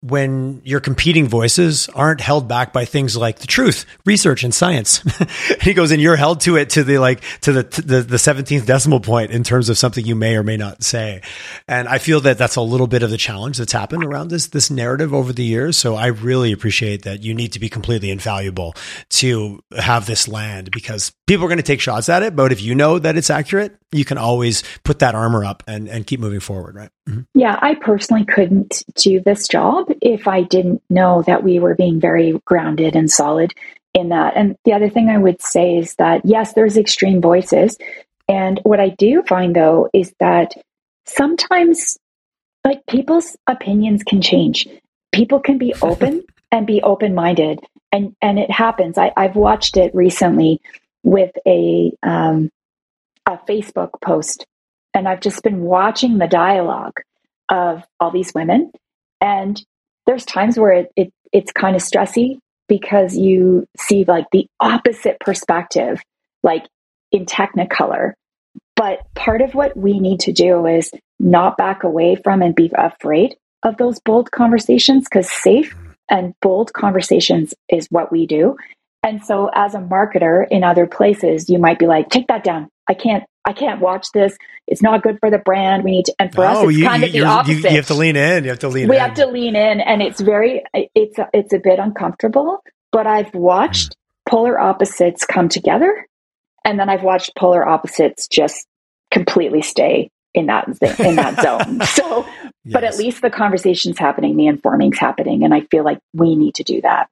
When 0.00 0.62
your 0.64 0.78
competing 0.78 1.26
voices 1.26 1.88
aren't 1.88 2.20
held 2.20 2.46
back 2.46 2.72
by 2.72 2.84
things 2.84 3.16
like 3.16 3.40
the 3.40 3.48
truth, 3.48 3.84
research, 4.06 4.44
and 4.44 4.54
science. 4.54 5.02
he 5.60 5.74
goes, 5.74 5.90
and 5.90 6.00
you're 6.00 6.16
held 6.16 6.40
to 6.42 6.56
it 6.56 6.70
to 6.70 6.84
the 6.84 6.98
like 6.98 7.22
to 7.40 7.52
the 7.52 7.82
the 7.82 8.02
the 8.02 8.18
seventeenth 8.18 8.64
decimal 8.64 9.00
point 9.00 9.32
in 9.32 9.42
terms 9.42 9.68
of 9.68 9.76
something 9.76 10.04
you 10.04 10.14
may 10.14 10.36
or 10.36 10.42
may 10.42 10.56
not 10.56 10.84
say. 10.84 11.20
And 11.66 11.88
I 11.88 11.98
feel 11.98 12.20
that 12.20 12.38
that's 12.38 12.56
a 12.56 12.60
little 12.60 12.86
bit 12.86 13.02
of 13.02 13.10
the 13.10 13.16
challenge 13.16 13.58
that's 13.58 13.72
happened 13.72 14.04
around 14.04 14.28
this 14.28 14.48
this 14.48 14.70
narrative 14.70 15.12
over 15.12 15.32
the 15.32 15.44
years. 15.44 15.76
So 15.76 15.96
I 15.96 16.06
really 16.06 16.52
appreciate 16.52 17.02
that 17.02 17.22
you 17.22 17.34
need 17.34 17.52
to 17.52 17.60
be 17.60 17.68
completely 17.68 18.10
infallible 18.10 18.74
to 19.10 19.62
have 19.76 20.06
this 20.06 20.28
land 20.28 20.70
because 20.70 21.12
people 21.26 21.44
are 21.44 21.48
going 21.48 21.58
to 21.58 21.64
take 21.64 21.80
shots 21.80 22.08
at 22.08 22.22
it. 22.22 22.36
But 22.36 22.52
if 22.52 22.62
you 22.62 22.76
know 22.76 23.00
that 23.00 23.16
it's 23.16 23.30
accurate, 23.30 23.76
you 23.90 24.04
can 24.04 24.18
always 24.18 24.62
put 24.84 25.00
that 25.00 25.16
armor 25.16 25.44
up 25.44 25.64
and 25.66 25.88
and 25.88 26.06
keep 26.06 26.20
moving 26.20 26.40
forward, 26.40 26.76
right? 26.76 26.90
Mm-hmm. 27.08 27.20
Yeah, 27.34 27.58
I 27.60 27.74
personally 27.74 28.24
couldn't 28.24 28.82
do 28.94 29.20
this 29.20 29.48
job 29.48 29.86
if 30.02 30.28
I 30.28 30.42
didn't 30.42 30.82
know 30.90 31.22
that 31.22 31.42
we 31.42 31.58
were 31.58 31.74
being 31.74 32.00
very 32.00 32.40
grounded 32.44 32.94
and 32.94 33.10
solid 33.10 33.54
in 33.94 34.10
that. 34.10 34.36
And 34.36 34.56
the 34.64 34.74
other 34.74 34.90
thing 34.90 35.08
I 35.08 35.18
would 35.18 35.40
say 35.40 35.76
is 35.76 35.94
that, 35.94 36.22
yes, 36.24 36.52
there's 36.52 36.76
extreme 36.76 37.20
voices. 37.20 37.76
And 38.28 38.60
what 38.62 38.80
I 38.80 38.90
do 38.90 39.22
find 39.22 39.56
though 39.56 39.88
is 39.94 40.12
that 40.20 40.52
sometimes, 41.06 41.98
like, 42.64 42.84
people's 42.86 43.36
opinions 43.46 44.02
can 44.02 44.20
change. 44.20 44.68
People 45.12 45.40
can 45.40 45.56
be 45.56 45.74
open 45.82 46.24
and 46.52 46.66
be 46.66 46.82
open 46.82 47.14
minded. 47.14 47.60
And, 47.90 48.14
and 48.20 48.38
it 48.38 48.50
happens. 48.50 48.98
I, 48.98 49.12
I've 49.16 49.36
watched 49.36 49.78
it 49.78 49.94
recently 49.94 50.60
with 51.02 51.30
a, 51.46 51.92
um, 52.02 52.50
a 53.24 53.38
Facebook 53.48 53.90
post, 54.02 54.46
and 54.94 55.08
I've 55.08 55.20
just 55.20 55.42
been 55.42 55.60
watching 55.60 56.18
the 56.18 56.26
dialogue 56.26 56.94
of 57.48 57.82
all 58.00 58.10
these 58.10 58.32
women. 58.34 58.70
And 59.20 59.62
there's 60.06 60.24
times 60.24 60.58
where 60.58 60.72
it, 60.72 60.92
it 60.96 61.12
it's 61.32 61.52
kind 61.52 61.76
of 61.76 61.82
stressy 61.82 62.38
because 62.68 63.16
you 63.16 63.66
see 63.78 64.04
like 64.04 64.26
the 64.32 64.46
opposite 64.60 65.18
perspective, 65.20 66.00
like 66.42 66.66
in 67.12 67.26
Technicolor. 67.26 68.12
But 68.76 69.00
part 69.14 69.42
of 69.42 69.54
what 69.54 69.76
we 69.76 69.98
need 69.98 70.20
to 70.20 70.32
do 70.32 70.66
is 70.66 70.90
not 71.18 71.56
back 71.56 71.82
away 71.82 72.16
from 72.16 72.42
and 72.42 72.54
be 72.54 72.70
afraid 72.74 73.36
of 73.62 73.76
those 73.76 73.98
bold 74.00 74.30
conversations 74.30 75.04
because 75.04 75.30
safe 75.30 75.74
and 76.08 76.34
bold 76.40 76.72
conversations 76.72 77.54
is 77.68 77.88
what 77.90 78.12
we 78.12 78.26
do. 78.26 78.56
And 79.02 79.24
so 79.24 79.50
as 79.54 79.74
a 79.74 79.78
marketer 79.78 80.46
in 80.50 80.64
other 80.64 80.86
places, 80.86 81.48
you 81.48 81.58
might 81.58 81.78
be 81.78 81.86
like, 81.86 82.08
take 82.08 82.26
that 82.28 82.44
down. 82.44 82.68
I 82.88 82.94
can't 82.94 83.24
I 83.48 83.54
can't 83.54 83.80
watch 83.80 84.08
this. 84.12 84.36
It's 84.66 84.82
not 84.82 85.02
good 85.02 85.18
for 85.20 85.30
the 85.30 85.38
brand. 85.38 85.82
We 85.82 85.92
need 85.92 86.04
to, 86.04 86.14
and 86.18 86.34
for 86.34 86.44
us, 86.44 86.64
it's 86.64 86.76
you, 86.76 86.84
kind 86.84 87.02
of 87.02 87.12
the 87.12 87.22
opposite. 87.22 87.62
You, 87.62 87.70
you, 87.70 87.76
have 87.76 87.86
to 87.86 87.94
lean 87.94 88.14
in. 88.14 88.44
You 88.44 88.50
have 88.50 88.58
to 88.58 88.68
lean 88.68 88.82
in. 88.84 88.88
we 88.90 88.96
in. 88.96 89.00
have 89.00 89.14
to 89.14 89.26
lean 89.26 89.56
in, 89.56 89.80
and 89.80 90.02
it's 90.02 90.20
very, 90.20 90.62
it's, 90.74 91.18
a, 91.18 91.30
it's 91.32 91.54
a 91.54 91.58
bit 91.58 91.78
uncomfortable. 91.78 92.62
But 92.92 93.06
I've 93.06 93.34
watched 93.34 93.92
mm. 93.92 94.30
polar 94.30 94.60
opposites 94.60 95.24
come 95.24 95.48
together, 95.48 96.06
and 96.62 96.78
then 96.78 96.90
I've 96.90 97.02
watched 97.02 97.34
polar 97.36 97.66
opposites 97.66 98.28
just 98.28 98.66
completely 99.10 99.62
stay 99.62 100.10
in 100.34 100.46
that 100.46 100.68
in 100.68 101.16
that 101.16 101.40
zone. 101.40 101.80
So, 101.86 102.26
yes. 102.64 102.72
but 102.74 102.84
at 102.84 102.98
least 102.98 103.22
the 103.22 103.30
conversation's 103.30 103.98
happening, 103.98 104.36
the 104.36 104.46
informing's 104.46 104.98
happening, 104.98 105.42
and 105.42 105.54
I 105.54 105.62
feel 105.70 105.84
like 105.84 106.00
we 106.12 106.36
need 106.36 106.56
to 106.56 106.64
do 106.64 106.82
that. 106.82 107.08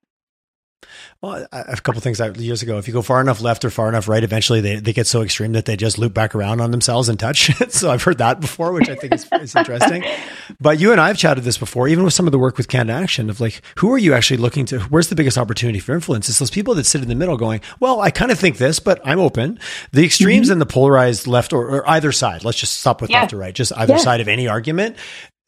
Well, 1.26 1.46
a 1.50 1.76
couple 1.78 2.00
things 2.00 2.20
I, 2.20 2.28
years 2.30 2.62
ago, 2.62 2.78
if 2.78 2.86
you 2.86 2.92
go 2.92 3.02
far 3.02 3.20
enough 3.20 3.40
left 3.40 3.64
or 3.64 3.70
far 3.70 3.88
enough 3.88 4.06
right, 4.06 4.22
eventually 4.22 4.60
they, 4.60 4.76
they 4.76 4.92
get 4.92 5.08
so 5.08 5.22
extreme 5.22 5.52
that 5.52 5.64
they 5.64 5.76
just 5.76 5.98
loop 5.98 6.14
back 6.14 6.36
around 6.36 6.60
on 6.60 6.70
themselves 6.70 7.08
and 7.08 7.18
touch. 7.18 7.50
so 7.72 7.90
I've 7.90 8.04
heard 8.04 8.18
that 8.18 8.40
before, 8.40 8.72
which 8.72 8.88
I 8.88 8.94
think 8.94 9.12
is, 9.12 9.26
is 9.40 9.56
interesting. 9.56 10.04
But 10.60 10.78
you 10.78 10.92
and 10.92 11.00
I 11.00 11.08
have 11.08 11.18
chatted 11.18 11.42
this 11.42 11.58
before, 11.58 11.88
even 11.88 12.04
with 12.04 12.14
some 12.14 12.26
of 12.26 12.32
the 12.32 12.38
work 12.38 12.56
with 12.56 12.68
Canada 12.68 12.92
Action 12.96 13.28
of 13.30 13.40
like, 13.40 13.62
who 13.78 13.92
are 13.92 13.98
you 13.98 14.14
actually 14.14 14.36
looking 14.36 14.64
to? 14.66 14.78
Where's 14.78 15.08
the 15.08 15.16
biggest 15.16 15.36
opportunity 15.36 15.80
for 15.80 15.92
influence? 15.92 16.28
It's 16.28 16.38
those 16.38 16.52
people 16.52 16.76
that 16.76 16.86
sit 16.86 17.02
in 17.02 17.08
the 17.08 17.16
middle 17.16 17.36
going, 17.36 17.60
well, 17.80 18.00
I 18.00 18.10
kind 18.10 18.30
of 18.30 18.38
think 18.38 18.56
this, 18.56 18.78
but 18.78 19.00
I'm 19.04 19.18
open. 19.18 19.58
The 19.90 20.04
extremes 20.04 20.46
mm-hmm. 20.46 20.52
and 20.52 20.60
the 20.60 20.66
polarized 20.66 21.26
left 21.26 21.52
or, 21.52 21.68
or, 21.68 21.90
either 21.90 22.12
side, 22.12 22.44
let's 22.44 22.58
just 22.58 22.78
stop 22.78 23.00
with 23.02 23.10
yeah. 23.10 23.22
left 23.22 23.32
or 23.32 23.38
right, 23.38 23.54
just 23.54 23.72
either 23.76 23.94
yeah. 23.94 23.98
side 23.98 24.20
of 24.20 24.28
any 24.28 24.46
argument 24.46 24.96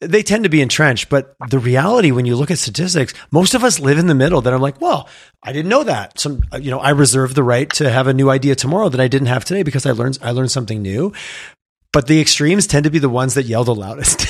they 0.01 0.23
tend 0.23 0.43
to 0.43 0.49
be 0.49 0.61
entrenched. 0.61 1.09
But 1.09 1.35
the 1.49 1.59
reality, 1.59 2.11
when 2.11 2.25
you 2.25 2.35
look 2.35 2.51
at 2.51 2.57
statistics, 2.57 3.13
most 3.31 3.53
of 3.53 3.63
us 3.63 3.79
live 3.79 3.97
in 3.97 4.07
the 4.07 4.15
middle 4.15 4.41
that 4.41 4.53
I'm 4.53 4.61
like, 4.61 4.79
well, 4.79 5.07
I 5.43 5.51
didn't 5.51 5.69
know 5.69 5.83
that. 5.83 6.19
Some, 6.19 6.43
uh, 6.53 6.57
you 6.57 6.71
know, 6.71 6.79
I 6.79 6.91
reserve 6.91 7.35
the 7.35 7.43
right 7.43 7.69
to 7.71 7.89
have 7.89 8.07
a 8.07 8.13
new 8.13 8.29
idea 8.29 8.55
tomorrow 8.55 8.89
that 8.89 9.01
I 9.01 9.07
didn't 9.07 9.27
have 9.27 9.45
today 9.45 9.63
because 9.63 9.85
I 9.85 9.91
learned, 9.91 10.19
I 10.21 10.31
learned 10.31 10.51
something 10.51 10.81
new. 10.81 11.13
But 11.91 12.05
the 12.05 12.21
extremes 12.21 12.67
tend 12.67 12.83
to 12.83 12.91
be 12.91 12.99
the 12.99 13.09
ones 13.09 13.33
that 13.33 13.45
yell 13.45 13.63
the 13.63 13.73
loudest. 13.73 14.27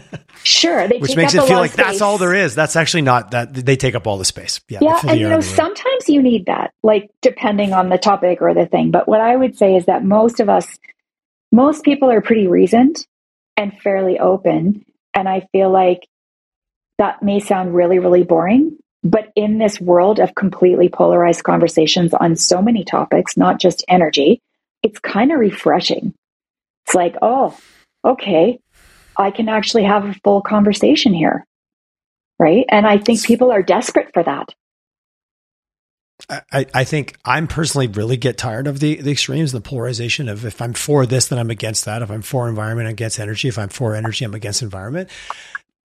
sure. 0.44 0.88
Which 0.88 1.14
makes 1.14 1.34
it 1.34 1.42
feel 1.42 1.58
like 1.58 1.72
space. 1.72 1.86
that's 1.86 2.00
all 2.00 2.16
there 2.16 2.32
is. 2.32 2.54
That's 2.54 2.74
actually 2.74 3.02
not 3.02 3.32
that 3.32 3.52
they 3.52 3.76
take 3.76 3.94
up 3.94 4.06
all 4.06 4.16
the 4.16 4.24
space. 4.24 4.62
Yeah. 4.70 4.78
Yeah. 4.80 5.00
And 5.06 5.20
you 5.20 5.28
know, 5.28 5.42
sometimes 5.42 6.08
you 6.08 6.22
need 6.22 6.46
that, 6.46 6.72
like 6.82 7.10
depending 7.20 7.74
on 7.74 7.90
the 7.90 7.98
topic 7.98 8.40
or 8.40 8.54
the 8.54 8.64
thing. 8.64 8.90
But 8.90 9.06
what 9.06 9.20
I 9.20 9.36
would 9.36 9.58
say 9.58 9.76
is 9.76 9.84
that 9.86 10.02
most 10.02 10.40
of 10.40 10.48
us, 10.48 10.66
most 11.52 11.84
people 11.84 12.10
are 12.10 12.22
pretty 12.22 12.46
reasoned 12.46 13.06
and 13.58 13.78
fairly 13.78 14.18
open 14.18 14.86
and 15.14 15.28
I 15.28 15.48
feel 15.52 15.70
like 15.70 16.06
that 16.98 17.22
may 17.22 17.40
sound 17.40 17.74
really, 17.74 17.98
really 17.98 18.22
boring, 18.22 18.78
but 19.02 19.32
in 19.34 19.58
this 19.58 19.80
world 19.80 20.20
of 20.20 20.34
completely 20.34 20.88
polarized 20.88 21.42
conversations 21.44 22.14
on 22.14 22.36
so 22.36 22.62
many 22.62 22.84
topics, 22.84 23.36
not 23.36 23.60
just 23.60 23.84
energy, 23.88 24.40
it's 24.82 24.98
kind 25.00 25.32
of 25.32 25.38
refreshing. 25.38 26.14
It's 26.86 26.94
like, 26.94 27.16
oh, 27.22 27.56
okay, 28.04 28.60
I 29.16 29.30
can 29.30 29.48
actually 29.48 29.84
have 29.84 30.04
a 30.04 30.14
full 30.24 30.42
conversation 30.42 31.14
here. 31.14 31.44
Right. 32.38 32.64
And 32.68 32.86
I 32.86 32.98
think 32.98 33.24
people 33.24 33.52
are 33.52 33.62
desperate 33.62 34.10
for 34.12 34.22
that. 34.22 34.48
I, 36.30 36.66
I 36.72 36.84
think 36.84 37.16
I'm 37.24 37.46
personally 37.46 37.88
really 37.88 38.16
get 38.16 38.38
tired 38.38 38.66
of 38.66 38.80
the, 38.80 38.96
the 38.96 39.12
extremes, 39.12 39.52
and 39.52 39.62
the 39.62 39.68
polarization 39.68 40.28
of 40.28 40.44
if 40.44 40.62
I'm 40.62 40.72
for 40.72 41.04
this, 41.06 41.28
then 41.28 41.38
I'm 41.38 41.50
against 41.50 41.84
that. 41.84 42.02
If 42.02 42.10
I'm 42.10 42.22
for 42.22 42.48
environment, 42.48 42.88
I'm 42.88 42.92
against 42.92 43.20
energy. 43.20 43.48
If 43.48 43.58
I'm 43.58 43.68
for 43.68 43.94
energy, 43.94 44.24
I'm 44.24 44.34
against 44.34 44.62
environment. 44.62 45.10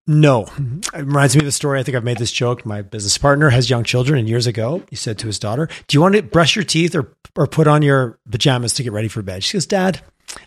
No, 0.06 0.46
it 0.94 0.98
reminds 1.00 1.34
me 1.34 1.42
of 1.42 1.48
a 1.48 1.52
story. 1.52 1.80
I 1.80 1.82
think 1.82 1.96
I've 1.96 2.04
made 2.04 2.18
this 2.18 2.30
joke. 2.30 2.64
My 2.64 2.80
business 2.80 3.18
partner 3.18 3.50
has 3.50 3.68
young 3.68 3.82
children, 3.82 4.18
and 4.20 4.28
years 4.28 4.46
ago, 4.46 4.82
he 4.88 4.94
said 4.94 5.18
to 5.18 5.26
his 5.26 5.40
daughter, 5.40 5.68
"Do 5.88 5.96
you 5.96 6.00
want 6.00 6.14
to 6.14 6.22
brush 6.22 6.54
your 6.54 6.64
teeth 6.64 6.94
or 6.94 7.12
or 7.34 7.48
put 7.48 7.66
on 7.66 7.82
your 7.82 8.18
pajamas 8.30 8.72
to 8.74 8.84
get 8.84 8.92
ready 8.92 9.08
for 9.08 9.22
bed?" 9.22 9.42
She 9.42 9.56
goes, 9.56 9.66
"Dad, 9.66 10.00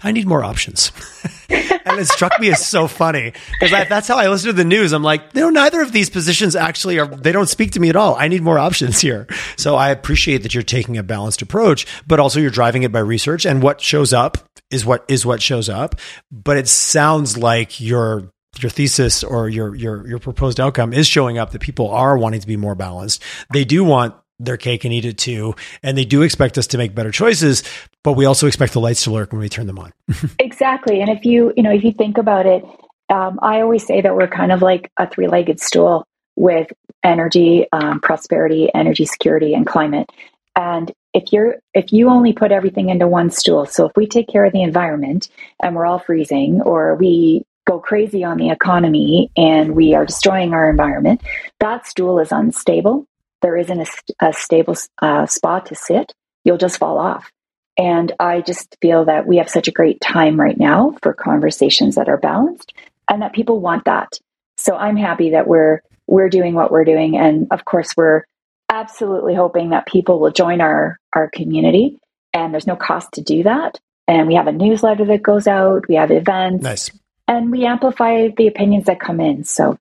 I 0.04 0.12
need 0.12 0.28
more 0.28 0.44
options." 0.44 0.92
and 1.50 2.00
it 2.00 2.08
struck 2.08 2.40
me 2.40 2.52
as 2.52 2.66
so 2.66 2.88
funny 2.88 3.34
because 3.60 3.72
that's 3.90 4.08
how 4.08 4.18
I 4.18 4.30
listen 4.30 4.48
to 4.48 4.54
the 4.54 4.64
news. 4.64 4.94
I'm 4.94 5.04
like, 5.04 5.34
no, 5.36 5.50
neither 5.50 5.82
of 5.82 5.92
these 5.92 6.10
positions 6.10 6.56
actually 6.56 7.00
are. 7.00 7.08
They 7.08 7.32
don't 7.32 7.50
speak 7.50 7.72
to 7.72 7.80
me 7.80 7.90
at 7.90 7.96
all. 7.96 8.16
I 8.16 8.28
need 8.28 8.42
more 8.42 8.60
options 8.60 9.00
here. 9.02 9.28
So 9.58 9.76
I 9.76 9.90
appreciate 9.90 10.44
that 10.44 10.54
you're 10.54 10.64
taking 10.64 10.98
a 10.98 11.04
balanced 11.04 11.42
approach, 11.42 11.86
but 12.08 12.20
also 12.20 12.40
you're 12.40 12.52
driving 12.52 12.84
it 12.84 12.92
by 12.92 13.00
research 13.00 13.46
and 13.46 13.62
what 13.62 13.82
shows 13.82 14.14
up 14.14 14.38
is 14.72 14.86
what 14.86 15.06
is 15.08 15.26
what 15.26 15.42
shows 15.42 15.70
up. 15.70 15.96
But 16.32 16.58
it 16.58 16.68
sounds 16.68 17.38
like 17.38 17.80
your 17.82 18.32
your 18.60 18.70
thesis 18.70 19.24
or 19.24 19.50
your 19.50 19.76
your 19.76 20.08
your 20.08 20.20
proposed 20.20 20.60
outcome 20.60 20.94
is 20.94 21.08
showing 21.08 21.38
up 21.38 21.52
that 21.52 21.62
people 21.62 21.90
are 21.90 22.18
wanting 22.18 22.42
to 22.42 22.48
be 22.48 22.58
more 22.58 22.76
balanced. 22.76 23.24
They 23.52 23.66
do 23.66 23.84
want 23.84 24.16
their 24.40 24.58
cake 24.58 24.86
and 24.86 24.94
eat 24.94 25.06
it 25.06 25.18
too. 25.18 25.56
And 25.84 25.98
they 25.98 26.06
do 26.06 26.22
expect 26.22 26.58
us 26.58 26.68
to 26.68 26.78
make 26.78 26.96
better 26.96 27.12
choices, 27.12 27.64
but 28.04 28.14
we 28.14 28.26
also 28.26 28.48
expect 28.48 28.74
the 28.74 28.80
lights 28.80 29.04
to 29.04 29.12
lurk 29.12 29.32
when 29.32 29.42
we 29.42 29.50
turn 29.50 29.68
them 29.68 29.80
on. 29.80 29.92
exactly. 30.40 31.02
And 31.02 31.10
if 31.10 31.26
you, 31.26 31.54
you 31.56 31.64
know, 31.64 31.72
if 31.72 31.84
you 31.84 31.92
think 31.92 32.18
about 32.18 32.46
it, 32.46 32.64
um, 33.10 33.40
I 33.42 33.62
always 33.62 33.86
say 33.86 34.02
that 34.02 34.16
we're 34.16 34.28
kind 34.28 34.52
of 34.52 34.62
like 34.62 34.92
a 34.98 35.10
three 35.10 35.28
legged 35.28 35.60
stool 35.60 36.06
with 36.36 36.72
energy, 37.04 37.66
um, 37.72 38.00
prosperity, 38.00 38.70
energy 38.74 39.06
security, 39.06 39.54
and 39.54 39.66
climate. 39.66 40.10
And 40.56 40.92
if 41.14 41.34
you're 41.34 41.56
if 41.74 41.92
you 41.92 42.10
only 42.10 42.34
put 42.34 42.52
everything 42.52 42.90
into 42.90 43.08
one 43.08 43.32
stool, 43.32 43.66
so 43.66 43.88
if 43.88 43.92
we 43.96 44.06
take 44.08 44.28
care 44.28 44.46
of 44.46 44.54
the 44.54 44.62
environment 44.62 45.30
and 45.62 45.76
we're 45.76 45.86
all 45.86 46.00
freezing, 46.00 46.62
or 46.62 46.96
we 46.96 47.44
go 47.66 47.80
crazy 47.80 48.24
on 48.24 48.38
the 48.38 48.50
economy 48.50 49.32
and 49.36 49.76
we 49.76 49.94
are 49.94 50.06
destroying 50.06 50.54
our 50.54 50.70
environment, 50.70 51.22
that 51.60 51.88
stool 51.88 52.20
is 52.20 52.32
unstable 52.32 53.06
there 53.42 53.58
isn't 53.58 53.80
a, 53.80 54.28
a 54.28 54.34
stable 54.34 54.76
uh, 55.02 55.26
spot 55.26 55.68
to 55.68 55.76
sit, 55.76 56.14
you'll 56.44 56.58
just 56.58 56.78
fall 56.78 56.98
off. 56.98 57.32
And 57.78 58.12
I 58.20 58.42
just 58.42 58.76
feel 58.82 59.06
that 59.06 59.26
we 59.26 59.38
have 59.38 59.50
such 59.50 59.68
a 59.68 59.74
great 59.74 60.02
time 60.02 60.40
right 60.40 60.58
now 60.58 60.96
for 61.02 61.14
conversations 61.14 61.96
that 61.96 62.10
are 62.10 62.18
balanced 62.18 62.74
and 63.10 63.22
that 63.22 63.34
people 63.34 63.60
want 63.60 63.86
that. 63.86 64.20
So 64.58 64.76
I'm 64.76 64.98
happy 64.98 65.32
that 65.32 65.48
we're 65.48 65.82
we're 66.06 66.30
doing 66.30 66.56
what 66.56 66.72
we're 66.72 66.86
doing 66.86 67.18
and 67.18 67.48
of 67.52 67.64
course 67.66 67.96
we're 67.96 68.24
absolutely 68.70 69.36
hoping 69.36 69.70
that 69.70 69.88
people 69.88 70.20
will 70.20 70.32
join 70.32 70.62
our 70.62 71.00
our 71.14 71.30
community, 71.30 71.98
and 72.34 72.54
there's 72.54 72.68
no 72.68 72.76
cost 72.76 73.14
to 73.14 73.22
do 73.22 73.44
that. 73.44 73.80
And 74.08 74.28
we 74.28 74.36
have 74.36 74.48
a 74.48 74.52
newsletter 74.52 75.06
that 75.06 75.24
goes 75.24 75.48
out. 75.48 75.88
We 75.88 75.96
have 75.96 76.12
events. 76.12 76.64
Nice. 76.64 76.92
And 77.28 77.52
we 77.52 77.66
amplify 77.66 78.30
the 78.30 78.48
opinions 78.48 78.86
that 78.86 79.00
come 79.00 79.20
in. 79.20 79.44
So 79.44 79.78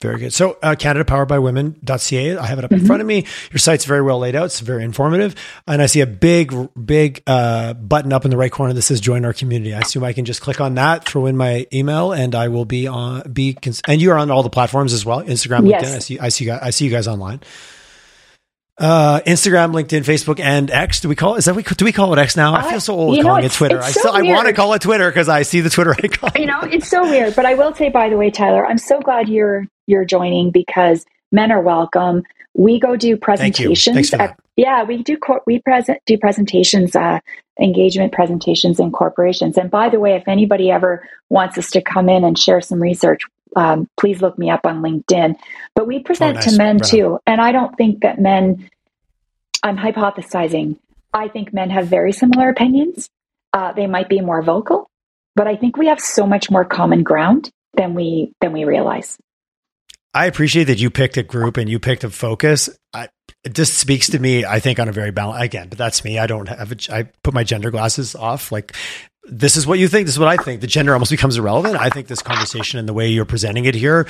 very 0.00 0.18
good. 0.18 0.32
So, 0.32 0.56
uh, 0.62 0.76
CanadaPoweredByWomen.ca. 0.76 2.36
I 2.36 2.46
have 2.46 2.58
it 2.58 2.64
up 2.64 2.70
mm-hmm. 2.70 2.80
in 2.80 2.86
front 2.86 3.00
of 3.00 3.08
me. 3.08 3.26
Your 3.50 3.58
site's 3.58 3.84
very 3.84 4.00
well 4.00 4.20
laid 4.20 4.36
out. 4.36 4.44
It's 4.44 4.60
very 4.60 4.84
informative. 4.84 5.34
And 5.66 5.82
I 5.82 5.86
see 5.86 6.00
a 6.02 6.06
big, 6.06 6.54
big 6.84 7.22
uh, 7.26 7.74
button 7.74 8.12
up 8.12 8.24
in 8.24 8.30
the 8.30 8.36
right 8.36 8.52
corner 8.52 8.72
that 8.72 8.82
says 8.82 9.00
"Join 9.00 9.24
our 9.24 9.32
community." 9.32 9.74
I 9.74 9.80
assume 9.80 10.04
I 10.04 10.12
can 10.12 10.24
just 10.24 10.40
click 10.40 10.60
on 10.60 10.76
that, 10.76 11.04
throw 11.04 11.26
in 11.26 11.36
my 11.36 11.66
email, 11.72 12.12
and 12.12 12.36
I 12.36 12.46
will 12.46 12.64
be 12.64 12.86
on. 12.86 13.22
Be 13.32 13.54
cons- 13.54 13.82
and 13.88 14.00
you 14.00 14.12
are 14.12 14.18
on 14.18 14.30
all 14.30 14.44
the 14.44 14.50
platforms 14.50 14.92
as 14.92 15.04
well: 15.04 15.22
Instagram, 15.22 15.62
LinkedIn. 15.62 15.82
Yes. 15.82 15.96
I 15.96 15.98
see. 15.98 16.18
I 16.20 16.28
see. 16.28 16.44
You 16.44 16.50
guys, 16.52 16.60
I 16.62 16.70
see 16.70 16.84
you 16.84 16.90
guys 16.92 17.08
online. 17.08 17.40
Uh, 18.78 19.18
Instagram, 19.26 19.72
LinkedIn, 19.72 20.04
Facebook, 20.04 20.38
and 20.38 20.70
X. 20.70 21.00
Do 21.00 21.08
we 21.08 21.16
call 21.16 21.34
it? 21.34 21.38
Is 21.38 21.46
that 21.46 21.56
we 21.56 21.64
do 21.64 21.84
we 21.84 21.90
call 21.90 22.12
it 22.12 22.20
X 22.20 22.36
now? 22.36 22.54
I 22.54 22.70
feel 22.70 22.80
so 22.80 22.94
old 22.94 23.20
calling 23.20 23.42
know, 23.42 23.46
it 23.46 23.50
Twitter. 23.50 23.80
I 23.80 23.90
still 23.90 24.12
I 24.12 24.22
want 24.22 24.46
to 24.46 24.52
call 24.52 24.72
it 24.74 24.82
Twitter 24.82 25.10
because 25.10 25.28
I 25.28 25.42
see 25.42 25.60
the 25.60 25.70
Twitter 25.70 25.96
icon. 26.04 26.30
You 26.36 26.46
know, 26.46 26.60
it's 26.62 26.88
so 26.88 27.02
weird. 27.02 27.34
But 27.34 27.46
I 27.46 27.54
will 27.54 27.74
say, 27.74 27.88
by 27.88 28.08
the 28.08 28.16
way, 28.16 28.30
Tyler, 28.30 28.64
I'm 28.64 28.78
so 28.78 29.00
glad 29.00 29.28
you're 29.28 29.66
you're 29.88 30.04
joining 30.04 30.50
because 30.50 31.04
men 31.32 31.50
are 31.50 31.60
welcome. 31.60 32.22
We 32.54 32.78
go 32.78 32.96
do 32.96 33.16
presentations. 33.16 34.12
At, 34.12 34.38
yeah, 34.56 34.82
we 34.84 35.02
do 35.02 35.18
we 35.46 35.60
present 35.60 36.00
do 36.06 36.18
presentations, 36.18 36.94
uh, 36.94 37.20
engagement 37.60 38.12
presentations 38.12 38.78
in 38.78 38.92
corporations. 38.92 39.56
And 39.56 39.70
by 39.70 39.88
the 39.88 39.98
way, 39.98 40.14
if 40.14 40.28
anybody 40.28 40.70
ever 40.70 41.08
wants 41.28 41.58
us 41.58 41.70
to 41.72 41.80
come 41.80 42.08
in 42.08 42.24
and 42.24 42.38
share 42.38 42.60
some 42.60 42.80
research, 42.80 43.22
um, 43.56 43.88
please 43.98 44.20
look 44.20 44.38
me 44.38 44.50
up 44.50 44.66
on 44.66 44.82
LinkedIn. 44.82 45.36
But 45.74 45.86
we 45.86 46.00
present 46.00 46.36
oh, 46.36 46.40
nice. 46.40 46.50
to 46.52 46.58
men 46.58 46.78
right 46.78 46.84
too, 46.84 47.18
and 47.26 47.40
I 47.40 47.52
don't 47.52 47.76
think 47.76 48.02
that 48.02 48.20
men. 48.20 48.68
I'm 49.62 49.76
hypothesizing. 49.76 50.76
I 51.12 51.28
think 51.28 51.52
men 51.52 51.70
have 51.70 51.88
very 51.88 52.12
similar 52.12 52.48
opinions. 52.48 53.10
Uh, 53.52 53.72
they 53.72 53.86
might 53.86 54.08
be 54.08 54.20
more 54.20 54.42
vocal, 54.42 54.90
but 55.34 55.48
I 55.48 55.56
think 55.56 55.76
we 55.76 55.86
have 55.86 56.00
so 56.00 56.26
much 56.26 56.50
more 56.50 56.64
common 56.64 57.02
ground 57.02 57.50
than 57.74 57.94
we 57.94 58.32
than 58.40 58.52
we 58.52 58.64
realize. 58.64 59.18
I 60.14 60.26
appreciate 60.26 60.64
that 60.64 60.78
you 60.78 60.90
picked 60.90 61.16
a 61.16 61.22
group 61.22 61.56
and 61.56 61.68
you 61.68 61.78
picked 61.78 62.02
a 62.04 62.10
focus. 62.10 62.70
I, 62.92 63.08
it 63.44 63.54
just 63.54 63.74
speaks 63.74 64.08
to 64.10 64.18
me, 64.18 64.44
I 64.44 64.58
think, 64.58 64.80
on 64.80 64.88
a 64.88 64.92
very 64.92 65.10
balance 65.10 65.42
again, 65.42 65.68
but 65.68 65.78
that's 65.78 66.02
me. 66.04 66.18
I 66.18 66.26
don't 66.26 66.48
have, 66.48 66.72
a, 66.72 66.76
I 66.90 67.02
put 67.22 67.34
my 67.34 67.44
gender 67.44 67.70
glasses 67.70 68.14
off. 68.14 68.50
Like, 68.50 68.74
this 69.24 69.56
is 69.56 69.66
what 69.66 69.78
you 69.78 69.88
think. 69.88 70.06
This 70.06 70.14
is 70.14 70.18
what 70.18 70.28
I 70.28 70.42
think. 70.42 70.62
The 70.62 70.66
gender 70.66 70.94
almost 70.94 71.10
becomes 71.10 71.36
irrelevant. 71.36 71.76
I 71.76 71.90
think 71.90 72.08
this 72.08 72.22
conversation 72.22 72.78
and 72.78 72.88
the 72.88 72.94
way 72.94 73.08
you're 73.08 73.26
presenting 73.26 73.66
it 73.66 73.74
here, 73.74 74.06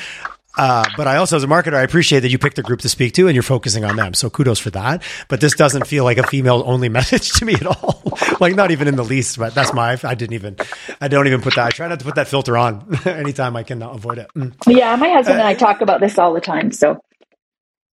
uh, 0.58 0.84
but 0.96 1.06
I 1.06 1.16
also, 1.16 1.36
as 1.36 1.44
a 1.44 1.46
marketer, 1.46 1.74
I 1.74 1.82
appreciate 1.82 2.20
that 2.20 2.30
you 2.30 2.38
picked 2.38 2.58
a 2.58 2.62
group 2.62 2.80
to 2.80 2.88
speak 2.88 3.14
to 3.14 3.28
and 3.28 3.34
you're 3.34 3.44
focusing 3.44 3.84
on 3.84 3.94
them. 3.94 4.12
So 4.12 4.28
kudos 4.28 4.58
for 4.58 4.70
that. 4.70 5.02
But 5.28 5.40
this 5.40 5.54
doesn't 5.54 5.86
feel 5.86 6.02
like 6.02 6.18
a 6.18 6.26
female 6.26 6.62
only 6.66 6.88
message 6.98 7.30
to 7.34 7.44
me 7.44 7.54
at 7.54 7.66
all. 7.66 8.02
like 8.40 8.56
not 8.56 8.72
even 8.72 8.88
in 8.88 8.96
the 8.96 9.04
least, 9.04 9.38
but 9.38 9.54
that's 9.54 9.72
my, 9.72 9.98
I 10.02 10.14
didn't 10.14 10.34
even, 10.34 10.56
I 11.00 11.08
don't 11.08 11.28
even 11.28 11.40
put 11.40 11.54
that. 11.54 11.66
I 11.66 11.70
try 11.70 11.86
not 11.86 12.00
to 12.00 12.04
put 12.04 12.16
that 12.16 12.26
filter 12.26 12.58
on 12.58 12.98
anytime 13.06 13.54
I 13.56 13.62
can 13.62 13.82
avoid 13.82 14.18
it. 14.18 14.28
Mm. 14.34 14.52
Yeah. 14.66 14.96
My 14.96 15.10
husband 15.10 15.38
uh, 15.38 15.42
and 15.42 15.48
I 15.48 15.54
talk 15.54 15.80
about 15.80 16.00
this 16.00 16.18
all 16.18 16.34
the 16.34 16.40
time. 16.40 16.72
So 16.72 17.00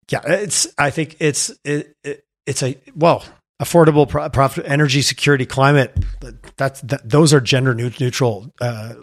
yeah, 0.09 0.21
it's, 0.25 0.67
I 0.77 0.89
think 0.89 1.17
it's, 1.19 1.51
it, 1.63 1.95
it, 2.03 2.25
it's 2.47 2.63
a, 2.63 2.79
well, 2.95 3.23
affordable 3.61 4.09
profit, 4.33 4.65
energy 4.67 5.01
security, 5.01 5.45
climate. 5.45 5.95
That's, 6.57 6.81
that, 6.81 7.07
those 7.07 7.33
are 7.33 7.41
gender 7.41 7.73
neutral, 7.73 8.51
uh, 8.59 8.95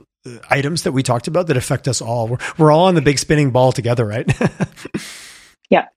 items 0.50 0.82
that 0.82 0.92
we 0.92 1.02
talked 1.02 1.26
about 1.26 1.48
that 1.48 1.56
affect 1.56 1.88
us 1.88 2.00
all. 2.00 2.28
We're, 2.28 2.38
we're 2.58 2.72
all 2.72 2.86
on 2.86 2.94
the 2.94 3.02
big 3.02 3.18
spinning 3.18 3.50
ball 3.50 3.72
together, 3.72 4.06
right? 4.06 4.30
yeah. 5.72 5.88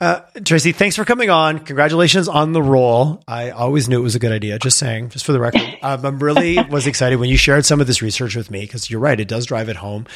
Uh, 0.00 0.20
Tracey, 0.46 0.72
thanks 0.72 0.96
for 0.96 1.04
coming 1.04 1.28
on. 1.28 1.58
Congratulations 1.58 2.26
on 2.26 2.52
the 2.52 2.62
role. 2.62 3.22
I 3.28 3.50
always 3.50 3.86
knew 3.86 4.00
it 4.00 4.02
was 4.02 4.14
a 4.14 4.18
good 4.18 4.32
idea. 4.32 4.58
Just 4.58 4.78
saying, 4.78 5.10
just 5.10 5.26
for 5.26 5.32
the 5.32 5.40
record, 5.40 5.60
um, 5.82 6.06
I'm 6.06 6.18
really 6.20 6.58
was 6.70 6.86
excited 6.86 7.20
when 7.20 7.28
you 7.28 7.36
shared 7.36 7.66
some 7.66 7.82
of 7.82 7.86
this 7.86 8.00
research 8.00 8.34
with 8.34 8.50
me 8.50 8.62
because 8.62 8.88
you're 8.88 8.98
right, 8.98 9.20
it 9.20 9.28
does 9.28 9.44
drive 9.44 9.68
it 9.68 9.76
home. 9.76 10.06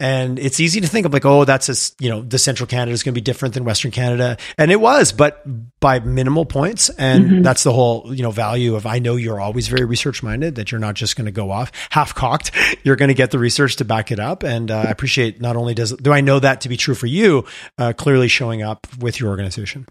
And 0.00 0.38
it's 0.38 0.58
easy 0.58 0.80
to 0.80 0.88
think 0.88 1.04
of 1.04 1.12
like, 1.12 1.26
oh, 1.26 1.44
that's 1.44 1.68
a, 1.68 1.94
you 2.02 2.08
know, 2.08 2.22
the 2.22 2.38
central 2.38 2.66
Canada 2.66 2.92
is 2.92 3.02
going 3.02 3.12
to 3.12 3.20
be 3.20 3.22
different 3.22 3.52
than 3.52 3.64
Western 3.64 3.90
Canada. 3.90 4.38
And 4.56 4.70
it 4.70 4.80
was, 4.80 5.12
but 5.12 5.44
by 5.80 6.00
minimal 6.00 6.46
points. 6.46 6.88
And 6.88 7.24
mm-hmm. 7.24 7.42
that's 7.42 7.62
the 7.62 7.74
whole, 7.74 8.14
you 8.14 8.22
know, 8.22 8.30
value 8.30 8.74
of, 8.74 8.86
I 8.86 9.00
know 9.00 9.16
you're 9.16 9.40
always 9.40 9.68
very 9.68 9.84
research 9.84 10.22
minded, 10.22 10.54
that 10.54 10.72
you're 10.72 10.80
not 10.80 10.94
just 10.94 11.14
going 11.14 11.26
to 11.26 11.32
go 11.32 11.50
off 11.50 11.72
half 11.90 12.14
cocked. 12.14 12.52
You're 12.84 12.96
going 12.96 13.08
to 13.08 13.14
get 13.14 13.32
the 13.32 13.38
research 13.38 13.76
to 13.76 13.84
back 13.84 14.12
it 14.12 14.20
up. 14.20 14.44
And 14.44 14.70
uh, 14.70 14.84
I 14.86 14.90
appreciate 14.90 15.40
not 15.40 15.56
only 15.56 15.74
does, 15.74 15.92
do 15.92 16.12
I 16.12 16.20
know 16.20 16.38
that 16.38 16.60
to 16.62 16.68
be 16.68 16.76
true 16.76 16.94
for 16.94 17.06
you, 17.06 17.44
uh, 17.78 17.92
clearly 17.94 18.28
showing 18.46 18.62
up 18.62 18.86
with 19.00 19.18
your 19.18 19.30
organization. 19.30 19.86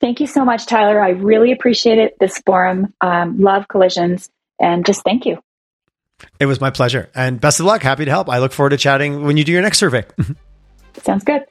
Thank 0.00 0.20
you 0.20 0.26
so 0.26 0.44
much, 0.44 0.66
Tyler. 0.66 1.00
I 1.00 1.10
really 1.10 1.52
appreciate 1.52 1.98
it. 1.98 2.18
This 2.20 2.38
forum, 2.44 2.92
um, 3.00 3.40
love 3.40 3.66
collisions 3.68 4.30
and 4.60 4.84
just 4.84 5.02
thank 5.02 5.24
you. 5.24 5.38
It 6.38 6.46
was 6.46 6.60
my 6.60 6.70
pleasure 6.70 7.10
and 7.14 7.40
best 7.40 7.60
of 7.60 7.66
luck. 7.66 7.82
Happy 7.82 8.04
to 8.04 8.10
help. 8.10 8.28
I 8.28 8.38
look 8.38 8.52
forward 8.52 8.70
to 8.70 8.76
chatting 8.76 9.24
when 9.24 9.36
you 9.36 9.44
do 9.44 9.52
your 9.52 9.62
next 9.62 9.78
survey. 9.78 10.04
Sounds 11.02 11.24
good. 11.24 11.44